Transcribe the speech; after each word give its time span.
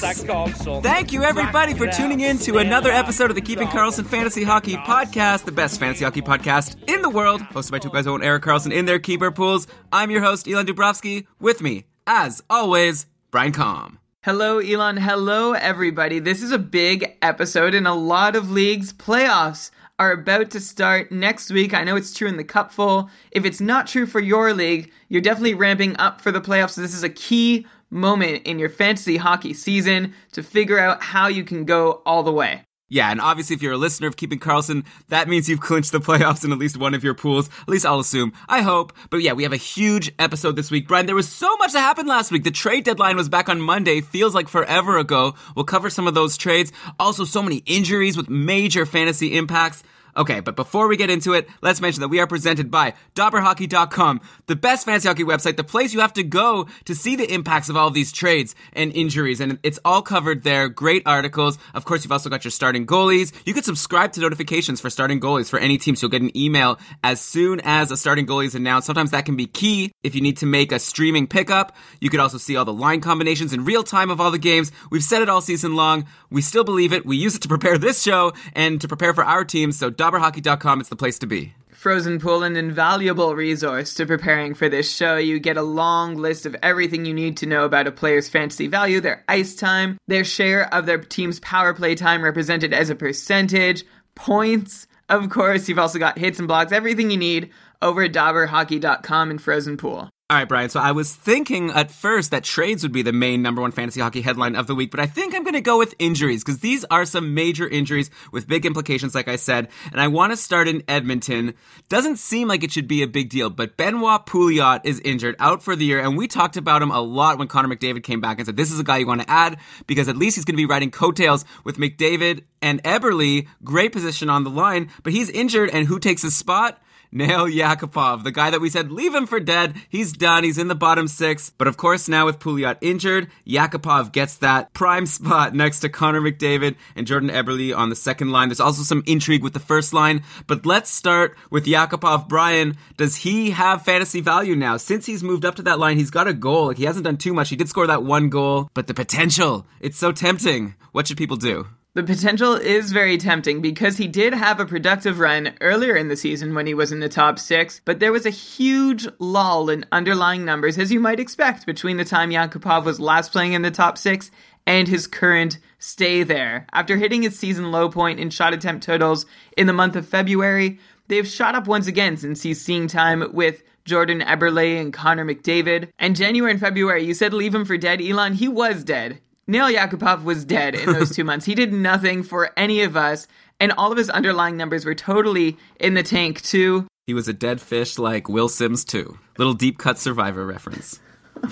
Världens 0.00 0.24
bästa 0.24 0.26
Karlsson. 0.26 0.82
Thank 0.82 1.12
you, 1.12 1.22
everybody, 1.22 1.74
for 1.74 1.86
tuning 1.86 2.20
in 2.20 2.38
to 2.38 2.58
another 2.58 2.90
episode 2.90 3.30
of 3.30 3.36
the 3.36 3.42
Keeping 3.42 3.68
Karlsson 3.68 4.06
Fantasy 4.06 4.42
Hockey 4.44 4.76
Podcast, 4.76 5.44
the 5.44 5.52
best 5.52 5.78
fantasy 5.78 6.04
hockey 6.04 6.22
podcast 6.22 6.76
in 6.88 7.02
the 7.02 7.10
world, 7.10 7.40
hosted 7.42 7.70
by 7.70 7.78
two 7.78 7.90
guys 7.90 8.04
who 8.06 8.12
own 8.12 8.22
Erik 8.22 8.42
Karlsson 8.42 8.72
in 8.72 8.86
their 8.86 8.98
keeper 8.98 9.30
pools. 9.30 9.66
I'm 9.92 10.10
your 10.10 10.22
host, 10.22 10.48
Elon 10.48 10.66
Dubrovsky. 10.66 11.26
With 11.38 11.60
me, 11.60 11.84
as 12.06 12.42
always, 12.48 13.06
Brian 13.30 13.52
Com. 13.52 13.98
Hello, 14.22 14.58
Elon. 14.58 14.96
Hello, 14.96 15.52
everybody. 15.52 16.18
This 16.18 16.42
is 16.42 16.52
a 16.52 16.58
big 16.58 17.16
episode 17.22 17.74
in 17.74 17.86
a 17.86 17.94
lot 17.94 18.36
of 18.36 18.50
leagues. 18.50 18.92
Playoffs 18.92 19.70
are 19.98 20.12
about 20.12 20.50
to 20.50 20.60
start 20.60 21.12
next 21.12 21.50
week. 21.50 21.74
I 21.74 21.84
know 21.84 21.96
it's 21.96 22.14
true 22.14 22.28
in 22.28 22.38
the 22.38 22.44
Cupful. 22.44 23.10
If 23.32 23.44
it's 23.44 23.60
not 23.60 23.86
true 23.86 24.06
for 24.06 24.20
your 24.20 24.54
league, 24.54 24.90
you're 25.08 25.20
definitely 25.20 25.54
ramping 25.54 25.96
up 25.98 26.20
for 26.22 26.32
the 26.32 26.40
playoffs. 26.40 26.70
So 26.70 26.80
this 26.80 26.94
is 26.94 27.02
a 27.02 27.10
key 27.10 27.66
moment 27.90 28.46
in 28.46 28.58
your 28.58 28.68
fantasy 28.68 29.16
hockey 29.16 29.52
season 29.52 30.14
to 30.32 30.42
figure 30.42 30.78
out 30.78 31.02
how 31.02 31.26
you 31.28 31.44
can 31.44 31.64
go 31.64 32.02
all 32.06 32.22
the 32.22 32.32
way. 32.32 32.64
Yeah, 32.92 33.08
and 33.12 33.20
obviously, 33.20 33.54
if 33.54 33.62
you're 33.62 33.74
a 33.74 33.78
listener 33.78 34.08
of 34.08 34.16
Keeping 34.16 34.40
Karlsson, 34.40 34.84
that 35.10 35.28
means 35.28 35.48
you've 35.48 35.60
clinched 35.60 35.92
the 35.92 36.00
playoffs 36.00 36.44
in 36.44 36.50
at 36.50 36.58
least 36.58 36.76
one 36.76 36.92
of 36.92 37.04
your 37.04 37.14
pools. 37.14 37.48
At 37.62 37.68
least 37.68 37.86
I'll 37.86 38.00
assume. 38.00 38.32
I 38.48 38.62
hope. 38.62 38.92
But 39.10 39.22
yeah, 39.22 39.32
we 39.32 39.44
have 39.44 39.52
a 39.52 39.56
huge 39.56 40.12
episode 40.18 40.56
this 40.56 40.72
week. 40.72 40.88
Brian, 40.88 41.06
there 41.06 41.14
was 41.14 41.28
so 41.28 41.56
much 41.58 41.72
that 41.72 41.80
happened 41.80 42.08
last 42.08 42.32
week. 42.32 42.42
The 42.42 42.50
trade 42.50 42.84
deadline 42.84 43.16
was 43.16 43.28
back 43.28 43.48
on 43.48 43.60
Monday. 43.60 44.00
Feels 44.00 44.34
like 44.34 44.48
forever 44.48 44.98
ago. 44.98 45.36
We'll 45.54 45.64
cover 45.64 45.88
some 45.88 46.08
of 46.08 46.14
those 46.14 46.36
trades. 46.36 46.72
Also, 46.98 47.24
so 47.24 47.44
many 47.44 47.58
injuries 47.64 48.16
with 48.16 48.28
major 48.28 48.84
fantasy 48.84 49.36
impacts. 49.36 49.84
Okay, 50.20 50.40
but 50.40 50.54
before 50.54 50.86
we 50.86 50.98
get 50.98 51.08
into 51.08 51.32
it, 51.32 51.48
let's 51.62 51.80
mention 51.80 52.02
that 52.02 52.08
we 52.08 52.20
are 52.20 52.26
presented 52.26 52.70
by 52.70 52.92
DobberHockey.com, 53.14 54.20
the 54.48 54.54
best 54.54 54.84
fantasy 54.84 55.08
hockey 55.08 55.24
website, 55.24 55.56
the 55.56 55.64
place 55.64 55.94
you 55.94 56.00
have 56.00 56.12
to 56.12 56.22
go 56.22 56.68
to 56.84 56.94
see 56.94 57.16
the 57.16 57.32
impacts 57.32 57.70
of 57.70 57.76
all 57.78 57.88
of 57.88 57.94
these 57.94 58.12
trades 58.12 58.54
and 58.74 58.92
injuries. 58.92 59.40
And 59.40 59.58
it's 59.62 59.78
all 59.82 60.02
covered 60.02 60.42
there. 60.42 60.68
Great 60.68 61.04
articles. 61.06 61.56
Of 61.72 61.86
course, 61.86 62.04
you've 62.04 62.12
also 62.12 62.28
got 62.28 62.44
your 62.44 62.50
starting 62.50 62.86
goalies. 62.86 63.32
You 63.46 63.54
can 63.54 63.62
subscribe 63.62 64.12
to 64.12 64.20
notifications 64.20 64.78
for 64.78 64.90
starting 64.90 65.20
goalies 65.20 65.48
for 65.48 65.58
any 65.58 65.78
team, 65.78 65.96
so 65.96 66.04
you'll 66.04 66.10
get 66.10 66.20
an 66.20 66.36
email 66.36 66.78
as 67.02 67.22
soon 67.22 67.62
as 67.64 67.90
a 67.90 67.96
starting 67.96 68.26
goalie 68.26 68.44
is 68.44 68.54
announced. 68.54 68.88
Sometimes 68.88 69.12
that 69.12 69.24
can 69.24 69.36
be 69.36 69.46
key 69.46 69.90
if 70.02 70.14
you 70.14 70.20
need 70.20 70.36
to 70.36 70.46
make 70.46 70.70
a 70.70 70.78
streaming 70.78 71.28
pickup. 71.28 71.74
You 71.98 72.10
could 72.10 72.20
also 72.20 72.36
see 72.36 72.56
all 72.56 72.66
the 72.66 72.74
line 72.74 73.00
combinations 73.00 73.54
in 73.54 73.64
real 73.64 73.84
time 73.84 74.10
of 74.10 74.20
all 74.20 74.30
the 74.30 74.38
games. 74.38 74.70
We've 74.90 75.02
said 75.02 75.22
it 75.22 75.30
all 75.30 75.40
season 75.40 75.76
long. 75.76 76.04
We 76.28 76.42
still 76.42 76.64
believe 76.64 76.92
it. 76.92 77.06
We 77.06 77.16
use 77.16 77.36
it 77.36 77.40
to 77.40 77.48
prepare 77.48 77.78
this 77.78 78.02
show 78.02 78.34
and 78.54 78.78
to 78.82 78.86
prepare 78.86 79.14
for 79.14 79.24
our 79.24 79.46
teams. 79.46 79.78
So 79.78 79.88
DobberHockey.com 80.10 80.80
is 80.80 80.88
the 80.88 80.96
place 80.96 81.18
to 81.20 81.26
be. 81.26 81.54
Frozen 81.70 82.18
Pool, 82.18 82.42
an 82.42 82.56
invaluable 82.56 83.34
resource 83.34 83.94
to 83.94 84.04
preparing 84.04 84.54
for 84.54 84.68
this 84.68 84.92
show. 84.94 85.16
You 85.16 85.38
get 85.38 85.56
a 85.56 85.62
long 85.62 86.16
list 86.16 86.44
of 86.46 86.56
everything 86.62 87.06
you 87.06 87.14
need 87.14 87.36
to 87.38 87.46
know 87.46 87.64
about 87.64 87.86
a 87.86 87.92
player's 87.92 88.28
fantasy 88.28 88.66
value, 88.66 89.00
their 89.00 89.24
ice 89.28 89.54
time, 89.54 89.98
their 90.08 90.24
share 90.24 90.72
of 90.74 90.86
their 90.86 90.98
team's 90.98 91.40
power 91.40 91.72
play 91.72 91.94
time 91.94 92.22
represented 92.22 92.74
as 92.74 92.90
a 92.90 92.94
percentage, 92.96 93.84
points. 94.14 94.86
Of 95.08 95.30
course, 95.30 95.68
you've 95.68 95.78
also 95.78 95.98
got 95.98 96.18
hits 96.18 96.38
and 96.38 96.48
blocks, 96.48 96.72
everything 96.72 97.10
you 97.10 97.16
need 97.16 97.50
over 97.80 98.02
at 98.02 98.12
DobberHockey.com 98.12 99.30
and 99.30 99.40
Frozen 99.40 99.76
Pool. 99.76 100.10
All 100.30 100.36
right, 100.36 100.48
Brian. 100.48 100.70
So 100.70 100.78
I 100.78 100.92
was 100.92 101.12
thinking 101.12 101.70
at 101.72 101.90
first 101.90 102.30
that 102.30 102.44
trades 102.44 102.84
would 102.84 102.92
be 102.92 103.02
the 103.02 103.12
main 103.12 103.42
number 103.42 103.60
one 103.60 103.72
fantasy 103.72 104.00
hockey 104.00 104.20
headline 104.20 104.54
of 104.54 104.68
the 104.68 104.76
week, 104.76 104.92
but 104.92 105.00
I 105.00 105.06
think 105.06 105.34
I'm 105.34 105.42
going 105.42 105.54
to 105.54 105.60
go 105.60 105.76
with 105.76 105.92
injuries 105.98 106.44
because 106.44 106.60
these 106.60 106.84
are 106.84 107.04
some 107.04 107.34
major 107.34 107.66
injuries 107.66 108.10
with 108.30 108.46
big 108.46 108.64
implications, 108.64 109.12
like 109.12 109.26
I 109.26 109.34
said. 109.34 109.66
And 109.90 110.00
I 110.00 110.06
want 110.06 110.32
to 110.32 110.36
start 110.36 110.68
in 110.68 110.84
Edmonton. 110.86 111.54
Doesn't 111.88 112.20
seem 112.20 112.46
like 112.46 112.62
it 112.62 112.70
should 112.70 112.86
be 112.86 113.02
a 113.02 113.08
big 113.08 113.28
deal, 113.28 113.50
but 113.50 113.76
Benoit 113.76 114.24
Pouliot 114.24 114.82
is 114.84 115.00
injured 115.00 115.34
out 115.40 115.64
for 115.64 115.74
the 115.74 115.84
year, 115.84 115.98
and 115.98 116.16
we 116.16 116.28
talked 116.28 116.56
about 116.56 116.80
him 116.80 116.92
a 116.92 117.00
lot 117.00 117.36
when 117.36 117.48
Connor 117.48 117.74
McDavid 117.74 118.04
came 118.04 118.20
back 118.20 118.38
and 118.38 118.46
said 118.46 118.56
this 118.56 118.70
is 118.70 118.78
a 118.78 118.84
guy 118.84 118.98
you 118.98 119.08
want 119.08 119.22
to 119.22 119.28
add 119.28 119.58
because 119.88 120.06
at 120.06 120.16
least 120.16 120.36
he's 120.36 120.44
going 120.44 120.54
to 120.54 120.62
be 120.62 120.64
riding 120.64 120.92
coattails 120.92 121.44
with 121.64 121.76
McDavid 121.76 122.44
and 122.62 122.80
Eberle. 122.84 123.48
Great 123.64 123.90
position 123.90 124.30
on 124.30 124.44
the 124.44 124.50
line, 124.50 124.90
but 125.02 125.12
he's 125.12 125.28
injured, 125.28 125.70
and 125.70 125.88
who 125.88 125.98
takes 125.98 126.22
his 126.22 126.36
spot? 126.36 126.80
Nail 127.12 127.46
Yakupov, 127.46 128.22
the 128.22 128.30
guy 128.30 128.50
that 128.50 128.60
we 128.60 128.70
said 128.70 128.92
leave 128.92 129.14
him 129.14 129.26
for 129.26 129.40
dead. 129.40 129.74
He's 129.88 130.12
done. 130.12 130.44
He's 130.44 130.58
in 130.58 130.68
the 130.68 130.74
bottom 130.74 131.08
six. 131.08 131.50
But 131.58 131.66
of 131.66 131.76
course, 131.76 132.08
now 132.08 132.26
with 132.26 132.38
Pouliot 132.38 132.78
injured, 132.80 133.28
Yakupov 133.46 134.12
gets 134.12 134.36
that 134.36 134.72
prime 134.74 135.06
spot 135.06 135.54
next 135.54 135.80
to 135.80 135.88
Connor 135.88 136.20
McDavid 136.20 136.76
and 136.94 137.06
Jordan 137.06 137.30
Eberle 137.30 137.76
on 137.76 137.90
the 137.90 137.96
second 137.96 138.30
line. 138.30 138.48
There's 138.48 138.60
also 138.60 138.82
some 138.82 139.02
intrigue 139.06 139.42
with 139.42 139.54
the 139.54 139.58
first 139.58 139.92
line. 139.92 140.22
But 140.46 140.64
let's 140.64 140.90
start 140.90 141.36
with 141.50 141.66
Yakupov. 141.66 142.28
Brian, 142.28 142.76
does 142.96 143.16
he 143.16 143.50
have 143.50 143.82
fantasy 143.82 144.20
value 144.20 144.54
now? 144.54 144.76
Since 144.76 145.06
he's 145.06 145.24
moved 145.24 145.44
up 145.44 145.56
to 145.56 145.62
that 145.62 145.80
line, 145.80 145.98
he's 145.98 146.10
got 146.10 146.28
a 146.28 146.32
goal. 146.32 146.70
He 146.70 146.84
hasn't 146.84 147.04
done 147.04 147.16
too 147.16 147.34
much. 147.34 147.48
He 147.48 147.56
did 147.56 147.68
score 147.68 147.88
that 147.88 148.04
one 148.04 148.28
goal, 148.28 148.70
but 148.72 148.86
the 148.86 148.94
potential, 148.94 149.66
it's 149.80 149.98
so 149.98 150.12
tempting. 150.12 150.74
What 150.92 151.08
should 151.08 151.18
people 151.18 151.36
do? 151.36 151.66
The 151.92 152.04
potential 152.04 152.54
is 152.54 152.92
very 152.92 153.18
tempting 153.18 153.60
because 153.60 153.96
he 153.96 154.06
did 154.06 154.32
have 154.32 154.60
a 154.60 154.64
productive 154.64 155.18
run 155.18 155.54
earlier 155.60 155.96
in 155.96 156.06
the 156.06 156.16
season 156.16 156.54
when 156.54 156.68
he 156.68 156.72
was 156.74 156.92
in 156.92 157.00
the 157.00 157.08
top 157.08 157.36
six, 157.36 157.80
but 157.84 157.98
there 157.98 158.12
was 158.12 158.24
a 158.24 158.30
huge 158.30 159.08
lull 159.18 159.68
in 159.68 159.84
underlying 159.90 160.44
numbers, 160.44 160.78
as 160.78 160.92
you 160.92 161.00
might 161.00 161.18
expect, 161.18 161.66
between 161.66 161.96
the 161.96 162.04
time 162.04 162.30
Yakupov 162.30 162.84
was 162.84 163.00
last 163.00 163.32
playing 163.32 163.54
in 163.54 163.62
the 163.62 163.72
top 163.72 163.98
six 163.98 164.30
and 164.68 164.86
his 164.86 165.08
current 165.08 165.58
stay 165.80 166.22
there. 166.22 166.64
After 166.72 166.96
hitting 166.96 167.22
his 167.22 167.36
season 167.36 167.72
low 167.72 167.88
point 167.88 168.20
in 168.20 168.30
shot 168.30 168.54
attempt 168.54 168.84
totals 168.84 169.26
in 169.56 169.66
the 169.66 169.72
month 169.72 169.96
of 169.96 170.06
February, 170.06 170.78
they've 171.08 171.26
shot 171.26 171.56
up 171.56 171.66
once 171.66 171.88
again 171.88 172.16
since 172.16 172.42
he's 172.42 172.60
seeing 172.60 172.86
time 172.86 173.24
with 173.32 173.64
Jordan 173.84 174.20
Eberle 174.20 174.80
and 174.80 174.92
Connor 174.92 175.24
McDavid. 175.24 175.88
And 175.98 176.14
January 176.14 176.52
and 176.52 176.60
February, 176.60 177.02
you 177.02 177.14
said 177.14 177.34
leave 177.34 177.52
him 177.52 177.64
for 177.64 177.76
dead, 177.76 178.00
Elon. 178.00 178.34
He 178.34 178.46
was 178.46 178.84
dead. 178.84 179.20
Nail 179.50 179.66
Yakupov 179.66 180.22
was 180.22 180.44
dead 180.44 180.76
in 180.76 180.92
those 180.92 181.10
two 181.14 181.24
months. 181.30 181.44
He 181.44 181.56
did 181.56 181.72
nothing 181.72 182.22
for 182.22 182.52
any 182.56 182.82
of 182.82 182.96
us, 182.96 183.26
and 183.58 183.72
all 183.72 183.90
of 183.90 183.98
his 183.98 184.08
underlying 184.08 184.56
numbers 184.56 184.84
were 184.84 184.94
totally 184.94 185.58
in 185.80 185.94
the 185.94 186.04
tank, 186.04 186.40
too. 186.40 186.86
He 187.04 187.14
was 187.14 187.26
a 187.26 187.32
dead 187.32 187.60
fish 187.60 187.98
like 187.98 188.28
Will 188.28 188.48
Sims, 188.48 188.84
too. 188.84 189.18
Little 189.38 189.54
deep 189.54 189.76
cut 189.76 189.98
survivor 189.98 190.46
reference. 190.46 191.00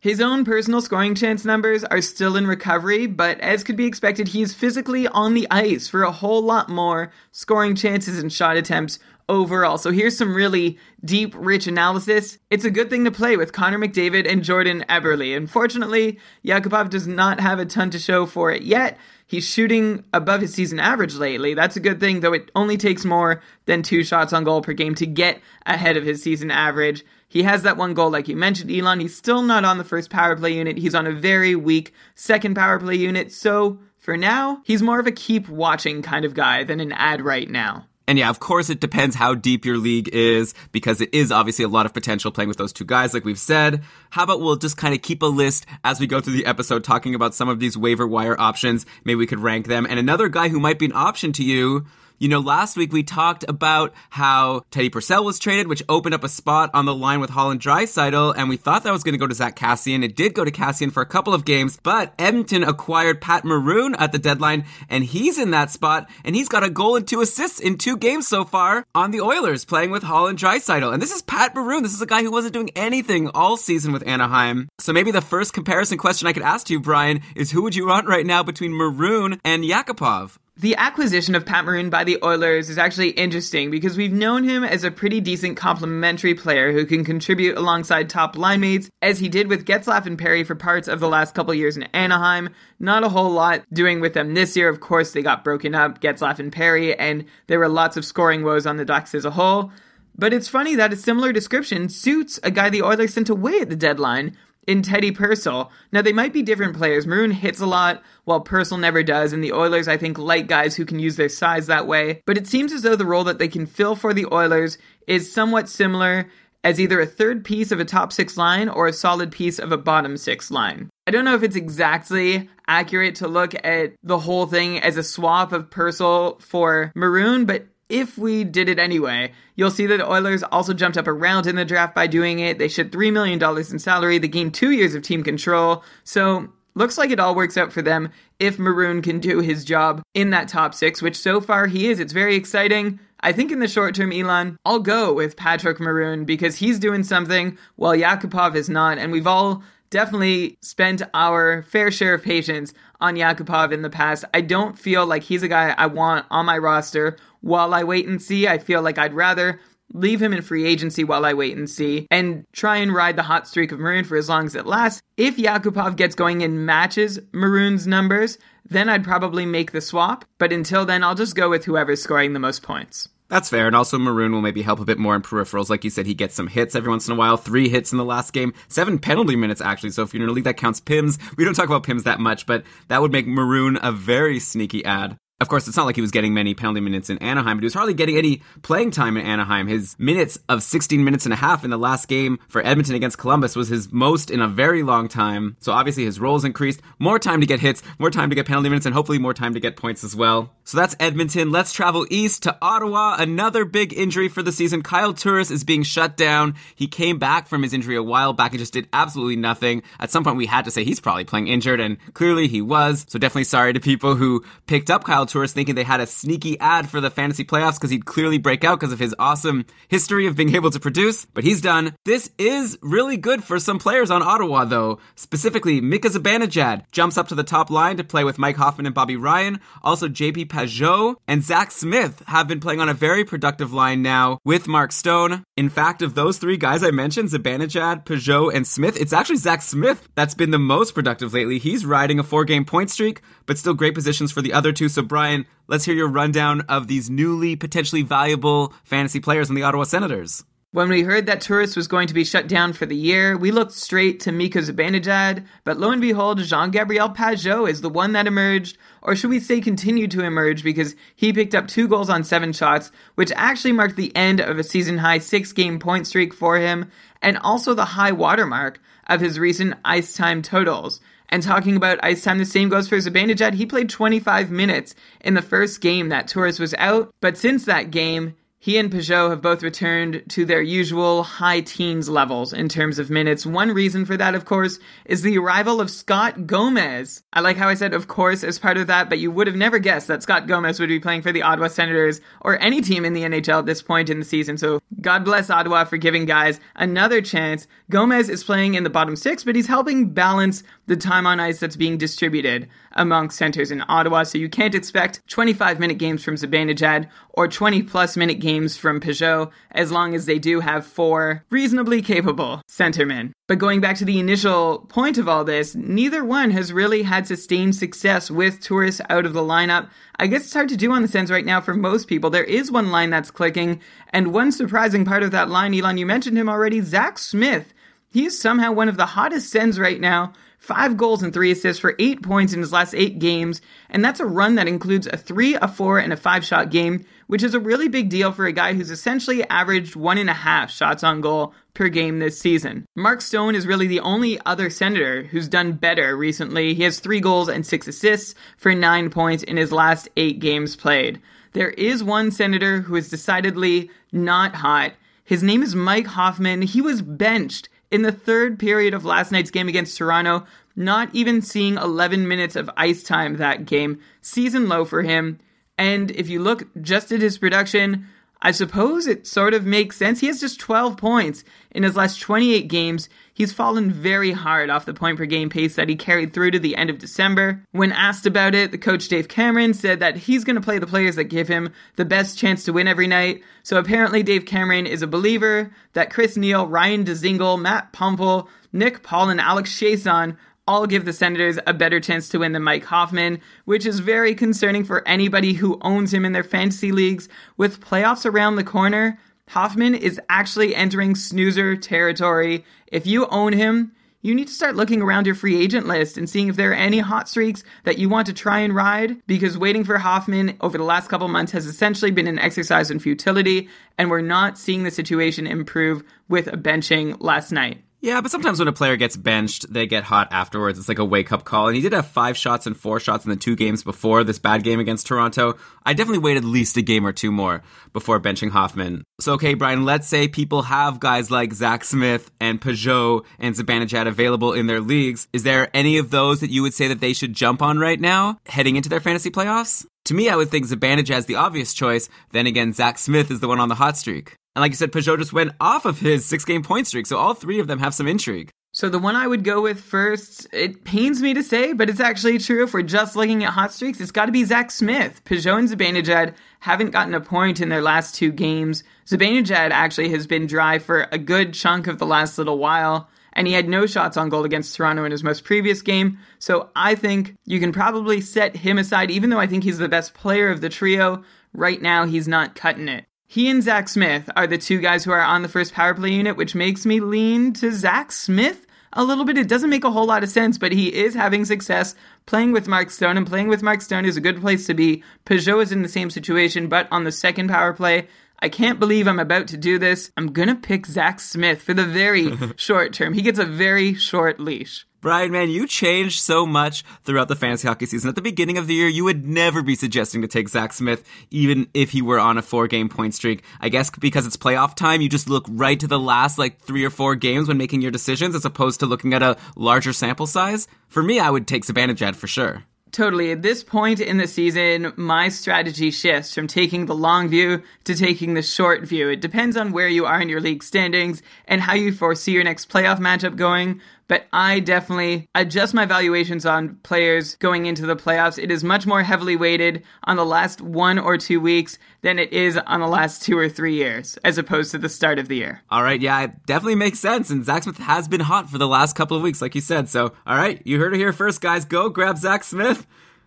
His 0.00 0.20
own 0.20 0.44
personal 0.44 0.82
scoring 0.82 1.14
chance 1.14 1.46
numbers 1.46 1.82
are 1.82 2.02
still 2.02 2.36
in 2.36 2.46
recovery, 2.46 3.06
but 3.06 3.40
as 3.40 3.64
could 3.64 3.76
be 3.76 3.86
expected, 3.86 4.28
he's 4.28 4.52
physically 4.52 5.08
on 5.08 5.32
the 5.32 5.46
ice 5.50 5.88
for 5.88 6.02
a 6.02 6.12
whole 6.12 6.42
lot 6.42 6.68
more 6.68 7.10
scoring 7.32 7.74
chances 7.74 8.18
and 8.18 8.30
shot 8.30 8.58
attempts 8.58 8.98
overall. 9.28 9.78
So 9.78 9.90
here's 9.90 10.16
some 10.16 10.34
really 10.34 10.78
deep, 11.04 11.34
rich 11.36 11.66
analysis. 11.66 12.38
It's 12.50 12.64
a 12.64 12.70
good 12.70 12.90
thing 12.90 13.04
to 13.04 13.10
play 13.10 13.36
with 13.36 13.52
Connor 13.52 13.78
McDavid 13.78 14.30
and 14.30 14.44
Jordan 14.44 14.84
Eberle. 14.88 15.36
Unfortunately, 15.36 16.18
Yakupov 16.44 16.90
does 16.90 17.06
not 17.06 17.40
have 17.40 17.58
a 17.58 17.66
ton 17.66 17.90
to 17.90 17.98
show 17.98 18.26
for 18.26 18.50
it 18.50 18.62
yet. 18.62 18.98
He's 19.26 19.48
shooting 19.48 20.04
above 20.12 20.42
his 20.42 20.52
season 20.52 20.78
average 20.78 21.14
lately. 21.14 21.54
That's 21.54 21.76
a 21.76 21.80
good 21.80 21.98
thing, 21.98 22.20
though 22.20 22.34
it 22.34 22.50
only 22.54 22.76
takes 22.76 23.04
more 23.04 23.42
than 23.64 23.82
two 23.82 24.04
shots 24.04 24.32
on 24.32 24.44
goal 24.44 24.60
per 24.60 24.74
game 24.74 24.94
to 24.96 25.06
get 25.06 25.40
ahead 25.64 25.96
of 25.96 26.04
his 26.04 26.22
season 26.22 26.50
average. 26.50 27.04
He 27.26 27.42
has 27.42 27.62
that 27.62 27.76
one 27.76 27.94
goal, 27.94 28.10
like 28.10 28.28
you 28.28 28.36
mentioned, 28.36 28.70
Elon. 28.70 29.00
He's 29.00 29.16
still 29.16 29.42
not 29.42 29.64
on 29.64 29.78
the 29.78 29.84
first 29.84 30.10
power 30.10 30.36
play 30.36 30.52
unit. 30.52 30.78
He's 30.78 30.94
on 30.94 31.06
a 31.06 31.12
very 31.12 31.56
weak 31.56 31.92
second 32.14 32.54
power 32.54 32.78
play 32.78 32.96
unit. 32.96 33.32
So 33.32 33.80
for 33.98 34.16
now, 34.16 34.60
he's 34.64 34.82
more 34.82 35.00
of 35.00 35.06
a 35.06 35.12
keep 35.12 35.48
watching 35.48 36.02
kind 36.02 36.24
of 36.24 36.34
guy 36.34 36.62
than 36.62 36.78
an 36.78 36.92
ad 36.92 37.22
right 37.22 37.50
now. 37.50 37.86
And 38.06 38.18
yeah, 38.18 38.28
of 38.28 38.38
course, 38.38 38.68
it 38.68 38.80
depends 38.80 39.16
how 39.16 39.34
deep 39.34 39.64
your 39.64 39.78
league 39.78 40.08
is 40.12 40.54
because 40.72 41.00
it 41.00 41.14
is 41.14 41.32
obviously 41.32 41.64
a 41.64 41.68
lot 41.68 41.86
of 41.86 41.94
potential 41.94 42.30
playing 42.30 42.48
with 42.48 42.58
those 42.58 42.72
two 42.72 42.84
guys, 42.84 43.14
like 43.14 43.24
we've 43.24 43.38
said. 43.38 43.82
How 44.10 44.24
about 44.24 44.40
we'll 44.40 44.56
just 44.56 44.76
kind 44.76 44.94
of 44.94 45.00
keep 45.00 45.22
a 45.22 45.26
list 45.26 45.64
as 45.84 46.00
we 46.00 46.06
go 46.06 46.20
through 46.20 46.34
the 46.34 46.46
episode 46.46 46.84
talking 46.84 47.14
about 47.14 47.34
some 47.34 47.48
of 47.48 47.60
these 47.60 47.78
waiver 47.78 48.06
wire 48.06 48.38
options. 48.38 48.84
Maybe 49.04 49.16
we 49.16 49.26
could 49.26 49.40
rank 49.40 49.68
them. 49.68 49.86
And 49.88 49.98
another 49.98 50.28
guy 50.28 50.48
who 50.48 50.60
might 50.60 50.78
be 50.78 50.86
an 50.86 50.92
option 50.94 51.32
to 51.34 51.44
you 51.44 51.86
you 52.18 52.28
know, 52.28 52.40
last 52.40 52.76
week 52.76 52.92
we 52.92 53.02
talked 53.02 53.44
about 53.48 53.92
how 54.10 54.62
Teddy 54.70 54.90
Purcell 54.90 55.24
was 55.24 55.38
traded, 55.38 55.68
which 55.68 55.82
opened 55.88 56.14
up 56.14 56.24
a 56.24 56.28
spot 56.28 56.70
on 56.74 56.84
the 56.84 56.94
line 56.94 57.20
with 57.20 57.30
Holland 57.30 57.60
Draisaitl, 57.60 58.34
and 58.36 58.48
we 58.48 58.56
thought 58.56 58.84
that 58.84 58.92
was 58.92 59.02
going 59.02 59.14
to 59.14 59.18
go 59.18 59.26
to 59.26 59.34
Zack 59.34 59.56
Kassian. 59.56 60.04
It 60.04 60.16
did 60.16 60.34
go 60.34 60.44
to 60.44 60.50
Kassian 60.50 60.92
for 60.92 61.02
a 61.02 61.06
couple 61.06 61.34
of 61.34 61.44
games, 61.44 61.78
but 61.82 62.14
Edmonton 62.18 62.62
acquired 62.62 63.20
Pat 63.20 63.44
Maroon 63.44 63.94
at 63.96 64.12
the 64.12 64.18
deadline, 64.18 64.64
and 64.88 65.04
he's 65.04 65.38
in 65.38 65.50
that 65.50 65.70
spot, 65.70 66.08
and 66.24 66.36
he's 66.36 66.48
got 66.48 66.64
a 66.64 66.70
goal 66.70 66.96
and 66.96 67.06
two 67.06 67.20
assists 67.20 67.60
in 67.60 67.78
two 67.78 67.96
games 67.96 68.28
so 68.28 68.44
far 68.44 68.86
on 68.94 69.10
the 69.10 69.20
Oilers, 69.20 69.64
playing 69.64 69.90
with 69.90 70.02
Holland 70.02 70.38
Draisaitl. 70.38 70.92
And 70.92 71.02
this 71.02 71.12
is 71.12 71.22
Pat 71.22 71.54
Maroon. 71.54 71.82
This 71.82 71.94
is 71.94 72.02
a 72.02 72.06
guy 72.06 72.22
who 72.22 72.30
wasn't 72.30 72.54
doing 72.54 72.70
anything 72.76 73.28
all 73.28 73.56
season 73.56 73.92
with 73.92 74.06
Anaheim. 74.06 74.68
So 74.78 74.92
maybe 74.92 75.10
the 75.10 75.20
first 75.20 75.52
comparison 75.52 75.98
question 75.98 76.28
I 76.28 76.32
could 76.32 76.42
ask 76.42 76.70
you, 76.70 76.80
Brian, 76.80 77.22
is 77.34 77.50
who 77.50 77.62
would 77.62 77.74
you 77.74 77.86
want 77.86 78.06
right 78.06 78.26
now 78.26 78.42
between 78.42 78.72
Maroon 78.72 79.40
and 79.44 79.64
Yakupov? 79.64 80.36
The 80.56 80.76
acquisition 80.76 81.34
of 81.34 81.44
Pat 81.44 81.64
Maroon 81.64 81.90
by 81.90 82.04
the 82.04 82.20
Oilers 82.22 82.70
is 82.70 82.78
actually 82.78 83.08
interesting 83.10 83.72
because 83.72 83.96
we've 83.96 84.12
known 84.12 84.44
him 84.44 84.62
as 84.62 84.84
a 84.84 84.90
pretty 84.92 85.20
decent 85.20 85.56
complementary 85.56 86.32
player 86.34 86.70
who 86.70 86.86
can 86.86 87.04
contribute 87.04 87.58
alongside 87.58 88.08
top 88.08 88.38
line 88.38 88.60
mates, 88.60 88.88
as 89.02 89.18
he 89.18 89.28
did 89.28 89.48
with 89.48 89.64
Getzlaf 89.64 90.06
and 90.06 90.16
Perry 90.16 90.44
for 90.44 90.54
parts 90.54 90.86
of 90.86 91.00
the 91.00 91.08
last 91.08 91.34
couple 91.34 91.52
years 91.54 91.76
in 91.76 91.82
Anaheim. 91.92 92.50
Not 92.78 93.02
a 93.02 93.08
whole 93.08 93.32
lot 93.32 93.64
doing 93.72 93.98
with 93.98 94.14
them 94.14 94.34
this 94.34 94.56
year. 94.56 94.68
Of 94.68 94.78
course, 94.78 95.10
they 95.10 95.22
got 95.22 95.42
broken 95.42 95.74
up, 95.74 96.00
Getzlaf 96.00 96.38
and 96.38 96.52
Perry, 96.52 96.96
and 96.96 97.24
there 97.48 97.58
were 97.58 97.68
lots 97.68 97.96
of 97.96 98.04
scoring 98.04 98.44
woes 98.44 98.64
on 98.64 98.76
the 98.76 98.84
Ducks 98.84 99.12
as 99.12 99.24
a 99.24 99.32
whole. 99.32 99.72
But 100.16 100.32
it's 100.32 100.46
funny 100.46 100.76
that 100.76 100.92
a 100.92 100.96
similar 100.96 101.32
description 101.32 101.88
suits 101.88 102.38
a 102.44 102.52
guy 102.52 102.70
the 102.70 102.82
Oilers 102.82 103.12
sent 103.12 103.28
away 103.28 103.58
at 103.58 103.70
the 103.70 103.76
deadline, 103.76 104.36
in 104.66 104.82
Teddy 104.82 105.10
Purcell. 105.10 105.70
Now, 105.92 106.02
they 106.02 106.12
might 106.12 106.32
be 106.32 106.42
different 106.42 106.76
players. 106.76 107.06
Maroon 107.06 107.30
hits 107.30 107.60
a 107.60 107.66
lot, 107.66 108.02
while 108.24 108.40
Purcell 108.40 108.78
never 108.78 109.02
does, 109.02 109.32
and 109.32 109.42
the 109.42 109.52
Oilers, 109.52 109.88
I 109.88 109.96
think, 109.96 110.18
like 110.18 110.46
guys 110.46 110.76
who 110.76 110.84
can 110.84 110.98
use 110.98 111.16
their 111.16 111.28
size 111.28 111.66
that 111.66 111.86
way. 111.86 112.22
But 112.26 112.38
it 112.38 112.46
seems 112.46 112.72
as 112.72 112.82
though 112.82 112.96
the 112.96 113.06
role 113.06 113.24
that 113.24 113.38
they 113.38 113.48
can 113.48 113.66
fill 113.66 113.96
for 113.96 114.14
the 114.14 114.26
Oilers 114.32 114.78
is 115.06 115.32
somewhat 115.32 115.68
similar 115.68 116.28
as 116.64 116.80
either 116.80 116.98
a 116.98 117.06
third 117.06 117.44
piece 117.44 117.70
of 117.70 117.78
a 117.78 117.84
top 117.84 118.12
six 118.12 118.36
line 118.36 118.68
or 118.68 118.86
a 118.86 118.92
solid 118.92 119.30
piece 119.30 119.58
of 119.58 119.70
a 119.70 119.76
bottom 119.76 120.16
six 120.16 120.50
line. 120.50 120.88
I 121.06 121.10
don't 121.10 121.26
know 121.26 121.34
if 121.34 121.42
it's 121.42 121.56
exactly 121.56 122.48
accurate 122.66 123.16
to 123.16 123.28
look 123.28 123.54
at 123.62 123.92
the 124.02 124.18
whole 124.18 124.46
thing 124.46 124.78
as 124.80 124.96
a 124.96 125.02
swap 125.02 125.52
of 125.52 125.68
Purcell 125.68 126.38
for 126.40 126.90
Maroon, 126.96 127.44
but 127.44 127.66
if 127.94 128.18
we 128.18 128.42
did 128.42 128.68
it 128.68 128.80
anyway, 128.80 129.30
you'll 129.54 129.70
see 129.70 129.86
that 129.86 129.98
the 129.98 130.10
Oilers 130.10 130.42
also 130.42 130.74
jumped 130.74 130.98
up 130.98 131.06
around 131.06 131.46
in 131.46 131.54
the 131.54 131.64
draft 131.64 131.94
by 131.94 132.08
doing 132.08 132.40
it. 132.40 132.58
They 132.58 132.66
shed 132.66 132.90
$3 132.90 133.12
million 133.12 133.40
in 133.40 133.78
salary. 133.78 134.18
They 134.18 134.26
gained 134.26 134.52
two 134.52 134.72
years 134.72 134.96
of 134.96 135.02
team 135.02 135.22
control. 135.22 135.84
So, 136.02 136.48
looks 136.74 136.98
like 136.98 137.10
it 137.10 137.20
all 137.20 137.36
works 137.36 137.56
out 137.56 137.72
for 137.72 137.82
them 137.82 138.10
if 138.40 138.58
Maroon 138.58 139.00
can 139.00 139.20
do 139.20 139.38
his 139.38 139.64
job 139.64 140.02
in 140.12 140.30
that 140.30 140.48
top 140.48 140.74
six, 140.74 141.00
which 141.00 141.16
so 141.16 141.40
far 141.40 141.68
he 141.68 141.86
is. 141.88 142.00
It's 142.00 142.12
very 142.12 142.34
exciting. 142.34 142.98
I 143.20 143.30
think 143.30 143.52
in 143.52 143.60
the 143.60 143.68
short 143.68 143.94
term, 143.94 144.10
Elon, 144.10 144.56
I'll 144.64 144.80
go 144.80 145.12
with 145.12 145.36
Patrick 145.36 145.78
Maroon 145.78 146.24
because 146.24 146.56
he's 146.56 146.80
doing 146.80 147.04
something 147.04 147.56
while 147.76 147.94
Yakupov 147.94 148.56
is 148.56 148.68
not. 148.68 148.98
And 148.98 149.12
we've 149.12 149.28
all 149.28 149.62
definitely 149.90 150.58
spent 150.60 151.02
our 151.14 151.62
fair 151.62 151.92
share 151.92 152.14
of 152.14 152.24
patience 152.24 152.74
on 153.00 153.14
Yakupov 153.14 153.70
in 153.70 153.82
the 153.82 153.90
past. 153.90 154.24
I 154.34 154.40
don't 154.40 154.76
feel 154.76 155.06
like 155.06 155.22
he's 155.22 155.44
a 155.44 155.48
guy 155.48 155.72
I 155.78 155.86
want 155.86 156.26
on 156.30 156.46
my 156.46 156.58
roster 156.58 157.16
while 157.44 157.74
I 157.74 157.84
wait 157.84 158.08
and 158.08 158.20
see. 158.20 158.48
I 158.48 158.58
feel 158.58 158.82
like 158.82 158.98
I'd 158.98 159.14
rather 159.14 159.60
leave 159.92 160.20
him 160.20 160.32
in 160.32 160.42
free 160.42 160.66
agency 160.66 161.04
while 161.04 161.24
I 161.24 161.34
wait 161.34 161.56
and 161.56 161.68
see, 161.68 162.06
and 162.10 162.44
try 162.52 162.78
and 162.78 162.92
ride 162.92 163.16
the 163.16 163.22
hot 163.22 163.46
streak 163.46 163.70
of 163.70 163.78
Maroon 163.78 164.04
for 164.04 164.16
as 164.16 164.28
long 164.28 164.46
as 164.46 164.54
it 164.54 164.66
lasts. 164.66 165.02
If 165.16 165.36
Yakupov 165.36 165.96
gets 165.96 166.14
going 166.14 166.42
and 166.42 166.66
matches 166.66 167.20
Maroon's 167.32 167.86
numbers, 167.86 168.38
then 168.68 168.88
I'd 168.88 169.04
probably 169.04 169.46
make 169.46 169.72
the 169.72 169.80
swap, 169.80 170.24
but 170.38 170.52
until 170.52 170.84
then, 170.84 171.04
I'll 171.04 171.14
just 171.14 171.36
go 171.36 171.50
with 171.50 171.66
whoever's 171.66 172.02
scoring 172.02 172.32
the 172.32 172.40
most 172.40 172.62
points. 172.62 173.08
That's 173.28 173.48
fair. 173.48 173.66
And 173.66 173.74
also, 173.74 173.98
Maroon 173.98 174.32
will 174.32 174.42
maybe 174.42 174.62
help 174.62 174.80
a 174.80 174.84
bit 174.84 174.98
more 174.98 175.16
in 175.16 175.22
peripherals. 175.22 175.70
Like 175.70 175.82
you 175.82 175.90
said, 175.90 176.06
he 176.06 176.14
gets 176.14 176.34
some 176.34 176.46
hits 176.46 176.74
every 176.74 176.90
once 176.90 177.08
in 177.08 177.14
a 177.14 177.16
while. 177.16 177.36
Three 177.36 177.68
hits 177.68 177.90
in 177.90 177.98
the 177.98 178.04
last 178.04 178.32
game. 178.32 178.52
Seven 178.68 178.98
penalty 178.98 179.34
minutes, 179.34 179.60
actually. 179.60 179.90
So 179.90 180.02
if 180.02 180.12
you're 180.12 180.22
in 180.22 180.28
a 180.28 180.32
league 180.32 180.44
that 180.44 180.58
counts 180.58 180.80
PIMS, 180.80 181.18
we 181.36 181.44
don't 181.44 181.54
talk 181.54 181.66
about 181.66 181.84
PIMS 181.84 182.04
that 182.04 182.20
much, 182.20 182.46
but 182.46 182.64
that 182.88 183.00
would 183.00 183.12
make 183.12 183.26
Maroon 183.26 183.78
a 183.82 183.92
very 183.92 184.38
sneaky 184.38 184.84
ad. 184.84 185.16
Of 185.44 185.50
course, 185.50 185.68
it's 185.68 185.76
not 185.76 185.84
like 185.84 185.94
he 185.94 186.00
was 186.00 186.10
getting 186.10 186.32
many 186.32 186.54
penalty 186.54 186.80
minutes 186.80 187.10
in 187.10 187.18
Anaheim, 187.18 187.58
but 187.58 187.64
he 187.64 187.66
was 187.66 187.74
hardly 187.74 187.92
getting 187.92 188.16
any 188.16 188.40
playing 188.62 188.92
time 188.92 189.18
in 189.18 189.26
Anaheim. 189.26 189.66
His 189.66 189.94
minutes 189.98 190.38
of 190.48 190.62
16 190.62 191.04
minutes 191.04 191.26
and 191.26 191.34
a 191.34 191.36
half 191.36 191.64
in 191.64 191.70
the 191.70 191.76
last 191.76 192.08
game 192.08 192.38
for 192.48 192.64
Edmonton 192.66 192.94
against 192.94 193.18
Columbus 193.18 193.54
was 193.54 193.68
his 193.68 193.92
most 193.92 194.30
in 194.30 194.40
a 194.40 194.48
very 194.48 194.82
long 194.82 195.06
time. 195.06 195.58
So 195.60 195.72
obviously 195.72 196.06
his 196.06 196.18
roles 196.18 196.46
increased. 196.46 196.80
More 196.98 197.18
time 197.18 197.42
to 197.42 197.46
get 197.46 197.60
hits, 197.60 197.82
more 197.98 198.10
time 198.10 198.30
to 198.30 198.34
get 198.34 198.46
penalty 198.46 198.70
minutes, 198.70 198.86
and 198.86 198.94
hopefully 198.94 199.18
more 199.18 199.34
time 199.34 199.52
to 199.52 199.60
get 199.60 199.76
points 199.76 200.02
as 200.02 200.16
well. 200.16 200.50
So 200.64 200.78
that's 200.78 200.96
Edmonton. 200.98 201.50
Let's 201.50 201.74
travel 201.74 202.06
east 202.08 202.44
to 202.44 202.56
Ottawa. 202.62 203.16
Another 203.18 203.66
big 203.66 203.92
injury 203.92 204.30
for 204.30 204.42
the 204.42 204.50
season. 204.50 204.82
Kyle 204.82 205.12
Turris 205.12 205.50
is 205.50 205.62
being 205.62 205.82
shut 205.82 206.16
down. 206.16 206.54
He 206.74 206.86
came 206.86 207.18
back 207.18 207.48
from 207.48 207.62
his 207.62 207.74
injury 207.74 207.96
a 207.96 208.02
while 208.02 208.32
back 208.32 208.52
and 208.52 208.58
just 208.58 208.72
did 208.72 208.88
absolutely 208.94 209.36
nothing. 209.36 209.82
At 210.00 210.10
some 210.10 210.24
point 210.24 210.38
we 210.38 210.46
had 210.46 210.64
to 210.64 210.70
say 210.70 210.84
he's 210.84 211.00
probably 211.00 211.24
playing 211.24 211.48
injured, 211.48 211.80
and 211.80 211.98
clearly 212.14 212.48
he 212.48 212.62
was. 212.62 213.04
So 213.10 213.18
definitely 213.18 213.44
sorry 213.44 213.74
to 213.74 213.80
people 213.80 214.14
who 214.14 214.42
picked 214.66 214.88
up 214.88 215.04
Kyle 215.04 215.26
Turris 215.34 215.52
thinking 215.52 215.74
they 215.74 215.82
had 215.82 216.00
a 216.00 216.06
sneaky 216.06 216.58
ad 216.60 216.88
for 216.88 217.00
the 217.00 217.10
fantasy 217.10 217.44
playoffs 217.44 217.74
because 217.74 217.90
he'd 217.90 218.06
clearly 218.06 218.38
break 218.38 218.62
out 218.62 218.78
because 218.78 218.92
of 218.92 219.00
his 219.00 219.16
awesome 219.18 219.66
history 219.88 220.28
of 220.28 220.36
being 220.36 220.54
able 220.54 220.70
to 220.70 220.78
produce, 220.78 221.24
but 221.34 221.42
he's 221.42 221.60
done. 221.60 221.92
This 222.04 222.30
is 222.38 222.78
really 222.82 223.16
good 223.16 223.42
for 223.42 223.58
some 223.58 223.80
players 223.80 224.12
on 224.12 224.22
Ottawa, 224.22 224.64
though. 224.64 225.00
Specifically, 225.16 225.80
Mika 225.80 226.08
Zibanejad 226.08 226.84
jumps 226.92 227.18
up 227.18 227.26
to 227.28 227.34
the 227.34 227.42
top 227.42 227.68
line 227.68 227.96
to 227.96 228.04
play 228.04 228.22
with 228.22 228.38
Mike 228.38 228.54
Hoffman 228.54 228.86
and 228.86 228.94
Bobby 228.94 229.16
Ryan. 229.16 229.58
Also, 229.82 230.06
JP 230.06 230.46
Pageau 230.46 231.16
and 231.26 231.42
Zach 231.42 231.72
Smith 231.72 232.22
have 232.28 232.46
been 232.46 232.60
playing 232.60 232.80
on 232.80 232.88
a 232.88 232.94
very 232.94 233.24
productive 233.24 233.72
line 233.72 234.02
now 234.02 234.38
with 234.44 234.68
Mark 234.68 234.92
Stone. 234.92 235.42
In 235.56 235.68
fact, 235.68 236.02
of 236.02 236.16
those 236.16 236.38
three 236.38 236.56
guys 236.56 236.82
I 236.82 236.90
mentioned, 236.90 237.28
Zibanejad, 237.28 238.04
Pageau, 238.04 238.52
and 238.52 238.66
Smith, 238.66 239.00
it's 239.00 239.12
actually 239.12 239.36
Zach 239.36 239.62
Smith 239.62 240.08
that's 240.16 240.34
been 240.34 240.50
the 240.50 240.58
most 240.58 240.96
productive 240.96 241.32
lately. 241.32 241.60
He's 241.60 241.86
riding 241.86 242.18
a 242.18 242.24
four 242.24 242.44
game 242.44 242.64
point 242.64 242.90
streak, 242.90 243.20
but 243.46 243.56
still 243.56 243.72
great 243.72 243.94
positions 243.94 244.32
for 244.32 244.42
the 244.42 244.52
other 244.52 244.72
two. 244.72 244.88
So, 244.88 245.02
Brian, 245.02 245.46
let's 245.68 245.84
hear 245.84 245.94
your 245.94 246.08
rundown 246.08 246.62
of 246.62 246.88
these 246.88 247.08
newly 247.08 247.54
potentially 247.54 248.02
valuable 248.02 248.74
fantasy 248.82 249.20
players 249.20 249.48
in 249.48 249.54
the 249.54 249.62
Ottawa 249.62 249.84
Senators. 249.84 250.44
When 250.74 250.88
we 250.88 251.02
heard 251.02 251.26
that 251.26 251.40
Turris 251.40 251.76
was 251.76 251.86
going 251.86 252.08
to 252.08 252.14
be 252.14 252.24
shut 252.24 252.48
down 252.48 252.72
for 252.72 252.84
the 252.84 252.96
year, 252.96 253.38
we 253.38 253.52
looked 253.52 253.70
straight 253.70 254.18
to 254.18 254.32
Mika 254.32 254.58
Zibanejad, 254.58 255.44
but 255.62 255.78
lo 255.78 255.92
and 255.92 256.00
behold, 256.00 256.40
Jean-Gabriel 256.40 257.10
Pageau 257.10 257.70
is 257.70 257.80
the 257.80 257.88
one 257.88 258.10
that 258.14 258.26
emerged, 258.26 258.76
or 259.00 259.14
should 259.14 259.30
we 259.30 259.38
say 259.38 259.60
continued 259.60 260.10
to 260.10 260.24
emerge 260.24 260.64
because 260.64 260.96
he 261.14 261.32
picked 261.32 261.54
up 261.54 261.68
two 261.68 261.86
goals 261.86 262.10
on 262.10 262.24
seven 262.24 262.52
shots, 262.52 262.90
which 263.14 263.30
actually 263.36 263.70
marked 263.70 263.94
the 263.94 264.10
end 264.16 264.40
of 264.40 264.58
a 264.58 264.64
season-high 264.64 265.18
six-game 265.18 265.78
point 265.78 266.08
streak 266.08 266.34
for 266.34 266.58
him, 266.58 266.90
and 267.22 267.38
also 267.38 267.72
the 267.72 267.84
high 267.84 268.10
watermark 268.10 268.80
of 269.06 269.20
his 269.20 269.38
recent 269.38 269.74
ice 269.84 270.16
time 270.16 270.42
totals. 270.42 271.00
And 271.28 271.40
talking 271.40 271.76
about 271.76 272.02
ice 272.02 272.24
time, 272.24 272.38
the 272.38 272.44
same 272.44 272.68
goes 272.68 272.88
for 272.88 272.96
Zibanejad. 272.96 273.54
He 273.54 273.64
played 273.64 273.90
25 273.90 274.50
minutes 274.50 274.96
in 275.20 275.34
the 275.34 275.40
first 275.40 275.80
game 275.80 276.08
that 276.08 276.26
Turris 276.26 276.58
was 276.58 276.74
out, 276.78 277.14
but 277.20 277.38
since 277.38 277.64
that 277.64 277.92
game, 277.92 278.34
he 278.64 278.78
and 278.78 278.90
Pageau 278.90 279.28
have 279.28 279.42
both 279.42 279.62
returned 279.62 280.22
to 280.30 280.46
their 280.46 280.62
usual 280.62 281.22
high 281.22 281.60
teens 281.60 282.08
levels 282.08 282.54
in 282.54 282.70
terms 282.70 282.98
of 282.98 283.10
minutes. 283.10 283.44
One 283.44 283.68
reason 283.68 284.06
for 284.06 284.16
that, 284.16 284.34
of 284.34 284.46
course, 284.46 284.78
is 285.04 285.20
the 285.20 285.36
arrival 285.36 285.82
of 285.82 285.90
Scott 285.90 286.46
Gomez. 286.46 287.22
I 287.34 287.40
like 287.40 287.58
how 287.58 287.68
I 287.68 287.74
said, 287.74 287.92
of 287.92 288.08
course, 288.08 288.42
as 288.42 288.58
part 288.58 288.78
of 288.78 288.86
that, 288.86 289.10
but 289.10 289.18
you 289.18 289.30
would 289.30 289.48
have 289.48 289.54
never 289.54 289.78
guessed 289.78 290.08
that 290.08 290.22
Scott 290.22 290.46
Gomez 290.46 290.80
would 290.80 290.88
be 290.88 290.98
playing 290.98 291.20
for 291.20 291.30
the 291.30 291.42
Ottawa 291.42 291.68
Senators 291.68 292.22
or 292.40 292.58
any 292.58 292.80
team 292.80 293.04
in 293.04 293.12
the 293.12 293.24
NHL 293.24 293.58
at 293.58 293.66
this 293.66 293.82
point 293.82 294.08
in 294.08 294.18
the 294.18 294.24
season. 294.24 294.56
So 294.56 294.80
God 294.98 295.26
bless 295.26 295.50
Ottawa 295.50 295.84
for 295.84 295.98
giving 295.98 296.24
guys 296.24 296.58
another 296.74 297.20
chance. 297.20 297.66
Gomez 297.90 298.30
is 298.30 298.44
playing 298.44 298.76
in 298.76 298.84
the 298.84 298.88
bottom 298.88 299.14
six, 299.14 299.44
but 299.44 299.56
he's 299.56 299.66
helping 299.66 300.14
balance 300.14 300.62
the 300.86 300.96
time 300.96 301.26
on 301.26 301.38
ice 301.38 301.60
that's 301.60 301.76
being 301.76 301.98
distributed 301.98 302.70
among 302.94 303.30
centers 303.30 303.70
in 303.70 303.84
Ottawa. 303.88 304.22
So 304.22 304.38
you 304.38 304.48
can't 304.48 304.74
expect 304.74 305.20
25 305.28 305.78
minute 305.78 305.98
games 305.98 306.24
from 306.24 306.36
Zibanejad 306.36 307.08
or 307.30 307.48
20 307.48 307.82
plus 307.82 308.16
minute 308.16 308.40
games 308.40 308.76
from 308.76 309.00
Pageau, 309.00 309.50
as 309.72 309.92
long 309.92 310.14
as 310.14 310.26
they 310.26 310.38
do 310.38 310.60
have 310.60 310.86
four 310.86 311.44
reasonably 311.50 312.00
capable 312.00 312.62
centermen. 312.68 313.32
But 313.46 313.58
going 313.58 313.80
back 313.80 313.96
to 313.96 314.04
the 314.04 314.18
initial 314.18 314.86
point 314.88 315.18
of 315.18 315.28
all 315.28 315.44
this, 315.44 315.74
neither 315.74 316.24
one 316.24 316.50
has 316.52 316.72
really 316.72 317.02
had 317.02 317.26
sustained 317.26 317.76
success 317.76 318.30
with 318.30 318.60
Turris 318.60 319.00
out 319.10 319.26
of 319.26 319.34
the 319.34 319.42
lineup. 319.42 319.90
I 320.18 320.28
guess 320.28 320.44
it's 320.44 320.54
hard 320.54 320.68
to 320.70 320.76
do 320.76 320.92
on 320.92 321.02
the 321.02 321.08
Sens 321.08 321.30
right 321.30 321.44
now 321.44 321.60
for 321.60 321.74
most 321.74 322.08
people. 322.08 322.30
There 322.30 322.44
is 322.44 322.70
one 322.70 322.90
line 322.90 323.10
that's 323.10 323.30
clicking, 323.30 323.80
and 324.10 324.32
one 324.32 324.52
surprising 324.52 325.04
part 325.04 325.22
of 325.22 325.32
that 325.32 325.50
line, 325.50 325.74
Elon, 325.74 325.98
you 325.98 326.06
mentioned 326.06 326.38
him 326.38 326.48
already, 326.48 326.80
Zach 326.80 327.18
Smith. 327.18 327.74
He 328.10 328.26
is 328.26 328.40
somehow 328.40 328.72
one 328.72 328.88
of 328.88 328.96
the 328.96 329.06
hottest 329.06 329.50
Sens 329.50 329.78
right 329.78 330.00
now 330.00 330.32
five 330.64 330.96
goals 330.96 331.22
and 331.22 331.32
three 331.32 331.50
assists 331.50 331.78
for 331.78 331.94
eight 331.98 332.22
points 332.22 332.54
in 332.54 332.60
his 332.60 332.72
last 332.72 332.94
eight 332.94 333.18
games, 333.18 333.60
and 333.90 334.02
that's 334.02 334.18
a 334.18 334.24
run 334.24 334.54
that 334.54 334.66
includes 334.66 335.06
a 335.06 335.16
three, 335.16 335.54
a 335.56 335.68
four, 335.68 335.98
and 335.98 336.12
a 336.12 336.16
five 336.16 336.42
shot 336.42 336.70
game, 336.70 337.04
which 337.26 337.42
is 337.42 337.52
a 337.52 337.60
really 337.60 337.86
big 337.86 338.08
deal 338.08 338.32
for 338.32 338.46
a 338.46 338.52
guy 338.52 338.72
who's 338.72 338.90
essentially 338.90 339.46
averaged 339.50 339.94
one 339.94 340.16
and 340.16 340.30
a 340.30 340.34
half 340.34 340.70
shots 340.70 341.04
on 341.04 341.20
goal 341.20 341.52
per 341.74 341.88
game 341.88 342.18
this 342.18 342.38
season. 342.38 342.86
Mark 342.96 343.20
Stone 343.20 343.54
is 343.54 343.66
really 343.66 343.86
the 343.86 344.00
only 344.00 344.40
other 344.46 344.70
Senator 344.70 345.24
who's 345.24 345.48
done 345.48 345.72
better 345.72 346.16
recently. 346.16 346.72
He 346.72 346.82
has 346.84 346.98
three 346.98 347.20
goals 347.20 347.48
and 347.48 347.66
six 347.66 347.86
assists 347.86 348.34
for 348.56 348.74
nine 348.74 349.10
points 349.10 349.42
in 349.42 349.58
his 349.58 349.70
last 349.70 350.08
eight 350.16 350.38
games 350.38 350.76
played. 350.76 351.20
There 351.52 351.70
is 351.70 352.02
one 352.02 352.30
Senator 352.30 352.80
who 352.80 352.96
is 352.96 353.10
decidedly 353.10 353.90
not 354.12 354.56
hot. 354.56 354.92
His 355.24 355.42
name 355.42 355.62
is 355.62 355.74
Mike 355.74 356.06
Hoffman. 356.06 356.62
He 356.62 356.80
was 356.80 357.02
benched 357.02 357.68
in 357.94 358.02
the 358.02 358.10
third 358.10 358.58
period 358.58 358.92
of 358.92 359.04
last 359.04 359.30
night's 359.30 359.52
game 359.52 359.68
against 359.68 359.96
Toronto, 359.96 360.44
not 360.74 361.08
even 361.12 361.40
seeing 361.40 361.76
11 361.76 362.26
minutes 362.26 362.56
of 362.56 362.68
ice 362.76 363.04
time 363.04 363.36
that 363.36 363.66
game. 363.66 364.00
Season 364.20 364.68
low 364.68 364.84
for 364.84 365.02
him. 365.02 365.38
And 365.78 366.10
if 366.10 366.28
you 366.28 366.42
look 366.42 366.66
just 366.82 367.12
at 367.12 367.20
his 367.20 367.38
production, 367.38 368.08
I 368.42 368.50
suppose 368.50 369.06
it 369.06 369.28
sort 369.28 369.54
of 369.54 369.64
makes 369.64 369.96
sense. 369.96 370.18
He 370.18 370.26
has 370.26 370.40
just 370.40 370.58
12 370.58 370.96
points 370.96 371.44
in 371.70 371.84
his 371.84 371.94
last 371.94 372.20
28 372.20 372.66
games. 372.66 373.08
He's 373.34 373.52
fallen 373.52 373.90
very 373.90 374.30
hard 374.30 374.70
off 374.70 374.86
the 374.86 374.94
point 374.94 375.18
per 375.18 375.26
game 375.26 375.50
pace 375.50 375.74
that 375.74 375.88
he 375.88 375.96
carried 375.96 376.32
through 376.32 376.52
to 376.52 376.60
the 376.60 376.76
end 376.76 376.88
of 376.88 377.00
December. 377.00 377.64
When 377.72 377.90
asked 377.90 378.26
about 378.26 378.54
it, 378.54 378.70
the 378.70 378.78
coach 378.78 379.08
Dave 379.08 379.26
Cameron 379.26 379.74
said 379.74 379.98
that 379.98 380.16
he's 380.16 380.44
going 380.44 380.54
to 380.54 380.62
play 380.62 380.78
the 380.78 380.86
players 380.86 381.16
that 381.16 381.24
give 381.24 381.48
him 381.48 381.72
the 381.96 382.04
best 382.04 382.38
chance 382.38 382.64
to 382.64 382.72
win 382.72 382.86
every 382.86 383.08
night. 383.08 383.42
So 383.64 383.76
apparently, 383.76 384.22
Dave 384.22 384.46
Cameron 384.46 384.86
is 384.86 385.02
a 385.02 385.08
believer 385.08 385.72
that 385.94 386.10
Chris 386.10 386.36
Neil, 386.36 386.68
Ryan 386.68 387.04
Dzingel, 387.04 387.60
Matt 387.60 387.92
Puempel, 387.92 388.48
Nick 388.72 389.02
Paul, 389.02 389.30
and 389.30 389.40
Alex 389.40 389.72
Chiasson 389.72 390.36
all 390.66 390.86
give 390.86 391.04
the 391.04 391.12
Senators 391.12 391.58
a 391.66 391.74
better 391.74 392.00
chance 392.00 392.28
to 392.28 392.38
win 392.38 392.52
than 392.52 392.62
Mike 392.62 392.84
Hoffman, 392.84 393.40
which 393.64 393.84
is 393.84 393.98
very 393.98 394.34
concerning 394.34 394.84
for 394.84 395.06
anybody 395.06 395.54
who 395.54 395.78
owns 395.82 396.14
him 396.14 396.24
in 396.24 396.32
their 396.32 396.44
fantasy 396.44 396.92
leagues. 396.92 397.28
With 397.56 397.80
playoffs 397.80 398.24
around 398.24 398.56
the 398.56 398.64
corner, 398.64 399.18
Hoffman 399.48 399.94
is 399.94 400.20
actually 400.28 400.74
entering 400.74 401.14
snoozer 401.14 401.76
territory. 401.76 402.64
If 402.86 403.06
you 403.06 403.26
own 403.26 403.52
him, 403.52 403.92
you 404.22 404.34
need 404.34 404.48
to 404.48 404.54
start 404.54 404.74
looking 404.74 405.02
around 405.02 405.26
your 405.26 405.34
free 405.34 405.60
agent 405.62 405.86
list 405.86 406.16
and 406.16 406.28
seeing 406.28 406.48
if 406.48 406.56
there 406.56 406.70
are 406.70 406.74
any 406.74 406.98
hot 407.00 407.28
streaks 407.28 407.62
that 407.84 407.98
you 407.98 408.08
want 408.08 408.26
to 408.26 408.32
try 408.32 408.60
and 408.60 408.74
ride 408.74 409.18
because 409.26 409.58
waiting 409.58 409.84
for 409.84 409.98
Hoffman 409.98 410.56
over 410.62 410.78
the 410.78 410.84
last 410.84 411.08
couple 411.08 411.28
months 411.28 411.52
has 411.52 411.66
essentially 411.66 412.10
been 412.10 412.26
an 412.26 412.38
exercise 412.38 412.90
in 412.90 412.98
futility 412.98 413.68
and 413.98 414.10
we're 414.10 414.22
not 414.22 414.56
seeing 414.56 414.82
the 414.82 414.90
situation 414.90 415.46
improve 415.46 416.02
with 416.26 416.46
a 416.46 416.56
benching 416.56 417.18
last 417.20 417.52
night. 417.52 417.84
Yeah, 418.04 418.20
but 418.20 418.30
sometimes 418.30 418.58
when 418.58 418.68
a 418.68 418.72
player 418.74 418.98
gets 418.98 419.16
benched, 419.16 419.72
they 419.72 419.86
get 419.86 420.04
hot 420.04 420.28
afterwards. 420.30 420.78
It's 420.78 420.90
like 420.90 420.98
a 420.98 421.04
wake 421.06 421.32
up 421.32 421.44
call. 421.44 421.68
And 421.68 421.74
he 421.74 421.80
did 421.80 421.94
have 421.94 422.06
five 422.06 422.36
shots 422.36 422.66
and 422.66 422.76
four 422.76 423.00
shots 423.00 423.24
in 423.24 423.30
the 423.30 423.36
two 423.36 423.56
games 423.56 423.82
before 423.82 424.24
this 424.24 424.38
bad 424.38 424.62
game 424.62 424.78
against 424.78 425.06
Toronto. 425.06 425.54
I 425.86 425.94
definitely 425.94 426.18
waited 426.18 426.44
at 426.44 426.50
least 426.50 426.76
a 426.76 426.82
game 426.82 427.06
or 427.06 427.14
two 427.14 427.32
more 427.32 427.62
before 427.94 428.20
benching 428.20 428.50
Hoffman. 428.50 429.04
So, 429.22 429.32
okay, 429.32 429.54
Brian, 429.54 429.86
let's 429.86 430.06
say 430.06 430.28
people 430.28 430.60
have 430.60 431.00
guys 431.00 431.30
like 431.30 431.54
Zach 431.54 431.82
Smith 431.82 432.30
and 432.38 432.60
Pageau 432.60 433.24
and 433.38 433.54
Zibanejad 433.54 434.06
available 434.06 434.52
in 434.52 434.66
their 434.66 434.82
leagues. 434.82 435.26
Is 435.32 435.44
there 435.44 435.70
any 435.72 435.96
of 435.96 436.10
those 436.10 436.40
that 436.40 436.50
you 436.50 436.60
would 436.60 436.74
say 436.74 436.88
that 436.88 437.00
they 437.00 437.14
should 437.14 437.32
jump 437.32 437.62
on 437.62 437.78
right 437.78 437.98
now 437.98 438.38
heading 438.44 438.76
into 438.76 438.90
their 438.90 439.00
fantasy 439.00 439.30
playoffs? 439.30 439.86
To 440.04 440.14
me, 440.14 440.28
I 440.28 440.36
would 440.36 440.50
think 440.50 440.66
Zibanejad 440.66 441.20
is 441.20 441.24
the 441.24 441.36
obvious 441.36 441.72
choice. 441.72 442.10
Then 442.32 442.46
again, 442.46 442.74
Zach 442.74 442.98
Smith 442.98 443.30
is 443.30 443.40
the 443.40 443.48
one 443.48 443.60
on 443.60 443.70
the 443.70 443.76
hot 443.76 443.96
streak. 443.96 444.36
And 444.54 444.62
like 444.62 444.70
you 444.70 444.76
said, 444.76 444.92
Pageau 444.92 445.18
just 445.18 445.32
went 445.32 445.52
off 445.60 445.84
of 445.84 445.98
his 445.98 446.24
six 446.24 446.44
game 446.44 446.62
point 446.62 446.86
streak, 446.86 447.06
so 447.06 447.16
all 447.16 447.34
three 447.34 447.58
of 447.58 447.66
them 447.66 447.80
have 447.80 447.94
some 447.94 448.06
intrigue. 448.06 448.50
So 448.72 448.88
the 448.88 448.98
one 448.98 449.14
I 449.14 449.28
would 449.28 449.44
go 449.44 449.60
with 449.60 449.80
first, 449.80 450.48
it 450.52 450.84
pains 450.84 451.22
me 451.22 451.32
to 451.34 451.44
say, 451.44 451.72
but 451.72 451.88
it's 451.88 452.00
actually 452.00 452.38
true. 452.38 452.64
If 452.64 452.74
we're 452.74 452.82
just 452.82 453.14
looking 453.14 453.44
at 453.44 453.52
hot 453.52 453.72
streaks, 453.72 454.00
it's 454.00 454.10
got 454.10 454.26
to 454.26 454.32
be 454.32 454.44
Zach 454.44 454.72
Smith. 454.72 455.22
Pageau 455.24 455.56
and 455.56 455.68
Zibanejad 455.68 456.34
haven't 456.58 456.90
gotten 456.90 457.14
a 457.14 457.20
point 457.20 457.60
in 457.60 457.68
their 457.68 457.82
last 457.82 458.16
two 458.16 458.32
games. 458.32 458.82
Zibanejad 459.06 459.70
actually 459.70 460.08
has 460.08 460.26
been 460.26 460.48
dry 460.48 460.80
for 460.80 461.06
a 461.12 461.18
good 461.18 461.54
chunk 461.54 461.86
of 461.86 462.00
the 462.00 462.06
last 462.06 462.36
little 462.36 462.58
while, 462.58 463.08
and 463.32 463.46
he 463.46 463.52
had 463.52 463.68
no 463.68 463.86
shots 463.86 464.16
on 464.16 464.28
goal 464.28 464.44
against 464.44 464.74
Toronto 464.74 465.04
in 465.04 465.12
his 465.12 465.22
most 465.22 465.44
previous 465.44 465.80
game. 465.80 466.18
So 466.40 466.70
I 466.74 466.96
think 466.96 467.36
you 467.44 467.60
can 467.60 467.70
probably 467.70 468.20
set 468.20 468.56
him 468.56 468.78
aside, 468.78 469.08
even 469.08 469.30
though 469.30 469.38
I 469.38 469.46
think 469.46 469.62
he's 469.62 469.78
the 469.78 469.88
best 469.88 470.14
player 470.14 470.50
of 470.50 470.60
the 470.60 470.68
trio. 470.68 471.22
Right 471.52 471.80
now, 471.80 472.06
he's 472.06 472.26
not 472.26 472.56
cutting 472.56 472.88
it. 472.88 473.04
He 473.34 473.50
and 473.50 473.64
Zach 473.64 473.88
Smith 473.88 474.30
are 474.36 474.46
the 474.46 474.58
two 474.58 474.80
guys 474.80 475.02
who 475.02 475.10
are 475.10 475.20
on 475.20 475.42
the 475.42 475.48
first 475.48 475.74
power 475.74 475.92
play 475.92 476.12
unit, 476.12 476.36
which 476.36 476.54
makes 476.54 476.86
me 476.86 477.00
lean 477.00 477.52
to 477.54 477.72
Zach 477.72 478.12
Smith 478.12 478.64
a 478.92 479.02
little 479.02 479.24
bit. 479.24 479.36
It 479.36 479.48
doesn't 479.48 479.70
make 479.70 479.82
a 479.82 479.90
whole 479.90 480.06
lot 480.06 480.22
of 480.22 480.28
sense, 480.28 480.56
but 480.56 480.70
he 480.70 480.94
is 480.94 481.16
having 481.16 481.44
success 481.44 481.96
playing 482.26 482.52
with 482.52 482.68
Mark 482.68 482.90
Stone, 482.90 483.16
and 483.16 483.26
playing 483.26 483.48
with 483.48 483.60
Mark 483.60 483.82
Stone 483.82 484.04
is 484.04 484.16
a 484.16 484.20
good 484.20 484.40
place 484.40 484.68
to 484.68 484.74
be. 484.74 485.02
Pageau 485.26 485.60
is 485.60 485.72
in 485.72 485.82
the 485.82 485.88
same 485.88 486.10
situation, 486.10 486.68
but 486.68 486.86
on 486.92 487.02
the 487.02 487.10
second 487.10 487.48
power 487.48 487.72
play. 487.72 488.06
I 488.38 488.48
can't 488.48 488.78
believe 488.78 489.08
I'm 489.08 489.18
about 489.18 489.48
to 489.48 489.56
do 489.56 489.80
this. 489.80 490.12
I'm 490.16 490.32
gonna 490.32 490.54
pick 490.54 490.86
Zach 490.86 491.18
Smith 491.18 491.60
for 491.60 491.74
the 491.74 491.82
very 491.82 492.38
short 492.56 492.92
term. 492.92 493.14
He 493.14 493.22
gets 493.22 493.40
a 493.40 493.44
very 493.44 493.94
short 493.94 494.38
leash. 494.38 494.86
Brian, 495.04 495.32
man, 495.32 495.50
you 495.50 495.66
changed 495.66 496.18
so 496.22 496.46
much 496.46 496.82
throughout 497.02 497.28
the 497.28 497.36
fantasy 497.36 497.68
hockey 497.68 497.84
season. 497.84 498.08
At 498.08 498.14
the 498.14 498.22
beginning 498.22 498.56
of 498.56 498.66
the 498.66 498.72
year, 498.72 498.88
you 498.88 499.04
would 499.04 499.26
never 499.26 499.62
be 499.62 499.74
suggesting 499.74 500.22
to 500.22 500.28
take 500.28 500.48
Zach 500.48 500.72
Smith, 500.72 501.06
even 501.30 501.68
if 501.74 501.90
he 501.90 502.00
were 502.00 502.18
on 502.18 502.38
a 502.38 502.42
four 502.42 502.68
game 502.68 502.88
point 502.88 503.14
streak. 503.14 503.44
I 503.60 503.68
guess 503.68 503.90
because 503.90 504.26
it's 504.26 504.38
playoff 504.38 504.74
time, 504.74 505.02
you 505.02 505.10
just 505.10 505.28
look 505.28 505.44
right 505.46 505.78
to 505.78 505.86
the 505.86 505.98
last 505.98 506.38
like 506.38 506.58
three 506.58 506.86
or 506.86 506.90
four 506.90 507.16
games 507.16 507.48
when 507.48 507.58
making 507.58 507.82
your 507.82 507.90
decisions 507.90 508.34
as 508.34 508.46
opposed 508.46 508.80
to 508.80 508.86
looking 508.86 509.12
at 509.12 509.22
a 509.22 509.36
larger 509.56 509.92
sample 509.92 510.26
size. 510.26 510.68
For 510.88 511.02
me, 511.02 511.20
I 511.20 511.28
would 511.28 511.46
take 511.46 511.66
Zibanejad 511.66 512.16
for 512.16 512.26
sure. 512.26 512.64
Totally. 512.94 513.32
At 513.32 513.42
this 513.42 513.64
point 513.64 513.98
in 513.98 514.18
the 514.18 514.28
season, 514.28 514.92
my 514.94 515.28
strategy 515.28 515.90
shifts 515.90 516.32
from 516.32 516.46
taking 516.46 516.86
the 516.86 516.94
long 516.94 517.28
view 517.28 517.60
to 517.82 517.96
taking 517.96 518.34
the 518.34 518.40
short 518.40 518.84
view. 518.84 519.08
It 519.08 519.20
depends 519.20 519.56
on 519.56 519.72
where 519.72 519.88
you 519.88 520.06
are 520.06 520.20
in 520.20 520.28
your 520.28 520.40
league 520.40 520.62
standings 520.62 521.20
and 521.48 521.60
how 521.60 521.74
you 521.74 521.92
foresee 521.92 522.30
your 522.30 522.44
next 522.44 522.70
playoff 522.70 523.00
matchup 523.00 523.34
going. 523.34 523.80
But 524.06 524.26
I 524.32 524.60
definitely 524.60 525.28
adjust 525.34 525.72
my 525.72 525.86
valuations 525.86 526.44
on 526.44 526.76
players 526.82 527.36
going 527.36 527.66
into 527.66 527.86
the 527.86 527.96
playoffs. 527.96 528.42
It 528.42 528.50
is 528.50 528.62
much 528.62 528.86
more 528.86 529.02
heavily 529.02 529.34
weighted 529.34 529.82
on 530.04 530.16
the 530.16 530.26
last 530.26 530.60
one 530.60 530.98
or 530.98 531.16
two 531.16 531.40
weeks 531.40 531.78
than 532.02 532.18
it 532.18 532.32
is 532.32 532.58
on 532.58 532.80
the 532.80 532.86
last 532.86 533.22
two 533.22 533.38
or 533.38 533.48
three 533.48 533.74
years, 533.74 534.18
as 534.22 534.36
opposed 534.36 534.70
to 534.72 534.78
the 534.78 534.90
start 534.90 535.18
of 535.18 535.28
the 535.28 535.36
year. 535.36 535.62
All 535.70 535.82
right, 535.82 536.00
yeah, 536.00 536.24
it 536.24 536.46
definitely 536.46 536.74
makes 536.74 536.98
sense. 536.98 537.30
And 537.30 537.44
Zach 537.44 537.62
Smith 537.62 537.78
has 537.78 538.06
been 538.06 538.20
hot 538.20 538.50
for 538.50 538.58
the 538.58 538.68
last 538.68 538.94
couple 538.94 539.16
of 539.16 539.22
weeks, 539.22 539.40
like 539.40 539.54
you 539.54 539.62
said. 539.62 539.88
So, 539.88 540.12
all 540.26 540.36
right, 540.36 540.60
you 540.64 540.78
heard 540.78 540.92
it 540.94 540.98
here 540.98 541.12
first, 541.12 541.40
guys. 541.40 541.64
Go 541.64 541.88
grab 541.88 542.18
Zach 542.18 542.44
Smith. 542.44 542.86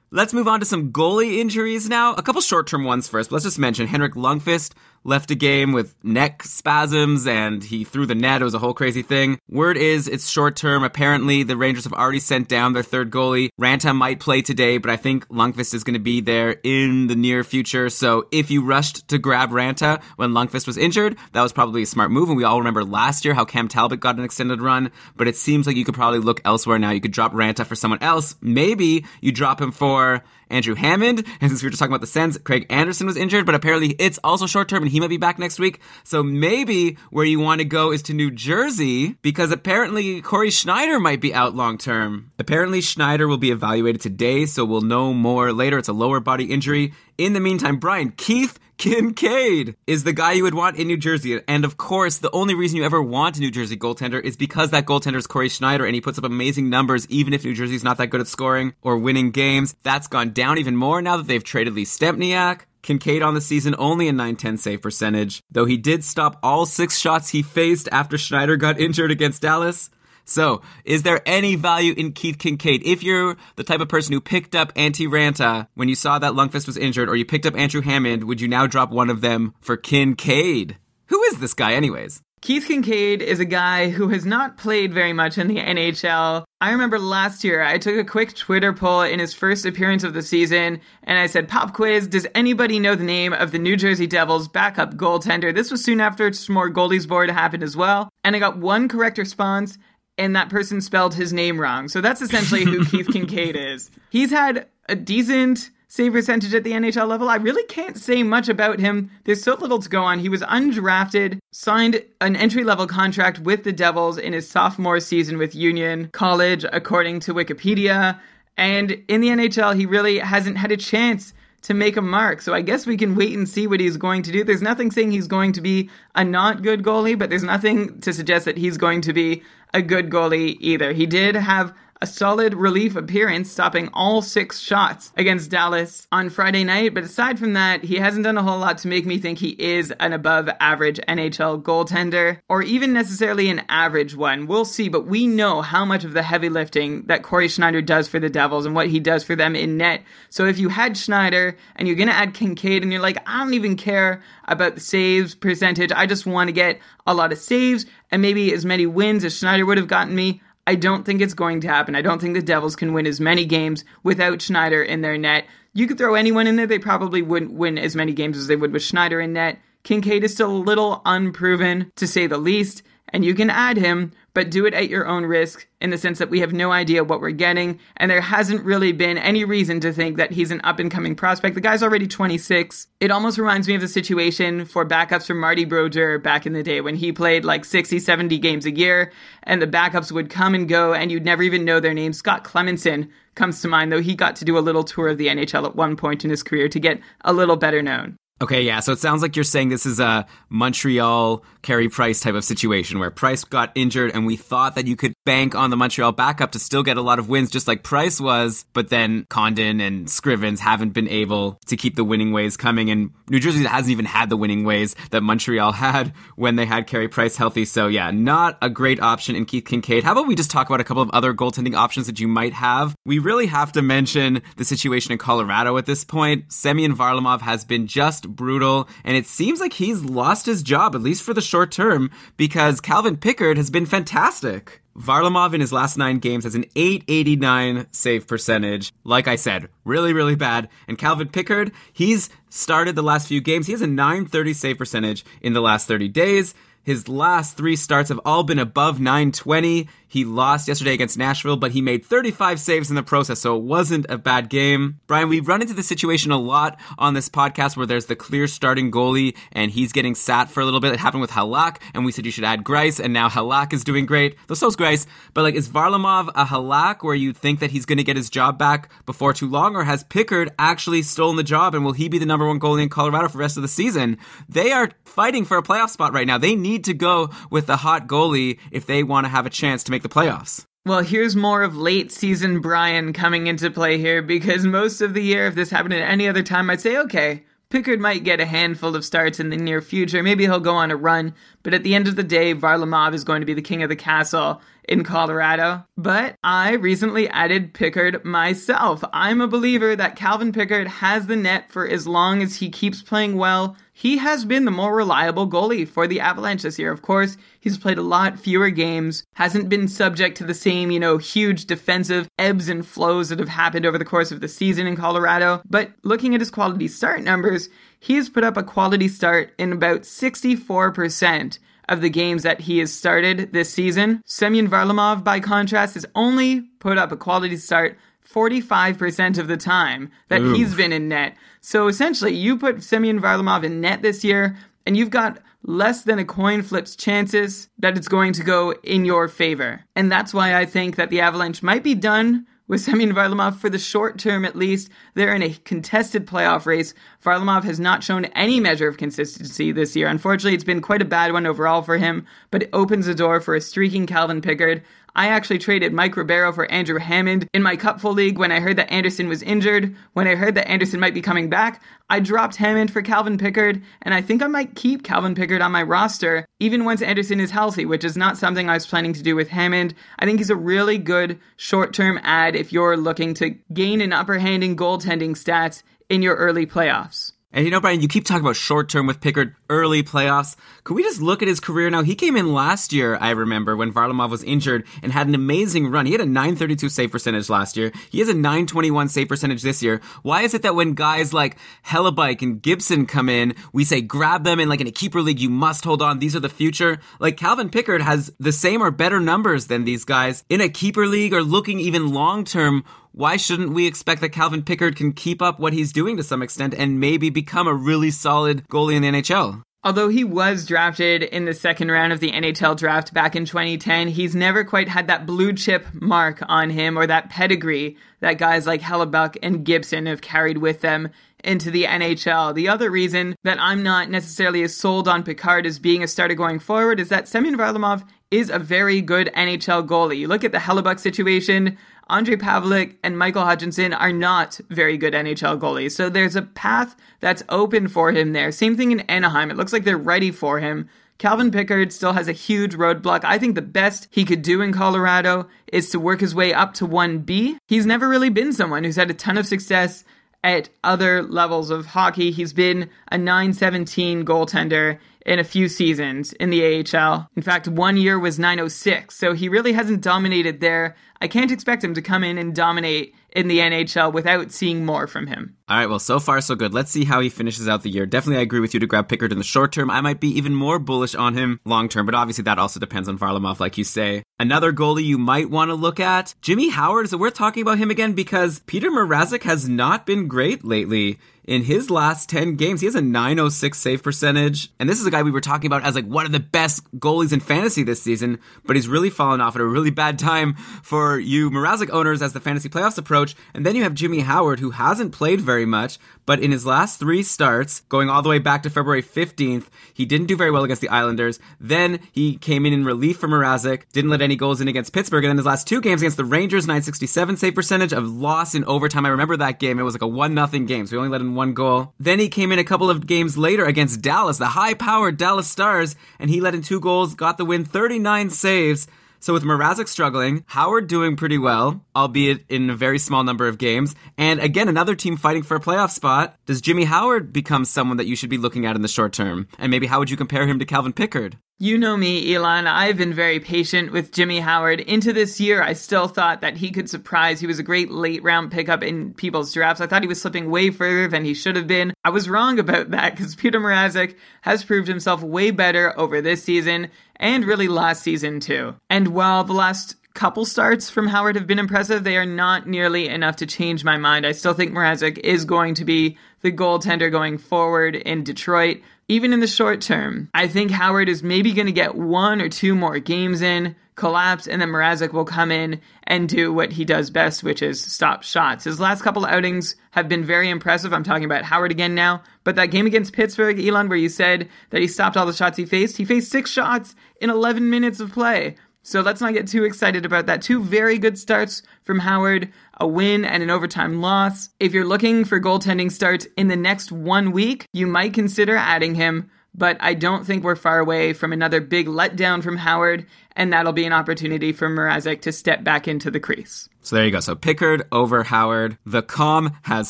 Let's 0.09 0.33
move 0.33 0.47
on 0.47 0.61
to 0.61 0.65
some 0.65 0.93
goalie 0.93 1.39
injuries 1.39 1.89
now. 1.89 2.13
A 2.13 2.21
couple 2.21 2.41
short 2.41 2.67
term 2.67 2.85
ones 2.85 3.09
first, 3.09 3.29
let's 3.29 3.43
just 3.43 3.59
mention 3.59 3.87
Henrik 3.87 4.13
Lundqvist 4.13 4.71
left 5.07 5.31
a 5.31 5.35
game 5.35 5.71
with 5.71 5.95
neck 6.03 6.43
spasms 6.43 7.25
and 7.25 7.63
he 7.63 7.83
threw 7.85 8.05
the 8.05 8.13
net. 8.13 8.41
It 8.41 8.43
was 8.43 8.53
a 8.53 8.59
whole 8.59 8.73
crazy 8.73 9.01
thing. 9.01 9.39
Word 9.49 9.77
is 9.77 10.07
it's 10.07 10.29
short 10.29 10.57
term. 10.57 10.83
Apparently, 10.83 11.43
the 11.43 11.57
Rangers 11.57 11.85
have 11.85 11.93
already 11.93 12.19
sent 12.19 12.49
down 12.49 12.73
their 12.73 12.83
third 12.83 13.09
goalie. 13.09 13.49
Raanta 13.59 13.95
might 13.95 14.19
play 14.19 14.41
today, 14.41 14.77
but 14.77 14.91
I 14.91 14.97
think 14.97 15.27
Lundqvist 15.29 15.73
is 15.73 15.83
going 15.83 15.93
to 15.93 15.99
be 15.99 16.19
there 16.19 16.57
in 16.63 17.07
the 17.07 17.15
near 17.15 17.43
future. 17.43 17.89
So 17.89 18.27
if 18.31 18.51
you 18.51 18.63
rushed 18.63 19.07
to 19.07 19.17
grab 19.17 19.49
Raanta 19.51 20.03
when 20.17 20.31
Lundqvist 20.31 20.67
was 20.67 20.77
injured, 20.77 21.17
that 21.31 21.41
was 21.41 21.53
probably 21.53 21.83
a 21.83 21.85
smart 21.85 22.11
move. 22.11 22.27
And 22.27 22.37
we 22.37 22.43
all 22.43 22.59
remember 22.59 22.83
last 22.83 23.23
year 23.23 23.33
how 23.33 23.45
Cam 23.45 23.69
Talbot 23.69 24.01
got 24.01 24.17
an 24.17 24.25
extended 24.25 24.61
run, 24.61 24.91
but 25.15 25.29
it 25.29 25.37
seems 25.37 25.65
like 25.65 25.77
you 25.77 25.85
could 25.85 25.95
probably 25.95 26.19
look 26.19 26.41
elsewhere 26.43 26.79
now. 26.79 26.91
You 26.91 27.01
could 27.01 27.11
drop 27.11 27.31
Raanta 27.31 27.65
for 27.65 27.75
someone 27.75 28.03
else. 28.03 28.35
Maybe 28.41 29.05
you 29.21 29.31
drop 29.31 29.61
him 29.61 29.71
for 29.71 30.23
Andrew 30.49 30.75
Hammond. 30.75 31.25
And 31.39 31.51
since 31.51 31.61
we 31.61 31.67
were 31.67 31.69
just 31.69 31.79
talking 31.79 31.91
about 31.91 32.01
the 32.01 32.07
Sens, 32.07 32.37
Craig 32.39 32.65
Anderson 32.69 33.05
was 33.05 33.15
injured, 33.15 33.45
but 33.45 33.53
apparently 33.53 33.89
it's 33.99 34.17
also 34.23 34.47
short 34.47 34.67
term 34.67 34.81
and 34.81 34.91
he 34.91 34.99
might 34.99 35.09
be 35.09 35.17
back 35.17 35.37
next 35.37 35.59
week. 35.59 35.79
So 36.03 36.23
maybe 36.23 36.97
where 37.11 37.25
you 37.25 37.39
want 37.39 37.59
to 37.59 37.65
go 37.65 37.91
is 37.91 38.01
to 38.03 38.13
New 38.13 38.31
Jersey 38.31 39.17
because 39.21 39.51
apparently 39.51 40.21
Cory 40.21 40.49
Schneider 40.49 40.99
might 40.99 41.21
be 41.21 41.33
out 41.33 41.55
long 41.55 41.77
term. 41.77 42.31
Apparently 42.39 42.81
Schneider 42.81 43.27
will 43.27 43.37
be 43.37 43.51
evaluated 43.51 44.01
today, 44.01 44.45
so 44.45 44.65
we'll 44.65 44.81
know 44.81 45.13
more 45.13 45.53
later. 45.53 45.77
It's 45.77 45.89
a 45.89 45.93
lower 45.93 46.19
body 46.19 46.45
injury. 46.45 46.93
In 47.17 47.33
the 47.33 47.39
meantime, 47.39 47.77
Brian, 47.77 48.11
Keith 48.11 48.59
Kinkaid 48.77 49.75
is 49.87 50.03
the 50.03 50.13
guy 50.13 50.33
you 50.33 50.43
would 50.43 50.53
want 50.53 50.77
in 50.77 50.85
New 50.85 50.97
Jersey. 50.97 51.41
And 51.47 51.65
of 51.65 51.77
course, 51.77 52.19
the 52.19 52.29
only 52.29 52.53
reason 52.53 52.77
you 52.77 52.85
ever 52.85 53.01
want 53.01 53.35
a 53.35 53.39
New 53.39 53.49
Jersey 53.49 53.75
goaltender 53.75 54.23
is 54.23 54.37
because 54.37 54.69
that 54.69 54.85
goaltender 54.85 55.15
is 55.15 55.25
Cory 55.25 55.49
Schneider 55.49 55.83
and 55.83 55.95
he 55.95 56.01
puts 56.01 56.19
up 56.19 56.23
amazing 56.23 56.69
numbers 56.69 57.07
even 57.07 57.33
if 57.33 57.43
New 57.43 57.55
Jersey's 57.55 57.83
not 57.83 57.97
that 57.97 58.11
good 58.11 58.21
at 58.21 58.27
scoring 58.27 58.75
or 58.83 58.99
winning 58.99 59.31
games. 59.31 59.75
That's 59.81 60.07
gone 60.07 60.31
down 60.31 60.59
even 60.59 60.75
more 60.75 61.01
now 61.01 61.17
that 61.17 61.25
they've 61.25 61.43
traded 61.43 61.73
Lee 61.73 61.85
Stempniak. 61.85 62.61
Kinkaid 62.83 63.25
on 63.25 63.33
the 63.33 63.41
season 63.41 63.73
only 63.79 64.07
a 64.07 64.13
910 64.13 64.57
save 64.57 64.81
percentage, 64.83 65.43
though 65.49 65.65
he 65.65 65.77
did 65.77 66.03
stop 66.03 66.39
all 66.43 66.67
six 66.67 66.99
shots 66.99 67.29
he 67.29 67.41
faced 67.41 67.89
after 67.91 68.15
Schneider 68.17 68.57
got 68.57 68.79
injured 68.79 69.09
against 69.09 69.41
Dallas. 69.41 69.89
So, 70.27 70.61
is 70.83 71.03
there 71.03 71.21
any 71.25 71.55
value 71.55 71.93
in 71.95 72.11
Keith 72.11 72.37
Kinkaid? 72.37 72.83
If 72.83 73.01
you're 73.01 73.37
the 73.55 73.63
type 73.63 73.79
of 73.79 73.87
person 73.87 74.11
who 74.11 74.19
picked 74.19 74.55
up 74.55 74.73
Antti 74.73 75.07
Raanta 75.07 75.67
when 75.75 75.87
you 75.87 75.95
saw 75.95 76.19
that 76.19 76.33
Lundqvist 76.33 76.67
was 76.67 76.77
injured, 76.77 77.07
or 77.07 77.15
you 77.15 77.25
picked 77.25 77.45
up 77.45 77.57
Andrew 77.57 77.81
Hammond, 77.81 78.25
would 78.25 78.41
you 78.41 78.47
now 78.49 78.67
drop 78.67 78.91
one 78.91 79.09
of 79.09 79.21
them 79.21 79.53
for 79.61 79.77
Kinkaid? 79.77 80.75
Who 81.07 81.23
is 81.23 81.39
this 81.39 81.53
guy, 81.53 81.73
anyways? 81.73 82.21
Keith 82.41 82.67
Kinkaid 82.67 83.21
is 83.21 83.39
a 83.39 83.45
guy 83.45 83.89
who 83.89 84.09
has 84.09 84.25
not 84.25 84.57
played 84.57 84.93
very 84.93 85.11
much 85.11 85.39
in 85.39 85.47
the 85.47 85.57
NHL. 85.57 86.43
I 86.61 86.71
remember 86.71 86.99
last 86.99 87.43
year 87.43 87.63
I 87.63 87.79
took 87.79 87.97
a 87.97 88.03
quick 88.03 88.35
Twitter 88.35 88.73
poll 88.73 89.01
in 89.01 89.19
his 89.19 89.33
first 89.33 89.65
appearance 89.65 90.03
of 90.03 90.13
the 90.13 90.21
season 90.21 90.79
and 91.03 91.17
I 91.17 91.25
said, 91.25 91.49
Pop 91.49 91.73
quiz, 91.73 92.07
does 92.07 92.27
anybody 92.35 92.79
know 92.79 92.93
the 92.93 93.03
name 93.03 93.33
of 93.33 93.51
the 93.51 93.59
New 93.59 93.75
Jersey 93.75 94.05
Devils 94.05 94.47
backup 94.47 94.95
goaltender? 94.95 95.53
This 95.53 95.71
was 95.71 95.83
soon 95.83 95.99
after 95.99 96.31
more 96.47 96.71
Goalies 96.71 97.07
Board 97.07 97.31
happened 97.31 97.63
as 97.63 97.75
well. 97.75 98.09
And 98.23 98.35
I 98.35 98.39
got 98.39 98.57
one 98.57 98.87
correct 98.87 99.17
response 99.17 99.77
and 100.17 100.35
that 100.35 100.49
person 100.49 100.81
spelled 100.81 101.15
his 101.15 101.33
name 101.33 101.59
wrong. 101.59 101.87
So 101.87 102.01
that's 102.01 102.21
essentially 102.21 102.65
who 102.65 102.85
Keith 102.89 103.07
Kinkaid 103.07 103.55
is. 103.55 103.91
He's 104.09 104.31
had 104.31 104.67
a 104.89 104.95
decent 104.95 105.69
save 105.87 106.11
percentage 106.11 106.53
at 106.53 106.63
the 106.63 106.71
NHL 106.71 107.07
level. 107.07 107.29
I 107.29 107.35
really 107.35 107.63
can't 107.63 107.97
say 107.97 108.23
much 108.23 108.49
about 108.49 108.79
him. 108.79 109.09
There's 109.23 109.43
so 109.43 109.55
little 109.55 109.79
to 109.79 109.89
go 109.89 110.03
on. 110.03 110.19
He 110.19 110.29
was 110.29 110.41
undrafted, 110.41 111.39
signed 111.51 112.03
an 112.19 112.35
entry 112.35 112.63
level 112.63 112.87
contract 112.87 113.39
with 113.39 113.63
the 113.63 113.71
Devils 113.71 114.17
in 114.17 114.33
his 114.33 114.49
sophomore 114.49 114.99
season 114.99 115.37
with 115.37 115.55
Union 115.55 116.09
College, 116.11 116.65
according 116.71 117.21
to 117.21 117.33
Wikipedia. 117.33 118.19
And 118.57 119.03
in 119.07 119.21
the 119.21 119.29
NHL, 119.29 119.75
he 119.75 119.85
really 119.85 120.19
hasn't 120.19 120.57
had 120.57 120.71
a 120.71 120.77
chance 120.77 121.33
to 121.63 121.73
make 121.73 121.97
a 121.97 122.01
mark. 122.01 122.41
So 122.41 122.53
I 122.53 122.61
guess 122.61 122.85
we 122.85 122.97
can 122.97 123.15
wait 123.15 123.35
and 123.35 123.47
see 123.47 123.67
what 123.67 123.79
he's 123.79 123.97
going 123.97 124.23
to 124.23 124.31
do. 124.31 124.43
There's 124.43 124.61
nothing 124.61 124.91
saying 124.91 125.11
he's 125.11 125.27
going 125.27 125.53
to 125.53 125.61
be 125.61 125.89
a 126.15 126.23
not 126.23 126.61
good 126.61 126.83
goalie, 126.83 127.17
but 127.17 127.29
there's 127.29 127.43
nothing 127.43 127.99
to 128.01 128.13
suggest 128.13 128.45
that 128.45 128.57
he's 128.57 128.77
going 128.77 129.01
to 129.01 129.13
be 129.13 129.43
a 129.73 129.81
good 129.81 130.09
goalie 130.09 130.57
either. 130.59 130.93
He 130.93 131.05
did 131.05 131.35
have 131.35 131.73
a 132.01 132.07
solid 132.07 132.53
relief 132.53 132.95
appearance, 132.95 133.51
stopping 133.51 133.89
all 133.93 134.21
six 134.21 134.59
shots 134.59 135.11
against 135.17 135.49
Dallas 135.49 136.07
on 136.11 136.29
Friday 136.29 136.63
night. 136.63 136.93
But 136.93 137.03
aside 137.03 137.39
from 137.39 137.53
that, 137.53 137.83
he 137.83 137.95
hasn't 137.95 138.23
done 138.23 138.37
a 138.37 138.43
whole 138.43 138.59
lot 138.59 138.77
to 138.79 138.87
make 138.87 139.05
me 139.05 139.17
think 139.17 139.39
he 139.39 139.55
is 139.57 139.91
an 139.99 140.13
above 140.13 140.49
average 140.59 140.99
NHL 141.07 141.61
goaltender, 141.63 142.39
or 142.49 142.61
even 142.61 142.93
necessarily 142.93 143.49
an 143.49 143.63
average 143.69 144.15
one. 144.15 144.47
We'll 144.47 144.65
see, 144.65 144.89
but 144.89 145.07
we 145.07 145.27
know 145.27 145.61
how 145.61 145.85
much 145.85 146.03
of 146.03 146.13
the 146.13 146.23
heavy 146.23 146.49
lifting 146.49 147.03
that 147.07 147.23
Cory 147.23 147.47
Schneider 147.47 147.81
does 147.81 148.07
for 148.07 148.19
the 148.19 148.29
Devils 148.29 148.65
and 148.65 148.75
what 148.75 148.87
he 148.87 148.99
does 148.99 149.23
for 149.23 149.35
them 149.35 149.55
in 149.55 149.77
net. 149.77 150.03
So 150.29 150.45
if 150.45 150.59
you 150.59 150.69
had 150.69 150.97
Schneider 150.97 151.57
and 151.75 151.87
you're 151.87 151.97
going 151.97 152.09
to 152.09 152.13
add 152.13 152.33
Kinkaid 152.33 152.81
and 152.81 152.91
you're 152.91 153.01
like, 153.01 153.17
I 153.27 153.43
don't 153.43 153.53
even 153.53 153.75
care 153.75 154.21
about 154.45 154.75
the 154.75 154.81
saves 154.81 155.35
percentage, 155.35 155.91
I 155.91 156.05
just 156.05 156.25
want 156.25 156.47
to 156.47 156.53
get 156.53 156.79
a 157.05 157.13
lot 157.13 157.31
of 157.31 157.37
saves 157.37 157.85
and 158.11 158.21
maybe 158.21 158.53
as 158.53 158.65
many 158.65 158.85
wins 158.85 159.23
as 159.23 159.37
Schneider 159.37 159.65
would 159.65 159.77
have 159.77 159.87
gotten 159.87 160.15
me. 160.15 160.41
I 160.67 160.75
don't 160.75 161.05
think 161.05 161.21
it's 161.21 161.33
going 161.33 161.61
to 161.61 161.69
happen. 161.69 161.95
I 161.95 162.01
don't 162.01 162.19
think 162.19 162.33
the 162.33 162.41
Devils 162.41 162.75
can 162.75 162.91
win 162.91 163.07
as 163.07 163.21
many 163.21 163.45
games 163.45 163.85
without 164.03 164.41
Schneider 164.41 164.83
in 164.83 165.01
their 165.01 165.17
net. 165.17 165.45
You 165.73 165.87
could 165.87 165.97
throw 165.97 166.13
anyone 166.13 166.45
in 166.45 166.57
there, 166.57 166.67
they 166.67 166.77
probably 166.77 167.21
wouldn't 167.21 167.53
win 167.53 167.77
as 167.77 167.95
many 167.95 168.11
games 168.11 168.37
as 168.37 168.47
they 168.47 168.57
would 168.57 168.73
with 168.73 168.83
Schneider 168.83 169.21
in 169.21 169.31
net. 169.31 169.59
Kinkaid 169.85 170.23
is 170.23 170.33
still 170.33 170.51
a 170.51 170.57
little 170.57 171.01
unproven, 171.05 171.93
to 171.95 172.05
say 172.05 172.27
the 172.27 172.37
least, 172.37 172.83
and 173.09 173.23
you 173.23 173.33
can 173.33 173.49
add 173.49 173.77
him, 173.77 174.11
but 174.37 174.51
do 174.51 174.67
it 174.67 174.73
at 174.75 174.87
your 174.87 175.07
own 175.07 175.25
risk 175.25 175.65
in 175.81 175.89
the 175.89 175.97
sense 175.97 176.19
that 176.19 176.29
we 176.29 176.41
have 176.41 176.53
no 176.53 176.71
idea 176.71 177.03
what 177.03 177.21
we're 177.21 177.31
getting, 177.31 177.79
and 177.95 178.11
there 178.11 178.21
hasn't 178.21 178.63
really 178.63 178.91
been 178.91 179.17
any 179.17 179.43
reason 179.43 179.79
to 179.79 179.91
think 179.91 180.15
that 180.15 180.31
he's 180.31 180.51
an 180.51 180.61
up 180.63 180.77
and 180.77 180.91
coming 180.91 181.15
prospect. 181.15 181.55
The 181.55 181.61
guy's 181.61 181.81
already 181.81 182.05
26. 182.05 182.85
It 182.99 183.09
almost 183.09 183.39
reminds 183.39 183.67
me 183.67 183.73
of 183.73 183.81
the 183.81 183.87
situation 183.87 184.65
for 184.65 184.85
backups 184.85 185.25
for 185.25 185.33
Marty 185.33 185.65
Brodeur 185.65 186.19
back 186.19 186.45
in 186.45 186.53
the 186.53 186.61
day 186.61 186.81
when 186.81 186.97
he 186.97 187.11
played 187.11 187.45
like 187.45 187.65
60, 187.65 187.97
70 187.97 188.37
games 188.37 188.67
a 188.67 188.75
year, 188.75 189.11
and 189.41 189.59
the 189.59 189.65
backups 189.65 190.11
would 190.11 190.29
come 190.29 190.53
and 190.53 190.69
go, 190.69 190.93
and 190.93 191.11
you'd 191.11 191.25
never 191.25 191.41
even 191.41 191.65
know 191.65 191.79
their 191.79 191.95
name. 191.95 192.13
Scott 192.13 192.43
Clemmensen 192.43 193.09
comes 193.33 193.59
to 193.63 193.67
mind, 193.67 193.91
though 193.91 194.03
he 194.03 194.13
got 194.13 194.35
to 194.35 194.45
do 194.45 194.55
a 194.55 194.59
little 194.59 194.83
tour 194.83 195.07
of 195.07 195.17
the 195.17 195.29
NHL 195.29 195.65
at 195.65 195.75
one 195.75 195.95
point 195.95 196.23
in 196.23 196.29
his 196.29 196.43
career 196.43 196.69
to 196.69 196.79
get 196.79 196.99
a 197.21 197.33
little 197.33 197.55
better 197.55 197.81
known. 197.81 198.17
Okay, 198.39 198.61
yeah. 198.61 198.81
So 198.81 198.91
it 198.91 198.99
sounds 198.99 199.23
like 199.23 199.35
you're 199.35 199.43
saying 199.43 199.69
this 199.69 199.87
is 199.87 199.99
a 199.99 200.27
Montreal 200.49 201.43
Carey 201.63 201.89
Price 201.89 202.19
type 202.19 202.35
of 202.35 202.43
situation 202.43 202.99
where 202.99 203.09
Price 203.09 203.43
got 203.43 203.71
injured 203.73 204.11
and 204.13 204.27
we 204.27 204.35
thought 204.35 204.75
that 204.75 204.85
you 204.85 204.95
could 204.95 205.13
bank 205.25 205.55
on 205.55 205.71
the 205.71 205.75
Montreal 205.75 206.11
backup 206.11 206.51
to 206.51 206.59
still 206.59 206.83
get 206.83 206.97
a 206.97 207.01
lot 207.01 207.17
of 207.17 207.29
wins 207.29 207.49
just 207.49 207.67
like 207.67 207.81
Price 207.81 208.21
was, 208.21 208.65
but 208.73 208.89
then 208.89 209.25
Condon 209.29 209.81
and 209.81 210.05
Scrivens 210.05 210.59
haven't 210.59 210.93
been 210.93 211.07
able 211.07 211.57
to 211.65 211.75
keep 211.75 211.95
the 211.95 212.03
winning 212.03 212.31
ways 212.31 212.57
coming 212.57 212.91
and 212.91 213.09
New 213.27 213.39
Jersey 213.39 213.63
hasn't 213.63 213.91
even 213.91 214.05
had 214.05 214.29
the 214.29 214.37
winning 214.37 214.63
ways 214.63 214.95
that 215.09 215.21
Montreal 215.21 215.71
had 215.73 216.13
when 216.35 216.57
they 216.57 216.65
had 216.65 216.85
Carey 216.85 217.07
Price 217.07 217.35
healthy. 217.35 217.65
So 217.65 217.87
yeah, 217.87 218.11
not 218.11 218.59
a 218.61 218.69
great 218.69 218.99
option 219.01 219.35
in 219.35 219.45
Keith 219.45 219.63
Kinkaid. 219.63 220.03
How 220.03 220.11
about 220.11 220.27
we 220.27 220.35
just 220.35 220.51
talk 220.51 220.67
about 220.67 220.79
a 220.79 220.83
couple 220.83 221.01
of 221.01 221.09
other 221.09 221.33
goaltending 221.33 221.75
options 221.75 222.05
that 222.05 222.19
you 222.19 222.27
might 222.27 222.53
have? 222.53 222.95
We 223.03 223.17
really 223.17 223.47
have 223.47 223.71
to 223.71 223.81
mention 223.81 224.43
the 224.57 224.63
situation 224.63 225.11
in 225.11 225.17
Colorado 225.17 225.75
at 225.77 225.87
this 225.87 226.05
point. 226.05 226.51
Semyon 226.53 226.95
Varlamov 226.95 227.41
has 227.41 227.65
been 227.65 227.87
just 227.87 228.26
brutal, 228.27 228.87
and 229.03 229.15
it 229.17 229.25
seems 229.25 229.59
like 229.59 229.73
he's 229.73 230.03
lost 230.03 230.45
his 230.45 230.63
job, 230.63 230.95
at 230.95 231.01
least 231.01 231.23
for 231.23 231.33
the 231.33 231.41
short 231.41 231.71
term, 231.71 232.11
because 232.35 232.81
Calvin 232.81 233.17
Pickard 233.17 233.57
has 233.57 233.69
been 233.69 233.85
fantastic. 233.85 234.81
Varlamov 234.97 235.53
in 235.53 235.61
his 235.61 235.71
last 235.71 235.97
nine 235.97 236.17
games 236.17 236.43
has 236.43 236.55
an 236.55 236.65
889 236.75 237.87
save 237.91 238.27
percentage. 238.27 238.93
Like 239.03 239.27
I 239.27 239.35
said, 239.35 239.69
really, 239.85 240.11
really 240.11 240.35
bad. 240.35 240.69
And 240.87 240.97
Calvin 240.97 241.29
Pickard, 241.29 241.71
he's 241.93 242.29
started 242.49 242.95
the 242.95 243.03
last 243.03 243.27
few 243.27 243.39
games. 243.39 243.67
He 243.67 243.73
has 243.73 243.81
a 243.81 243.87
930 243.87 244.53
save 244.53 244.77
percentage 244.77 245.23
in 245.41 245.53
the 245.53 245.61
last 245.61 245.87
30 245.87 246.07
days. 246.09 246.55
His 246.81 247.09
last 247.09 247.57
three 247.57 247.75
starts 247.75 248.09
have 248.09 248.21
all 248.25 248.43
been 248.43 248.59
above 248.59 248.99
920. 248.99 249.89
He 250.07 250.23
lost 250.23 250.67
yesterday 250.67 250.93
against 250.93 251.17
Nashville, 251.17 251.57
but 251.57 251.71
he 251.71 251.81
made 251.81 252.05
35 252.05 252.59
saves 252.59 252.89
in 252.89 252.95
the 252.95 253.03
process, 253.03 253.39
so 253.39 253.57
it 253.57 253.63
wasn't 253.63 254.05
a 254.09 254.17
bad 254.17 254.49
game. 254.49 254.99
Brian, 255.05 255.27
we've 255.27 255.47
run 255.47 255.61
into 255.61 255.73
this 255.73 255.87
situation 255.87 256.31
a 256.31 256.37
lot 256.37 256.79
on 256.97 257.13
this 257.13 257.27
podcast 257.27 257.75
where 257.75 257.85
there's 257.85 258.05
the 258.05 258.15
clear 258.15 258.47
starting 258.47 258.91
goalie 258.91 259.35
and 259.51 259.71
he's 259.71 259.91
getting 259.91 260.15
sat 260.15 260.49
for 260.49 260.61
a 260.61 260.65
little 260.65 260.79
bit. 260.79 260.93
It 260.93 260.99
happened 260.99 261.21
with 261.21 261.31
Halak, 261.31 261.77
and 261.93 262.05
we 262.05 262.11
said 262.11 262.25
you 262.25 262.31
should 262.31 262.43
add 262.43 262.63
Greiss, 262.63 263.03
and 263.03 263.13
now 263.13 263.27
Halak 263.27 263.73
is 263.73 263.83
doing 263.83 264.05
great. 264.05 264.37
Though 264.47 264.55
so's 264.55 264.75
Greiss. 264.75 265.05
But 265.33 265.43
like, 265.43 265.55
is 265.55 265.67
Varlamov 265.67 266.29
a 266.35 266.45
Halak 266.45 267.03
where 267.03 267.15
you 267.15 267.33
think 267.33 267.59
that 267.59 267.71
he's 267.71 267.85
going 267.85 267.97
to 267.97 268.03
get 268.03 268.15
his 268.15 268.29
job 268.29 268.57
back 268.57 268.89
before 269.05 269.33
too 269.33 269.49
long, 269.49 269.75
or 269.75 269.83
has 269.83 270.03
Pickard 270.05 270.51
actually 270.57 271.01
stolen 271.01 271.35
the 271.35 271.43
job 271.43 271.75
and 271.75 271.83
will 271.83 271.91
he 271.91 272.07
be 272.07 272.19
the 272.19 272.25
number 272.25 272.47
one 272.47 272.59
goalie 272.59 272.83
in 272.83 272.89
Colorado 272.89 273.27
for 273.27 273.33
the 273.33 273.39
rest 273.39 273.57
of 273.57 273.61
the 273.61 273.67
season? 273.67 274.17
They 274.47 274.71
are 274.71 274.91
fighting 275.03 275.45
for 275.45 275.57
a 275.57 275.63
playoff 275.63 275.89
spot 275.89 276.13
right 276.13 276.27
now. 276.27 276.37
They 276.37 276.55
need 276.55 276.85
to 276.85 276.93
go 276.93 277.29
with 277.49 277.65
the 277.65 277.77
hot 277.77 278.07
goalie 278.07 278.59
if 278.71 278.85
they 278.85 279.03
want 279.03 279.25
to 279.25 279.29
have 279.29 279.45
a 279.45 279.49
chance 279.49 279.83
to 279.83 279.91
make 279.91 279.96
the 280.03 280.09
playoffs. 280.09 280.65
Well, 280.85 281.01
here's 281.01 281.35
more 281.35 281.63
of 281.63 281.75
late 281.75 282.13
season 282.13 282.61
Brian 282.61 283.11
coming 283.11 283.47
into 283.47 283.69
play 283.69 283.97
here 283.97 284.21
because 284.21 284.65
most 284.65 285.01
of 285.01 285.13
the 285.13 285.21
year, 285.21 285.47
if 285.47 285.55
this 285.55 285.69
happened 285.69 285.93
at 285.93 286.09
any 286.09 286.29
other 286.29 286.43
time, 286.43 286.69
I'd 286.69 286.79
say, 286.79 286.97
okay, 286.97 287.43
Pickard 287.69 287.99
might 287.99 288.23
get 288.23 288.39
a 288.39 288.45
handful 288.45 288.95
of 288.95 289.03
starts 289.03 289.41
in 289.41 289.49
the 289.49 289.57
near 289.57 289.81
future. 289.81 290.23
Maybe 290.23 290.45
he'll 290.45 290.61
go 290.61 290.75
on 290.75 290.89
a 290.89 290.95
run, 290.95 291.33
but 291.63 291.73
at 291.73 291.83
the 291.83 291.93
end 291.93 292.07
of 292.07 292.15
the 292.15 292.23
day, 292.23 292.55
Varlamov 292.55 293.13
is 293.13 293.25
going 293.25 293.41
to 293.41 293.45
be 293.45 293.53
the 293.53 293.61
king 293.61 293.83
of 293.83 293.89
the 293.89 293.95
castle 293.97 294.61
in 294.87 295.03
Colorado. 295.03 295.85
But 295.97 296.35
I 296.43 296.73
recently 296.73 297.27
added 297.29 297.73
Pickard 297.73 298.23
myself. 298.23 299.03
I'm 299.11 299.41
a 299.41 299.47
believer 299.47 299.95
that 299.95 300.15
Calvin 300.15 300.51
Pickard 300.51 300.87
has 300.87 301.27
the 301.27 301.35
net 301.35 301.69
for 301.71 301.87
as 301.87 302.07
long 302.07 302.41
as 302.41 302.57
he 302.57 302.69
keeps 302.69 303.01
playing 303.01 303.35
well. 303.35 303.75
He 303.91 304.17
has 304.17 304.45
been 304.45 304.65
the 304.65 304.71
more 304.71 304.95
reliable 304.95 305.49
goalie 305.49 305.87
for 305.87 306.05
the 306.07 306.19
Avalanche 306.19 306.61
this 306.61 306.77
year. 306.77 306.91
Of 306.91 307.01
course, 307.01 307.35
he's 307.59 307.79
played 307.79 307.97
a 307.97 308.03
lot 308.03 308.39
fewer 308.39 308.69
games, 308.69 309.23
hasn't 309.33 309.69
been 309.69 309.87
subject 309.87 310.37
to 310.37 310.43
the 310.43 310.53
same, 310.53 310.91
you 310.91 310.99
know, 310.99 311.17
huge 311.17 311.65
defensive 311.65 312.29
ebbs 312.37 312.69
and 312.69 312.85
flows 312.85 313.29
that 313.29 313.39
have 313.39 313.49
happened 313.49 313.87
over 313.87 313.97
the 313.97 314.05
course 314.05 314.31
of 314.31 314.39
the 314.39 314.47
season 314.47 314.85
in 314.85 314.95
Colorado. 314.95 315.61
But 315.67 315.93
looking 316.03 316.35
at 316.35 316.41
his 316.41 316.51
quality 316.51 316.87
start 316.87 317.23
numbers, 317.23 317.69
he 317.99 318.15
has 318.15 318.29
put 318.29 318.43
up 318.43 318.55
a 318.55 318.61
quality 318.61 319.07
start 319.07 319.53
in 319.57 319.71
about 319.71 320.01
64% 320.01 321.57
of 321.89 322.01
the 322.01 322.09
games 322.09 322.43
that 322.43 322.61
he 322.61 322.79
has 322.79 322.93
started 322.93 323.53
this 323.53 323.73
season. 323.73 324.21
Semyon 324.25 324.67
Varlamov, 324.67 325.23
by 325.23 325.39
contrast, 325.39 325.93
has 325.93 326.05
only 326.15 326.61
put 326.79 326.97
up 326.97 327.11
a 327.11 327.17
quality 327.17 327.57
start 327.57 327.97
45% 328.29 329.37
of 329.37 329.47
the 329.47 329.57
time 329.57 330.11
that 330.27 330.41
he's 330.41 330.75
been 330.75 330.91
in 330.91 331.07
net. 331.07 331.35
So 331.61 331.87
essentially, 331.87 332.35
you 332.35 332.57
put 332.57 332.83
Semyon 332.83 333.21
Varlamov 333.21 333.63
in 333.63 333.79
net 333.79 334.01
this 334.01 334.23
year, 334.23 334.57
and 334.85 334.97
you've 334.97 335.09
got 335.09 335.39
less 335.63 336.03
than 336.03 336.19
a 336.19 336.25
coin 336.25 336.61
flip's 336.61 336.95
chances 336.95 337.69
that 337.79 337.97
it's 337.97 338.07
going 338.07 338.33
to 338.33 338.43
go 338.43 338.71
in 338.83 339.05
your 339.05 339.27
favor. 339.27 339.83
And 339.95 340.11
that's 340.11 340.33
why 340.33 340.55
I 340.55 340.65
think 340.65 340.95
that 340.95 341.09
the 341.09 341.21
Avalanche 341.21 341.63
might 341.63 341.83
be 341.83 341.95
done 341.95 342.45
with 342.67 342.81
Semyon 342.81 343.13
Varlamov 343.13 343.55
for 343.55 343.69
the 343.69 343.79
short 343.79 344.17
term 344.19 344.45
at 344.45 344.55
least. 344.55 344.89
They're 345.13 345.33
in 345.33 345.43
a 345.43 345.53
contested 345.65 346.27
playoff 346.27 346.65
race. 346.65 346.93
Varlamov 347.23 347.63
has 347.63 347.79
not 347.79 348.03
shown 348.03 348.25
any 348.25 348.59
measure 348.59 348.87
of 348.87 348.97
consistency 348.97 349.71
this 349.71 349.95
year. 349.95 350.07
Unfortunately, 350.07 350.55
it's 350.55 350.63
been 350.63 350.81
quite 350.81 351.01
a 351.01 351.05
bad 351.05 351.31
one 351.33 351.45
overall 351.45 351.81
for 351.81 351.97
him, 351.97 352.25
but 352.51 352.63
it 352.63 352.69
opens 352.73 353.05
the 353.05 353.15
door 353.15 353.39
for 353.39 353.55
a 353.55 353.61
streaking 353.61 354.05
Calvin 354.05 354.41
Pickard. 354.41 354.83
I 355.17 355.29
actually 355.29 355.57
traded 355.57 355.93
Mike 355.93 356.15
Ribeiro 356.15 356.53
for 356.53 356.69
Andrew 356.71 356.99
Hammond 356.99 357.47
in 357.51 357.63
my 357.63 357.75
Cupful 357.75 358.13
League 358.13 358.37
when 358.37 358.51
I 358.51 358.59
heard 358.59 358.77
that 358.77 358.91
Anderson 358.91 359.27
was 359.27 359.41
injured. 359.41 359.95
When 360.13 360.27
I 360.27 360.35
heard 360.35 360.53
that 360.53 360.69
Anderson 360.69 360.99
might 360.99 361.15
be 361.15 361.23
coming 361.23 361.49
back, 361.49 361.81
I 362.07 362.19
dropped 362.19 362.57
Hammond 362.57 362.93
for 362.93 363.01
Calvin 363.01 363.39
Pickard, 363.39 363.81
and 364.03 364.13
I 364.13 364.21
think 364.21 364.43
I 364.43 364.47
might 364.47 364.75
keep 364.75 365.03
Calvin 365.03 365.33
Pickard 365.33 365.59
on 365.59 365.71
my 365.71 365.81
roster 365.81 366.45
even 366.59 366.85
once 366.85 367.01
Anderson 367.01 367.39
is 367.39 367.49
healthy, 367.49 367.83
which 367.83 368.03
is 368.03 368.15
not 368.15 368.37
something 368.37 368.69
I 368.69 368.75
was 368.75 368.85
planning 368.85 369.13
to 369.13 369.23
do 369.23 369.35
with 369.35 369.49
Hammond. 369.49 369.95
I 370.19 370.25
think 370.25 370.37
he's 370.37 370.51
a 370.51 370.55
really 370.55 370.99
good 370.99 371.39
short 371.55 371.95
term 371.95 372.19
ad 372.21 372.55
if 372.55 372.71
you're 372.71 372.95
looking 372.95 373.33
to 373.35 373.55
gain 373.73 374.01
an 374.01 374.13
upper 374.13 374.37
hand 374.37 374.63
in 374.63 374.75
goaltending 374.75 375.31
stats 375.31 375.81
in 376.09 376.21
your 376.21 376.35
early 376.35 376.67
playoffs. 376.67 377.26
And 377.53 377.63
you 377.63 377.71
know, 377.71 377.79
Brian, 377.79 378.01
you 378.01 378.09
keep 378.09 378.25
talking 378.25 378.43
about 378.43 378.57
short 378.57 378.89
term 378.89 379.07
with 379.07 379.21
Pickard, 379.21 379.55
early 379.69 380.03
playoffs. 380.03 380.57
Could 380.83 380.95
we 380.95 381.03
just 381.03 381.21
look 381.21 381.41
at 381.41 381.47
his 381.47 381.61
career 381.61 381.89
now? 381.89 382.03
He 382.03 382.13
came 382.13 382.35
in 382.35 382.53
last 382.53 382.91
year, 382.91 383.17
I 383.21 383.29
remember, 383.29 383.77
when 383.77 383.93
Varlamov 383.93 384.29
was 384.29 384.43
injured 384.43 384.85
and 385.01 385.13
had 385.13 385.29
an 385.29 385.35
amazing 385.35 385.87
run. 385.87 386.05
He 386.05 386.11
had 386.11 386.19
a 386.19 386.25
932 386.25 386.89
save 386.89 387.09
percentage 387.09 387.49
last 387.49 387.77
year. 387.77 387.93
He 388.09 388.19
has 388.19 388.27
a 388.27 388.33
921 388.33 389.07
save 389.07 389.29
percentage 389.29 389.61
this 389.61 389.81
year. 389.81 390.01
Why 390.23 390.41
is 390.41 390.53
it 390.53 390.63
that 390.63 390.75
when 390.75 390.93
guys 390.93 391.33
like 391.33 391.57
Hellebuyck 391.85 392.41
and 392.41 392.61
Gibson 392.61 393.05
come 393.05 393.29
in, 393.29 393.55
we 393.71 393.85
say 393.85 394.01
grab 394.01 394.43
them 394.43 394.59
and 394.59 394.69
like 394.69 394.81
in 394.81 394.87
a 394.87 394.91
keeper 394.91 395.21
league, 395.21 395.39
you 395.39 395.49
must 395.49 395.85
hold 395.85 396.01
on. 396.01 396.19
These 396.19 396.35
are 396.35 396.41
the 396.41 396.49
future. 396.49 396.99
Like 397.21 397.37
Calvin 397.37 397.69
Pickard 397.69 398.01
has 398.01 398.29
the 398.39 398.51
same 398.51 398.83
or 398.83 398.91
better 398.91 399.21
numbers 399.21 399.67
than 399.67 399.85
these 399.85 400.03
guys 400.03 400.43
in 400.49 400.59
a 400.59 400.67
keeper 400.67 401.07
league 401.07 401.33
or 401.33 401.43
looking 401.43 401.79
even 401.79 402.13
long 402.13 402.43
term 402.43 402.83
why 403.17 403.35
shouldn't 403.35 403.71
we 403.71 403.87
expect 403.87 404.21
that 404.21 404.29
Calvin 404.29 404.61
Pickard 404.61 404.95
can 404.95 405.11
keep 405.11 405.41
up 405.41 405.59
what 405.59 405.73
he's 405.73 405.91
doing 405.91 406.17
to 406.17 406.23
some 406.23 406.43
extent 406.43 406.75
and 406.75 406.99
maybe 406.99 407.31
become 407.31 407.67
a 407.67 407.73
really 407.73 408.11
solid 408.11 408.67
goalie 408.67 408.95
in 408.95 409.01
the 409.01 409.09
NHL? 409.09 409.63
Although 409.83 410.09
he 410.09 410.23
was 410.23 410.67
drafted 410.67 411.23
in 411.23 411.45
the 411.45 411.53
second 411.55 411.89
round 411.89 412.13
of 412.13 412.19
the 412.19 412.31
NHL 412.31 412.77
draft 412.77 413.15
back 413.15 413.35
in 413.35 413.45
2010, 413.45 414.09
he's 414.09 414.35
never 414.35 414.63
quite 414.63 414.87
had 414.87 415.07
that 415.07 415.25
blue 415.25 415.51
chip 415.51 415.87
mark 415.93 416.43
on 416.47 416.69
him 416.69 416.95
or 416.95 417.07
that 417.07 417.31
pedigree 417.31 417.97
that 418.19 418.37
guys 418.37 418.67
like 418.67 418.81
Hellebuyck 418.81 419.37
and 419.41 419.65
Gibson 419.65 420.05
have 420.05 420.21
carried 420.21 420.59
with 420.59 420.81
them 420.81 421.09
into 421.43 421.71
the 421.71 421.85
NHL. 421.85 422.53
The 422.53 422.69
other 422.69 422.91
reason 422.91 423.35
that 423.43 423.59
I'm 423.59 423.81
not 423.81 424.11
necessarily 424.11 424.61
as 424.61 424.75
sold 424.75 425.07
on 425.07 425.23
Pickard 425.23 425.65
as 425.65 425.79
being 425.79 426.03
a 426.03 426.07
starter 426.07 426.35
going 426.35 426.59
forward 426.59 426.99
is 426.99 427.09
that 427.09 427.27
Semyon 427.27 427.57
Varlamov 427.57 428.03
is 428.29 428.49
a 428.49 428.59
very 428.59 429.01
good 429.01 429.31
NHL 429.35 429.87
goalie. 429.87 430.17
You 430.17 430.27
look 430.27 430.43
at 430.43 430.51
the 430.51 430.57
Hellebuyck 430.57 430.99
situation, 430.99 431.77
Ondrej 432.09 432.41
Pavelec 432.41 432.95
and 433.03 433.17
Michael 433.17 433.45
Hutchinson 433.45 433.93
are 433.93 434.13
not 434.13 434.59
very 434.69 434.97
good 434.97 435.13
NHL 435.13 435.59
goalies. 435.59 435.91
So 435.91 436.09
there's 436.09 436.35
a 436.35 436.41
path 436.41 436.95
that's 437.19 437.43
open 437.49 437.87
for 437.87 438.11
him 438.11 438.33
there. 438.33 438.51
Same 438.51 438.77
thing 438.77 438.91
in 438.91 439.01
Anaheim. 439.01 439.51
It 439.51 439.57
looks 439.57 439.73
like 439.73 439.83
they're 439.83 439.97
ready 439.97 440.31
for 440.31 440.59
him. 440.59 440.89
Calvin 441.17 441.49
Pickard 441.51 441.91
still 441.91 442.13
has 442.13 442.27
a 442.27 442.33
huge 442.33 442.75
roadblock. 442.75 443.23
I 443.23 443.39
think 443.39 443.55
the 443.55 443.61
best 443.61 444.07
he 444.11 444.23
could 444.23 444.43
do 444.43 444.61
in 444.61 444.71
Colorado 444.71 445.47
is 445.67 445.89
to 445.89 445.99
work 445.99 446.21
his 446.21 446.35
way 446.35 446.53
up 446.53 446.75
to 446.75 446.87
1B. 446.87 447.57
He's 447.67 447.87
never 447.87 448.07
really 448.07 448.29
been 448.29 448.53
someone 448.53 448.83
who's 448.83 448.97
had 448.97 449.09
a 449.09 449.15
ton 449.15 449.37
of 449.37 449.47
success 449.47 450.03
at 450.43 450.69
other 450.83 451.23
levels 451.23 451.71
of 451.71 451.87
hockey. 451.87 452.31
He's 452.31 452.53
been 452.53 452.89
a 453.11 453.17
917 453.17 454.25
goaltender 454.25 454.99
in 455.27 455.39
a 455.39 455.43
few 455.43 455.67
seasons 455.67 456.31
in 456.33 456.49
the 456.49 456.63
AHL. 456.63 457.27
In 457.35 457.43
fact, 457.43 457.67
one 457.67 457.97
year 457.97 458.17
was 458.17 458.39
906, 458.39 459.13
so 459.13 459.33
he 459.33 459.49
really 459.49 459.73
hasn't 459.73 460.01
dominated 460.01 460.61
there. 460.61 460.95
I 461.21 461.27
can't 461.27 461.51
expect 461.51 461.83
him 461.83 461.93
to 461.95 462.01
come 462.01 462.23
in 462.23 462.37
and 462.37 462.55
dominate 462.55 463.13
in 463.31 463.47
the 463.47 463.59
NHL 463.59 464.13
without 464.13 464.51
seeing 464.51 464.85
more 464.85 465.05
from 465.05 465.27
him. 465.27 465.55
All 465.67 465.77
right, 465.77 465.87
well, 465.87 465.99
so 465.99 466.19
far 466.19 466.39
so 466.41 466.55
good. 466.55 466.73
Let's 466.73 466.91
see 466.91 467.03
how 467.03 467.19
he 467.19 467.29
finishes 467.29 467.67
out 467.67 467.83
the 467.83 467.89
year. 467.89 468.05
Definitely, 468.05 468.37
I 468.37 468.43
agree 468.43 468.61
with 468.61 468.73
you 468.73 468.79
to 468.79 468.87
grab 468.87 469.09
Pickard 469.09 469.31
in 469.31 469.37
the 469.37 469.43
short 469.43 469.73
term. 469.73 469.91
I 469.91 469.99
might 469.99 470.19
be 470.19 470.29
even 470.29 470.55
more 470.55 470.79
bullish 470.79 471.13
on 471.13 471.35
him 471.35 471.59
long 471.65 471.89
term, 471.89 472.05
but 472.05 472.15
obviously 472.15 472.43
that 472.45 472.57
also 472.57 472.79
depends 472.79 473.09
on 473.09 473.19
Varlamov, 473.19 473.59
like 473.59 473.77
you 473.77 473.83
say. 473.83 474.23
Another 474.39 474.71
goalie 474.71 475.03
you 475.03 475.17
might 475.17 475.49
want 475.49 475.69
to 475.69 475.75
look 475.75 475.99
at, 475.99 476.35
Jimmy 476.41 476.69
Howard. 476.69 477.05
Is 477.05 477.13
it 477.13 477.19
worth 477.19 477.33
talking 477.33 477.61
about 477.61 477.79
him 477.79 477.91
again? 477.91 478.13
Because 478.13 478.59
Peter 478.65 478.89
Mrazek 478.89 479.43
has 479.43 479.67
not 479.67 480.05
been 480.05 480.27
great 480.27 480.63
lately 480.63 481.19
in 481.47 481.63
his 481.63 481.89
last 481.89 482.29
10 482.29 482.57
games, 482.57 482.81
he 482.81 482.85
has 482.87 482.95
a 482.95 483.01
906 483.01 483.79
save 483.79 484.03
percentage. 484.03 484.69
And 484.79 484.89
this 484.89 484.99
is 484.99 485.07
a 485.07 485.11
guy 485.11 485.23
we 485.23 485.31
were 485.31 485.41
talking 485.41 485.67
about 485.67 485.83
as 485.83 485.95
like 485.95 486.05
one 486.05 486.25
of 486.25 486.33
the 486.33 486.41
best 486.41 486.83
goalies 486.99 487.31
in 487.31 487.39
fantasy 487.39 487.83
this 487.83 488.01
season, 488.01 488.39
but 488.65 488.75
he's 488.75 488.89
really 488.89 489.09
fallen 489.09 489.39
off 489.39 489.55
at 489.55 489.61
a 489.61 489.65
really 489.65 489.89
bad 489.89 490.19
time 490.19 490.55
for 490.83 491.17
you 491.17 491.49
Mrazek 491.49 491.89
owners 491.89 492.21
as 492.21 492.33
the 492.33 492.41
fantasy 492.41 492.67
playoffs 492.67 492.97
approach. 492.97 493.33
And 493.53 493.65
then 493.65 493.75
you 493.75 493.83
have 493.83 493.93
Jimmy 493.93 494.19
Howard, 494.19 494.59
who 494.59 494.71
hasn't 494.71 495.13
played 495.13 495.39
very 495.39 495.65
much, 495.65 495.97
but 496.25 496.41
in 496.41 496.51
his 496.51 496.65
last 496.65 496.99
three 496.99 497.23
starts, 497.23 497.79
going 497.87 498.09
all 498.09 498.21
the 498.21 498.27
way 498.27 498.39
back 498.39 498.61
to 498.63 498.69
February 498.69 499.01
15th, 499.01 499.67
he 499.93 500.05
didn't 500.05 500.27
do 500.27 500.35
very 500.35 500.51
well 500.51 500.65
against 500.65 500.81
the 500.81 500.89
Islanders. 500.89 501.39
Then 501.61 502.01
he 502.11 502.35
came 502.37 502.65
in 502.65 502.73
in 502.73 502.83
relief 502.83 503.17
for 503.17 503.29
Mrazek, 503.29 503.83
didn't 503.93 504.11
let 504.11 504.21
any 504.21 504.35
goals 504.35 504.59
in 504.59 504.67
against 504.67 504.91
Pittsburgh. 504.91 505.23
And 505.23 505.29
then 505.29 505.37
his 505.37 505.45
last 505.45 505.65
two 505.65 505.79
games 505.79 506.01
against 506.01 506.17
the 506.17 506.25
Rangers, 506.25 506.67
967 506.67 507.37
save 507.37 507.55
percentage, 507.55 507.93
of 507.93 508.11
loss 508.11 508.53
in 508.53 508.65
overtime. 508.65 509.05
I 509.05 509.09
remember 509.09 509.37
that 509.37 509.59
game. 509.59 509.79
It 509.79 509.83
was 509.83 509.93
like 509.93 510.01
a 510.01 510.07
1 510.07 510.33
nothing 510.33 510.65
game, 510.65 510.85
so 510.85 510.97
we 510.97 510.97
only 510.97 511.09
let 511.09 511.21
in 511.21 511.36
one 511.37 511.53
goal. 511.53 511.93
Then 511.99 512.19
he 512.19 512.27
came 512.27 512.51
in 512.51 512.59
a 512.59 512.65
couple 512.65 512.89
of 512.89 513.07
games 513.07 513.37
later 513.37 513.63
against 513.63 514.01
Dallas, 514.01 514.37
the 514.37 514.47
high 514.47 514.73
powered 514.73 515.15
Dallas 515.15 515.47
Stars, 515.47 515.95
and 516.19 516.29
he 516.29 516.41
let 516.41 516.55
in 516.55 516.61
two 516.61 516.81
goals, 516.81 517.15
got 517.15 517.37
the 517.37 517.45
win, 517.45 517.63
39 517.63 518.29
saves. 518.31 518.87
So 519.19 519.33
with 519.33 519.43
Mrazek 519.43 519.87
struggling, 519.87 520.43
Howard 520.47 520.87
doing 520.87 521.15
pretty 521.15 521.37
well, 521.37 521.83
albeit 521.95 522.45
in 522.49 522.69
a 522.69 522.75
very 522.75 522.99
small 522.99 523.23
number 523.23 523.47
of 523.47 523.57
games, 523.57 523.95
and 524.17 524.39
again 524.39 524.69
another 524.69 524.95
team 524.95 525.17
fighting 525.17 525.43
for 525.43 525.55
a 525.55 525.59
playoff 525.59 525.91
spot. 525.91 526.35
Does 526.45 526.61
Jimmy 526.61 526.83
Howard 526.83 527.33
become 527.33 527.65
someone 527.65 527.97
that 527.97 528.07
you 528.07 528.15
should 528.15 528.29
be 528.29 528.37
looking 528.37 528.65
at 528.65 528.75
in 528.75 528.81
the 528.81 528.87
short 528.87 529.13
term? 529.13 529.47
And 529.57 529.71
maybe 529.71 529.87
how 529.87 529.99
would 529.99 530.11
you 530.11 530.17
compare 530.17 530.45
him 530.45 530.59
to 530.59 530.65
Calvin 530.65 530.93
Pickard? 530.93 531.37
You 531.59 531.79
know 531.79 531.97
me, 531.97 532.35
Elon. 532.35 532.67
I've 532.67 532.97
been 532.97 533.15
very 533.15 533.39
patient 533.39 533.91
with 533.91 534.11
Jimmy 534.11 534.41
Howard. 534.41 534.79
Into 534.79 535.11
this 535.11 535.39
year, 535.39 535.63
I 535.63 535.73
still 535.73 536.07
thought 536.07 536.41
that 536.41 536.57
he 536.57 536.69
could 536.69 536.87
surprise. 536.87 537.39
He 537.39 537.47
was 537.47 537.57
a 537.57 537.63
great 537.63 537.89
late 537.89 538.21
round 538.21 538.51
pickup 538.51 538.83
in 538.83 539.15
people's 539.15 539.51
drafts. 539.51 539.81
I 539.81 539.87
thought 539.87 540.03
he 540.03 540.07
was 540.07 540.21
slipping 540.21 540.51
way 540.51 540.69
further 540.69 541.07
than 541.07 541.25
he 541.25 541.33
should 541.33 541.55
have 541.55 541.65
been. 541.65 541.95
I 542.03 542.11
was 542.11 542.29
wrong 542.29 542.59
about 542.59 542.91
that 542.91 543.15
because 543.15 543.33
Peter 543.33 543.59
Mrazek 543.59 544.15
has 544.41 544.63
proved 544.63 544.87
himself 544.87 545.23
way 545.23 545.49
better 545.49 545.99
over 545.99 546.21
this 546.21 546.43
season 546.43 546.91
and 547.15 547.43
really 547.43 547.67
last 547.67 548.03
season 548.03 548.39
too. 548.39 548.75
And 548.87 549.07
while 549.07 549.43
the 549.43 549.53
last 549.53 549.95
couple 550.13 550.45
starts 550.45 550.91
from 550.91 551.07
Howard 551.07 551.35
have 551.37 551.47
been 551.47 551.57
impressive, 551.57 552.03
they 552.03 552.17
are 552.17 552.25
not 552.25 552.67
nearly 552.67 553.07
enough 553.07 553.37
to 553.37 553.47
change 553.47 553.83
my 553.83 553.97
mind. 553.97 554.27
I 554.27 554.31
still 554.33 554.53
think 554.53 554.73
Mrazek 554.73 555.17
is 555.19 555.43
going 555.43 555.73
to 555.73 555.85
be 555.85 556.19
the 556.41 556.51
goaltender 556.51 557.09
going 557.09 557.39
forward 557.39 557.95
in 557.95 558.23
Detroit 558.23 558.81
even 559.07 559.31
in 559.31 559.39
the 559.39 559.47
short 559.47 559.81
term. 559.81 560.29
I 560.33 560.47
think 560.47 560.71
Howard 560.71 561.07
is 561.07 561.23
maybe 561.23 561.53
going 561.53 561.67
to 561.67 561.71
get 561.71 561.95
one 561.95 562.41
or 562.41 562.49
two 562.49 562.75
more 562.75 562.99
games 562.99 563.41
in, 563.41 563.75
collapse, 563.95 564.47
and 564.47 564.61
then 564.61 564.69
Mrazek 564.69 565.13
will 565.13 565.25
come 565.25 565.51
in 565.51 565.79
and 566.03 566.27
do 566.27 566.53
what 566.53 566.73
he 566.73 566.83
does 566.83 567.09
best, 567.09 567.43
which 567.43 567.61
is 567.61 567.81
stop 567.81 568.23
shots. 568.23 568.65
His 568.65 568.79
last 568.79 569.01
couple 569.01 569.25
outings 569.25 569.75
have 569.91 570.09
been 570.09 570.23
very 570.23 570.49
impressive. 570.49 570.93
I'm 570.93 571.03
talking 571.03 571.25
about 571.25 571.45
Howard 571.45 571.71
again 571.71 571.95
now. 571.95 572.21
But 572.43 572.55
that 572.57 572.67
game 572.67 572.85
against 572.85 573.13
Pittsburgh, 573.13 573.59
Elon, 573.59 573.87
where 573.89 573.97
you 573.97 574.09
said 574.09 574.49
that 574.71 574.81
he 574.81 574.87
stopped 574.87 575.17
all 575.17 575.25
the 575.25 575.33
shots 575.33 575.57
he 575.57 575.65
faced, 575.65 575.97
he 575.97 576.05
faced 576.05 576.31
six 576.31 576.51
shots 576.51 576.95
in 577.21 577.29
11 577.29 577.69
minutes 577.69 577.99
of 577.99 578.11
play. 578.11 578.55
So 578.83 579.01
let's 579.01 579.19
not 579.19 579.33
get 579.33 579.49
too 579.49 579.65
excited 579.65 580.05
about 580.05 580.27
that. 580.27 580.41
Two 580.41 580.63
very 580.63 580.97
good 580.97 581.17
starts 581.17 581.61
from 581.83 581.99
Howard, 581.99 582.53
a 582.79 582.87
win 582.87 583.25
and 583.25 583.43
an 583.43 583.49
overtime 583.49 584.01
loss. 584.01 584.49
If 584.59 584.73
you're 584.73 584.85
looking 584.85 585.25
for 585.25 585.39
goaltending 585.39 585.91
starts 585.91 586.27
in 586.37 586.47
the 586.47 586.55
next 586.55 586.91
one 586.91 587.31
week, 587.31 587.65
you 587.73 587.87
might 587.87 588.13
consider 588.13 588.55
adding 588.55 588.95
him, 588.95 589.29
but 589.53 589.77
I 589.79 589.93
don't 589.95 590.25
think 590.25 590.43
we're 590.43 590.55
far 590.55 590.79
away 590.79 591.13
from 591.13 591.33
another 591.33 591.59
big 591.59 591.87
letdown 591.87 592.43
from 592.43 592.57
Howard, 592.57 593.05
and 593.37 593.53
that'll 593.53 593.71
be 593.71 593.85
an 593.85 593.93
opportunity 593.93 594.51
for 594.51 594.67
Mrazek 594.67 595.21
to 595.21 595.31
step 595.31 595.63
back 595.63 595.87
into 595.87 596.11
the 596.11 596.19
crease. 596.19 596.67
So 596.87 596.95
there 596.95 597.03
you 597.03 597.11
go. 597.11 597.19
So 597.19 597.35
Pickard 597.35 597.85
over 597.91 598.23
Howard. 598.23 598.77
The 598.85 599.01
calm 599.01 599.57
has 599.63 599.89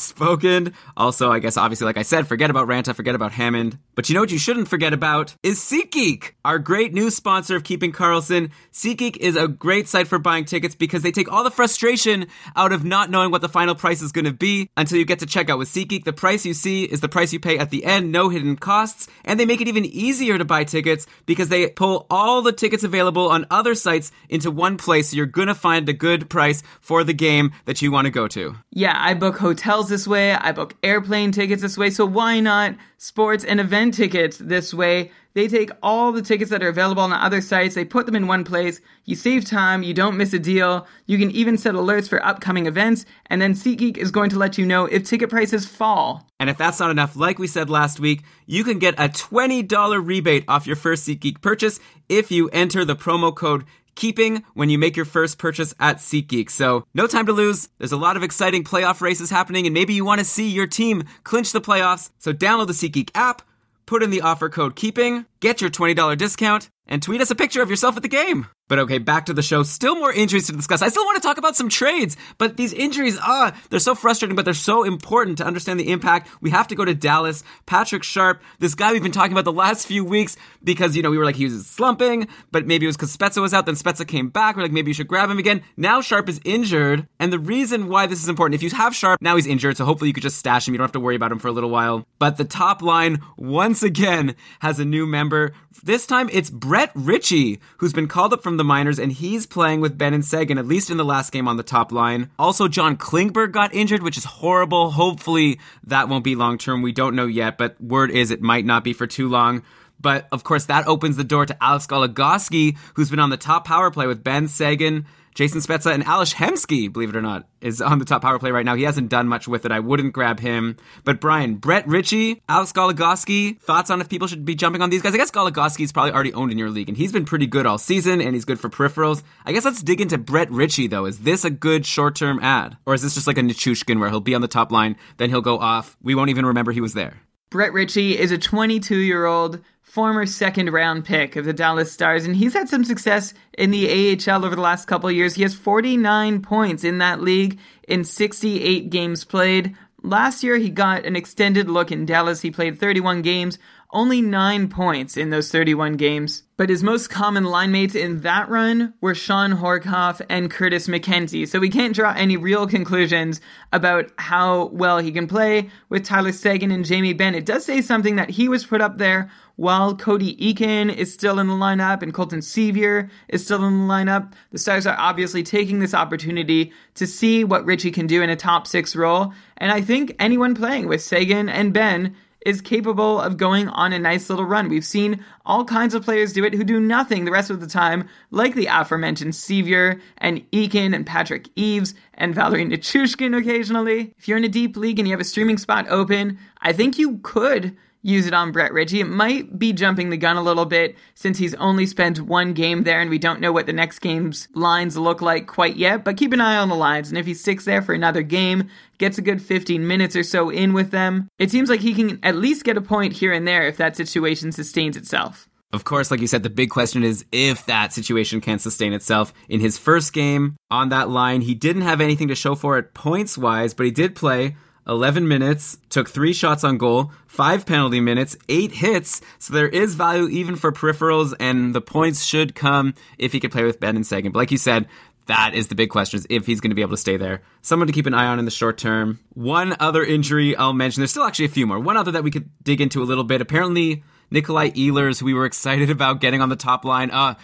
spoken. 0.00 0.74
Also, 0.96 1.30
I 1.30 1.38
guess 1.38 1.56
obviously, 1.56 1.84
like 1.84 1.96
I 1.96 2.02
said, 2.02 2.26
forget 2.26 2.50
about 2.50 2.66
Raanta, 2.66 2.92
forget 2.92 3.14
about 3.14 3.30
Hammond. 3.30 3.78
But 3.94 4.08
you 4.08 4.14
know 4.14 4.20
what 4.20 4.32
you 4.32 4.38
shouldn't 4.38 4.66
forget 4.66 4.92
about 4.92 5.36
is 5.44 5.60
SeatGeek, 5.60 6.32
our 6.44 6.58
great 6.58 6.92
new 6.92 7.10
sponsor 7.10 7.54
of 7.54 7.62
Keeping 7.62 7.92
Karlsson. 7.92 8.50
SeatGeek 8.72 9.16
is 9.16 9.36
a 9.36 9.46
great 9.46 9.86
site 9.86 10.08
for 10.08 10.18
buying 10.18 10.44
tickets 10.44 10.74
because 10.74 11.02
they 11.02 11.12
take 11.12 11.30
all 11.30 11.44
the 11.44 11.52
frustration 11.52 12.26
out 12.56 12.72
of 12.72 12.84
not 12.84 13.10
knowing 13.10 13.30
what 13.30 13.42
the 13.42 13.48
final 13.48 13.76
price 13.76 14.02
is 14.02 14.10
going 14.10 14.24
to 14.24 14.32
be 14.32 14.68
until 14.76 14.98
you 14.98 15.04
get 15.04 15.20
to 15.20 15.26
check 15.26 15.48
out 15.48 15.58
with 15.58 15.68
SeatGeek. 15.68 16.02
The 16.02 16.12
price 16.12 16.44
you 16.44 16.52
see 16.52 16.82
is 16.82 17.00
the 17.00 17.08
price 17.08 17.32
you 17.32 17.38
pay 17.38 17.58
at 17.58 17.70
the 17.70 17.84
end, 17.84 18.10
no 18.10 18.28
hidden 18.28 18.56
costs, 18.56 19.06
and 19.24 19.38
they 19.38 19.46
make 19.46 19.60
it 19.60 19.68
even 19.68 19.84
easier 19.84 20.36
to 20.36 20.44
buy 20.44 20.64
tickets 20.64 21.06
because 21.26 21.48
they 21.48 21.68
pull 21.68 22.08
all 22.10 22.42
the 22.42 22.52
tickets 22.52 22.82
available 22.82 23.28
on 23.28 23.37
other 23.50 23.74
sites 23.74 24.10
into 24.28 24.50
one 24.50 24.76
place. 24.76 25.10
So 25.10 25.16
you're 25.16 25.26
gonna 25.26 25.54
find 25.54 25.88
a 25.88 25.92
good 25.92 26.28
price 26.30 26.62
for 26.80 27.04
the 27.04 27.12
game 27.12 27.52
that 27.64 27.82
you 27.82 27.90
want 27.90 28.06
to 28.06 28.10
go 28.10 28.28
to. 28.28 28.56
Yeah, 28.70 28.94
I 28.96 29.14
book 29.14 29.38
hotels 29.38 29.88
this 29.88 30.06
way, 30.06 30.32
I 30.32 30.52
book 30.52 30.74
airplane 30.82 31.32
tickets 31.32 31.62
this 31.62 31.78
way, 31.78 31.90
so 31.90 32.06
why 32.06 32.40
not 32.40 32.74
sports 32.96 33.44
and 33.44 33.60
event 33.60 33.94
tickets 33.94 34.38
this 34.38 34.72
way? 34.74 35.12
They 35.34 35.46
take 35.46 35.70
all 35.82 36.10
the 36.12 36.22
tickets 36.22 36.50
that 36.50 36.62
are 36.62 36.68
available 36.68 37.02
on 37.02 37.12
other 37.12 37.40
sites, 37.40 37.74
they 37.74 37.84
put 37.84 38.06
them 38.06 38.16
in 38.16 38.26
one 38.26 38.44
place. 38.44 38.80
You 39.04 39.14
save 39.14 39.44
time, 39.44 39.82
you 39.82 39.94
don't 39.94 40.16
miss 40.16 40.32
a 40.32 40.38
deal. 40.38 40.86
You 41.06 41.18
can 41.18 41.30
even 41.30 41.58
set 41.58 41.74
alerts 41.74 42.08
for 42.08 42.24
upcoming 42.24 42.66
events, 42.66 43.04
and 43.26 43.40
then 43.40 43.54
SeatGeek 43.54 43.96
is 43.96 44.10
going 44.10 44.30
to 44.30 44.38
let 44.38 44.58
you 44.58 44.66
know 44.66 44.86
if 44.86 45.04
ticket 45.04 45.30
prices 45.30 45.66
fall. 45.66 46.26
And 46.40 46.48
if 46.48 46.56
that's 46.56 46.80
not 46.80 46.90
enough, 46.90 47.16
like 47.16 47.38
we 47.38 47.46
said 47.46 47.70
last 47.70 48.00
week, 48.00 48.22
you 48.46 48.64
can 48.64 48.78
get 48.78 48.94
a 48.94 49.08
$20 49.08 50.06
rebate 50.06 50.44
off 50.48 50.66
your 50.66 50.76
first 50.76 51.06
SeatGeek 51.06 51.40
purchase 51.40 51.80
if 52.08 52.30
you 52.30 52.48
enter 52.50 52.84
the 52.84 52.96
promo 52.96 53.34
code 53.34 53.64
keeping 53.98 54.44
when 54.54 54.70
you 54.70 54.78
make 54.78 54.96
your 54.96 55.04
first 55.04 55.38
purchase 55.38 55.74
at 55.80 55.96
SeatGeek. 55.96 56.50
So 56.50 56.84
no 56.94 57.06
time 57.08 57.26
to 57.26 57.32
lose. 57.32 57.68
There's 57.78 57.92
a 57.92 57.96
lot 57.96 58.16
of 58.16 58.22
exciting 58.22 58.62
playoff 58.62 59.00
races 59.00 59.28
happening 59.28 59.66
and 59.66 59.74
maybe 59.74 59.92
you 59.92 60.04
want 60.04 60.20
to 60.20 60.24
see 60.24 60.48
your 60.48 60.68
team 60.68 61.02
clinch 61.24 61.50
the 61.50 61.60
playoffs. 61.60 62.10
So 62.18 62.32
download 62.32 62.68
the 62.68 62.72
SeatGeek 62.74 63.10
app, 63.16 63.42
put 63.88 64.02
in 64.02 64.10
the 64.10 64.20
offer 64.20 64.48
code 64.48 64.76
keeping, 64.76 65.24
get 65.40 65.60
your 65.60 65.70
$20 65.70 66.16
discount, 66.16 66.68
and 66.86 67.02
tweet 67.02 67.20
us 67.20 67.30
a 67.30 67.34
picture 67.34 67.62
of 67.62 67.70
yourself 67.70 67.96
at 67.96 68.02
the 68.02 68.08
game. 68.08 68.46
But 68.68 68.78
okay, 68.80 68.98
back 68.98 69.26
to 69.26 69.32
the 69.32 69.42
show. 69.42 69.62
Still 69.62 69.96
more 69.96 70.12
injuries 70.12 70.46
to 70.46 70.52
discuss. 70.52 70.82
I 70.82 70.88
still 70.88 71.04
want 71.04 71.20
to 71.20 71.26
talk 71.26 71.38
about 71.38 71.56
some 71.56 71.68
trades, 71.68 72.16
but 72.36 72.56
these 72.56 72.72
injuries, 72.72 73.18
ah, 73.20 73.58
they're 73.70 73.80
so 73.80 73.94
frustrating, 73.94 74.36
but 74.36 74.44
they're 74.44 74.54
so 74.54 74.84
important 74.84 75.38
to 75.38 75.44
understand 75.44 75.80
the 75.80 75.90
impact. 75.90 76.28
We 76.40 76.50
have 76.50 76.68
to 76.68 76.74
go 76.74 76.84
to 76.84 76.94
Dallas. 76.94 77.42
Patrick 77.66 78.02
Sharp, 78.02 78.42
this 78.58 78.74
guy 78.74 78.92
we've 78.92 79.02
been 79.02 79.12
talking 79.12 79.32
about 79.32 79.44
the 79.44 79.52
last 79.52 79.86
few 79.86 80.04
weeks 80.04 80.36
because, 80.62 80.94
you 80.96 81.02
know, 81.02 81.10
we 81.10 81.18
were 81.18 81.24
like, 81.24 81.36
he 81.36 81.44
was 81.44 81.66
slumping, 81.66 82.28
but 82.52 82.66
maybe 82.66 82.86
it 82.86 82.88
was 82.88 82.96
because 82.96 83.16
Spezza 83.16 83.40
was 83.40 83.54
out, 83.54 83.66
then 83.66 83.74
Spezza 83.74 84.06
came 84.06 84.28
back. 84.28 84.56
We're 84.56 84.62
like, 84.62 84.72
maybe 84.72 84.90
you 84.90 84.94
should 84.94 85.08
grab 85.08 85.30
him 85.30 85.38
again. 85.38 85.62
Now 85.76 86.00
Sharp 86.00 86.28
is 86.28 86.40
injured, 86.44 87.06
and 87.18 87.32
the 87.32 87.38
reason 87.38 87.88
why 87.88 88.06
this 88.06 88.22
is 88.22 88.28
important, 88.28 88.54
if 88.54 88.62
you 88.62 88.76
have 88.76 88.94
Sharp, 88.94 89.22
now 89.22 89.36
he's 89.36 89.46
injured, 89.46 89.76
so 89.76 89.84
hopefully 89.84 90.08
you 90.08 90.14
could 90.14 90.22
just 90.22 90.38
stash 90.38 90.68
him. 90.68 90.74
You 90.74 90.78
don't 90.78 90.84
have 90.84 90.92
to 90.92 91.00
worry 91.00 91.16
about 91.16 91.32
him 91.32 91.38
for 91.38 91.48
a 91.48 91.52
little 91.52 91.70
while. 91.70 92.06
But 92.18 92.36
the 92.36 92.44
top 92.44 92.82
line, 92.82 93.22
once 93.36 93.82
again, 93.82 94.36
has 94.60 94.78
a 94.78 94.84
new 94.84 95.06
member. 95.06 95.52
This 95.82 96.06
time 96.06 96.28
it's 96.32 96.50
Brett 96.50 96.90
Ritchie, 96.94 97.60
who's 97.78 97.92
been 97.92 98.08
called 98.08 98.32
up 98.32 98.42
from 98.42 98.57
the 98.58 98.64
minors, 98.64 98.98
and 98.98 99.10
he's 99.10 99.46
playing 99.46 99.80
with 99.80 99.96
Benn 99.96 100.14
and 100.14 100.24
Seguin, 100.24 100.58
at 100.58 100.66
least 100.66 100.90
in 100.90 100.98
the 100.98 101.04
last 101.04 101.32
game 101.32 101.48
on 101.48 101.56
the 101.56 101.62
top 101.62 101.90
line. 101.90 102.30
Also, 102.38 102.68
John 102.68 102.96
Klingberg 102.96 103.52
got 103.52 103.74
injured, 103.74 104.02
which 104.02 104.18
is 104.18 104.24
horrible. 104.24 104.90
Hopefully, 104.90 105.58
that 105.84 106.08
won't 106.08 106.24
be 106.24 106.34
long 106.34 106.58
term. 106.58 106.82
We 106.82 106.92
don't 106.92 107.16
know 107.16 107.26
yet, 107.26 107.56
but 107.56 107.80
word 107.80 108.10
is 108.10 108.30
it 108.30 108.42
might 108.42 108.66
not 108.66 108.84
be 108.84 108.92
for 108.92 109.06
too 109.06 109.28
long. 109.28 109.62
But 110.00 110.28
of 110.30 110.44
course, 110.44 110.66
that 110.66 110.86
opens 110.86 111.16
the 111.16 111.24
door 111.24 111.46
to 111.46 111.56
Alex 111.62 111.86
Goligoski, 111.86 112.76
who's 112.94 113.10
been 113.10 113.18
on 113.18 113.30
the 113.30 113.36
top 113.36 113.64
power 113.64 113.90
play 113.90 114.06
with 114.06 114.22
Benn 114.22 114.46
Seguin, 114.46 115.06
Jason 115.38 115.60
Spezza 115.60 115.94
and 115.94 116.02
Ales 116.02 116.34
Hemsky, 116.34 116.92
believe 116.92 117.10
it 117.10 117.14
or 117.14 117.22
not, 117.22 117.46
is 117.60 117.80
on 117.80 118.00
the 118.00 118.04
top 118.04 118.22
power 118.22 118.40
play 118.40 118.50
right 118.50 118.64
now. 118.64 118.74
He 118.74 118.82
hasn't 118.82 119.08
done 119.08 119.28
much 119.28 119.46
with 119.46 119.64
it. 119.64 119.70
I 119.70 119.78
wouldn't 119.78 120.12
grab 120.12 120.40
him. 120.40 120.76
But 121.04 121.20
Brian, 121.20 121.54
Brett 121.54 121.86
Ritchie, 121.86 122.42
Alex 122.48 122.72
Goligoski, 122.72 123.60
thoughts 123.60 123.88
on 123.88 124.00
if 124.00 124.08
people 124.08 124.26
should 124.26 124.44
be 124.44 124.56
jumping 124.56 124.82
on 124.82 124.90
these 124.90 125.00
guys? 125.00 125.14
I 125.14 125.16
guess 125.16 125.30
Goligoski 125.30 125.84
is 125.84 125.92
probably 125.92 126.10
already 126.10 126.34
owned 126.34 126.50
in 126.50 126.58
your 126.58 126.70
league, 126.70 126.88
and 126.88 126.98
he's 126.98 127.12
been 127.12 127.24
pretty 127.24 127.46
good 127.46 127.66
all 127.66 127.78
season, 127.78 128.20
and 128.20 128.34
he's 128.34 128.44
good 128.44 128.58
for 128.58 128.68
peripherals. 128.68 129.22
I 129.46 129.52
guess 129.52 129.64
let's 129.64 129.80
dig 129.80 130.00
into 130.00 130.18
Brett 130.18 130.50
Ritchie, 130.50 130.88
though. 130.88 131.04
Is 131.04 131.20
this 131.20 131.44
a 131.44 131.50
good 131.50 131.86
short 131.86 132.16
term 132.16 132.40
ad? 132.40 132.76
Or 132.84 132.94
is 132.94 133.02
this 133.02 133.14
just 133.14 133.28
like 133.28 133.38
a 133.38 133.42
Nichushkin 133.42 134.00
where 134.00 134.10
he'll 134.10 134.18
be 134.18 134.34
on 134.34 134.40
the 134.40 134.48
top 134.48 134.72
line, 134.72 134.96
then 135.18 135.30
he'll 135.30 135.40
go 135.40 135.60
off? 135.60 135.96
We 136.02 136.16
won't 136.16 136.30
even 136.30 136.46
remember 136.46 136.72
he 136.72 136.80
was 136.80 136.94
there. 136.94 137.20
Brett 137.50 137.72
Ritchie 137.72 138.18
is 138.18 138.30
a 138.30 138.36
22 138.36 138.96
year 138.96 139.24
old 139.24 139.60
former 139.80 140.26
second 140.26 140.70
round 140.70 141.06
pick 141.06 141.34
of 141.34 141.46
the 141.46 141.54
Dallas 141.54 141.90
Stars, 141.90 142.26
and 142.26 142.36
he's 142.36 142.52
had 142.52 142.68
some 142.68 142.84
success 142.84 143.32
in 143.56 143.70
the 143.70 143.88
AHL 143.88 144.44
over 144.44 144.54
the 144.54 144.60
last 144.60 144.86
couple 144.86 145.10
years. 145.10 145.34
He 145.34 145.42
has 145.42 145.54
49 145.54 146.42
points 146.42 146.84
in 146.84 146.98
that 146.98 147.22
league 147.22 147.58
in 147.88 148.04
68 148.04 148.90
games 148.90 149.24
played. 149.24 149.74
Last 150.02 150.44
year, 150.44 150.58
he 150.58 150.68
got 150.68 151.06
an 151.06 151.16
extended 151.16 151.70
look 151.70 151.90
in 151.90 152.04
Dallas. 152.04 152.42
He 152.42 152.50
played 152.50 152.78
31 152.78 153.22
games, 153.22 153.58
only 153.90 154.20
9 154.20 154.68
points 154.68 155.16
in 155.16 155.30
those 155.30 155.50
31 155.50 155.94
games. 155.94 156.42
But 156.56 156.68
his 156.68 156.82
most 156.82 157.08
common 157.08 157.44
line 157.44 157.72
mates 157.72 157.94
in 157.94 158.20
that 158.22 158.48
run 158.48 158.94
were 159.00 159.14
Shawn 159.14 159.52
Horcoff 159.52 160.20
and 160.28 160.50
Curtis 160.50 160.88
McKenzie. 160.88 161.46
So 161.46 161.60
we 161.60 161.70
can't 161.70 161.94
draw 161.94 162.12
any 162.16 162.36
real 162.36 162.66
conclusions 162.66 163.40
about 163.72 164.10
how 164.18 164.66
well 164.66 164.98
he 164.98 165.12
can 165.12 165.26
play 165.26 165.70
with 165.88 166.04
Tyler 166.04 166.32
Seguin 166.32 166.70
and 166.70 166.84
Jamie 166.84 167.12
Benn. 167.12 167.34
It 167.34 167.46
does 167.46 167.64
say 167.64 167.80
something 167.80 168.16
that 168.16 168.30
he 168.30 168.48
was 168.48 168.66
put 168.66 168.80
up 168.80 168.98
there 168.98 169.30
while 169.58 169.96
Cody 169.96 170.36
Eakin 170.36 170.94
is 170.94 171.12
still 171.12 171.40
in 171.40 171.48
the 171.48 171.52
lineup 171.52 172.00
and 172.00 172.14
Colton 172.14 172.38
Sceviour 172.38 173.10
is 173.26 173.44
still 173.44 173.64
in 173.64 173.76
the 173.76 173.92
lineup, 173.92 174.32
the 174.52 174.58
Stars 174.58 174.86
are 174.86 174.96
obviously 174.96 175.42
taking 175.42 175.80
this 175.80 175.94
opportunity 175.94 176.72
to 176.94 177.08
see 177.08 177.42
what 177.42 177.64
Ritchie 177.64 177.90
can 177.90 178.06
do 178.06 178.22
in 178.22 178.30
a 178.30 178.36
top 178.36 178.68
six 178.68 178.94
role. 178.94 179.32
And 179.56 179.72
I 179.72 179.80
think 179.80 180.14
anyone 180.20 180.54
playing 180.54 180.86
with 180.86 181.02
Seguin 181.02 181.48
and 181.48 181.74
Benn 181.74 182.14
is 182.46 182.60
capable 182.60 183.20
of 183.20 183.36
going 183.36 183.68
on 183.68 183.92
a 183.92 183.98
nice 183.98 184.30
little 184.30 184.44
run. 184.44 184.68
We've 184.68 184.84
seen 184.84 185.24
all 185.44 185.64
kinds 185.64 185.94
of 185.94 186.04
players 186.04 186.32
do 186.32 186.44
it 186.44 186.54
who 186.54 186.64
do 186.64 186.80
nothing 186.80 187.24
the 187.24 187.30
rest 187.30 187.50
of 187.50 187.60
the 187.60 187.66
time, 187.66 188.08
like 188.30 188.54
the 188.54 188.68
aforementioned 188.70 189.32
Sceviour 189.32 190.00
and 190.18 190.48
Eakin 190.50 190.94
and 190.94 191.06
Patrick 191.06 191.48
Eaves 191.56 191.94
and 192.14 192.34
Valeri 192.34 192.64
Nichushkin 192.64 193.36
occasionally. 193.36 194.14
If 194.18 194.28
you're 194.28 194.38
in 194.38 194.44
a 194.44 194.48
deep 194.48 194.76
league 194.76 194.98
and 194.98 195.08
you 195.08 195.12
have 195.12 195.20
a 195.20 195.24
streaming 195.24 195.58
spot 195.58 195.86
open, 195.88 196.38
I 196.60 196.72
think 196.72 196.98
you 196.98 197.18
could 197.22 197.76
use 198.02 198.26
it 198.26 198.34
on 198.34 198.52
Brett 198.52 198.72
Ritchie. 198.72 199.00
It 199.00 199.08
might 199.08 199.58
be 199.58 199.72
jumping 199.72 200.10
the 200.10 200.16
gun 200.16 200.36
a 200.36 200.42
little 200.42 200.64
bit 200.64 200.96
since 201.14 201.38
he's 201.38 201.54
only 201.54 201.86
spent 201.86 202.20
one 202.20 202.52
game 202.52 202.84
there 202.84 203.00
and 203.00 203.10
we 203.10 203.18
don't 203.18 203.40
know 203.40 203.52
what 203.52 203.66
the 203.66 203.72
next 203.72 203.98
game's 203.98 204.48
lines 204.54 204.96
look 204.96 205.20
like 205.20 205.46
quite 205.46 205.76
yet, 205.76 206.04
but 206.04 206.16
keep 206.16 206.32
an 206.32 206.40
eye 206.40 206.56
on 206.56 206.68
the 206.68 206.74
lines. 206.74 207.08
And 207.08 207.18
if 207.18 207.26
he 207.26 207.34
sticks 207.34 207.64
there 207.64 207.82
for 207.82 207.94
another 207.94 208.22
game, 208.22 208.68
gets 208.98 209.18
a 209.18 209.22
good 209.22 209.42
15 209.42 209.86
minutes 209.86 210.16
or 210.16 210.22
so 210.22 210.50
in 210.50 210.72
with 210.72 210.90
them, 210.90 211.28
it 211.38 211.50
seems 211.50 211.68
like 211.68 211.80
he 211.80 211.94
can 211.94 212.18
at 212.22 212.36
least 212.36 212.64
get 212.64 212.76
a 212.76 212.82
point 212.82 213.14
here 213.14 213.32
and 213.32 213.46
there 213.46 213.66
if 213.66 213.76
that 213.76 213.96
situation 213.96 214.52
sustains 214.52 214.96
itself. 214.96 215.48
Of 215.70 215.84
course, 215.84 216.10
like 216.10 216.20
you 216.20 216.26
said, 216.26 216.42
the 216.42 216.50
big 216.50 216.70
question 216.70 217.04
is 217.04 217.26
if 217.30 217.66
that 217.66 217.92
situation 217.92 218.40
can 218.40 218.58
sustain 218.58 218.94
itself. 218.94 219.34
In 219.50 219.60
his 219.60 219.76
first 219.76 220.14
game 220.14 220.56
on 220.70 220.88
that 220.88 221.10
line, 221.10 221.42
he 221.42 221.54
didn't 221.54 221.82
have 221.82 222.00
anything 222.00 222.28
to 222.28 222.34
show 222.34 222.54
for 222.54 222.78
it 222.78 222.94
points 222.94 223.36
wise, 223.36 223.74
but 223.74 223.84
he 223.84 223.92
did 223.92 224.16
play 224.16 224.56
11 224.88 225.28
minutes, 225.28 225.78
took 225.90 226.08
three 226.08 226.32
shots 226.32 226.64
on 226.64 226.78
goal, 226.78 227.12
five 227.26 227.66
penalty 227.66 228.00
minutes, 228.00 228.36
eight 228.48 228.72
hits. 228.72 229.20
So 229.38 229.52
there 229.54 229.68
is 229.68 229.94
value 229.94 230.28
even 230.28 230.56
for 230.56 230.72
peripherals, 230.72 231.34
and 231.38 231.74
the 231.74 231.80
points 231.80 232.24
should 232.24 232.54
come 232.54 232.94
if 233.18 233.32
he 233.32 233.40
could 233.40 233.52
play 233.52 233.64
with 233.64 233.80
Benn 233.80 233.96
and 233.96 234.06
Seguin. 234.06 234.32
But 234.32 234.38
like 234.38 234.50
you 234.50 234.58
said, 234.58 234.88
that 235.26 235.52
is 235.54 235.68
the 235.68 235.74
big 235.74 235.90
question 235.90 236.18
is 236.18 236.26
if 236.30 236.46
he's 236.46 236.60
going 236.60 236.70
to 236.70 236.74
be 236.74 236.80
able 236.80 236.92
to 236.92 236.96
stay 236.96 237.18
there. 237.18 237.42
Someone 237.60 237.86
to 237.86 237.92
keep 237.92 238.06
an 238.06 238.14
eye 238.14 238.26
on 238.26 238.38
in 238.38 238.46
the 238.46 238.50
short 238.50 238.78
term. 238.78 239.20
One 239.34 239.76
other 239.78 240.02
injury 240.02 240.56
I'll 240.56 240.72
mention. 240.72 241.02
There's 241.02 241.10
still 241.10 241.24
actually 241.24 241.44
a 241.44 241.50
few 241.50 241.66
more. 241.66 241.78
One 241.78 241.98
other 241.98 242.12
that 242.12 242.24
we 242.24 242.30
could 242.30 242.48
dig 242.62 242.80
into 242.80 243.02
a 243.02 243.04
little 243.04 243.24
bit. 243.24 243.42
Apparently, 243.42 244.02
Nikolai 244.30 244.70
Ehlers, 244.70 245.20
who 245.20 245.26
we 245.26 245.34
were 245.34 245.44
excited 245.44 245.90
about 245.90 246.20
getting 246.20 246.40
on 246.40 246.48
the 246.48 246.56
top 246.56 246.86
line. 246.86 247.10
Uh, 247.10 247.34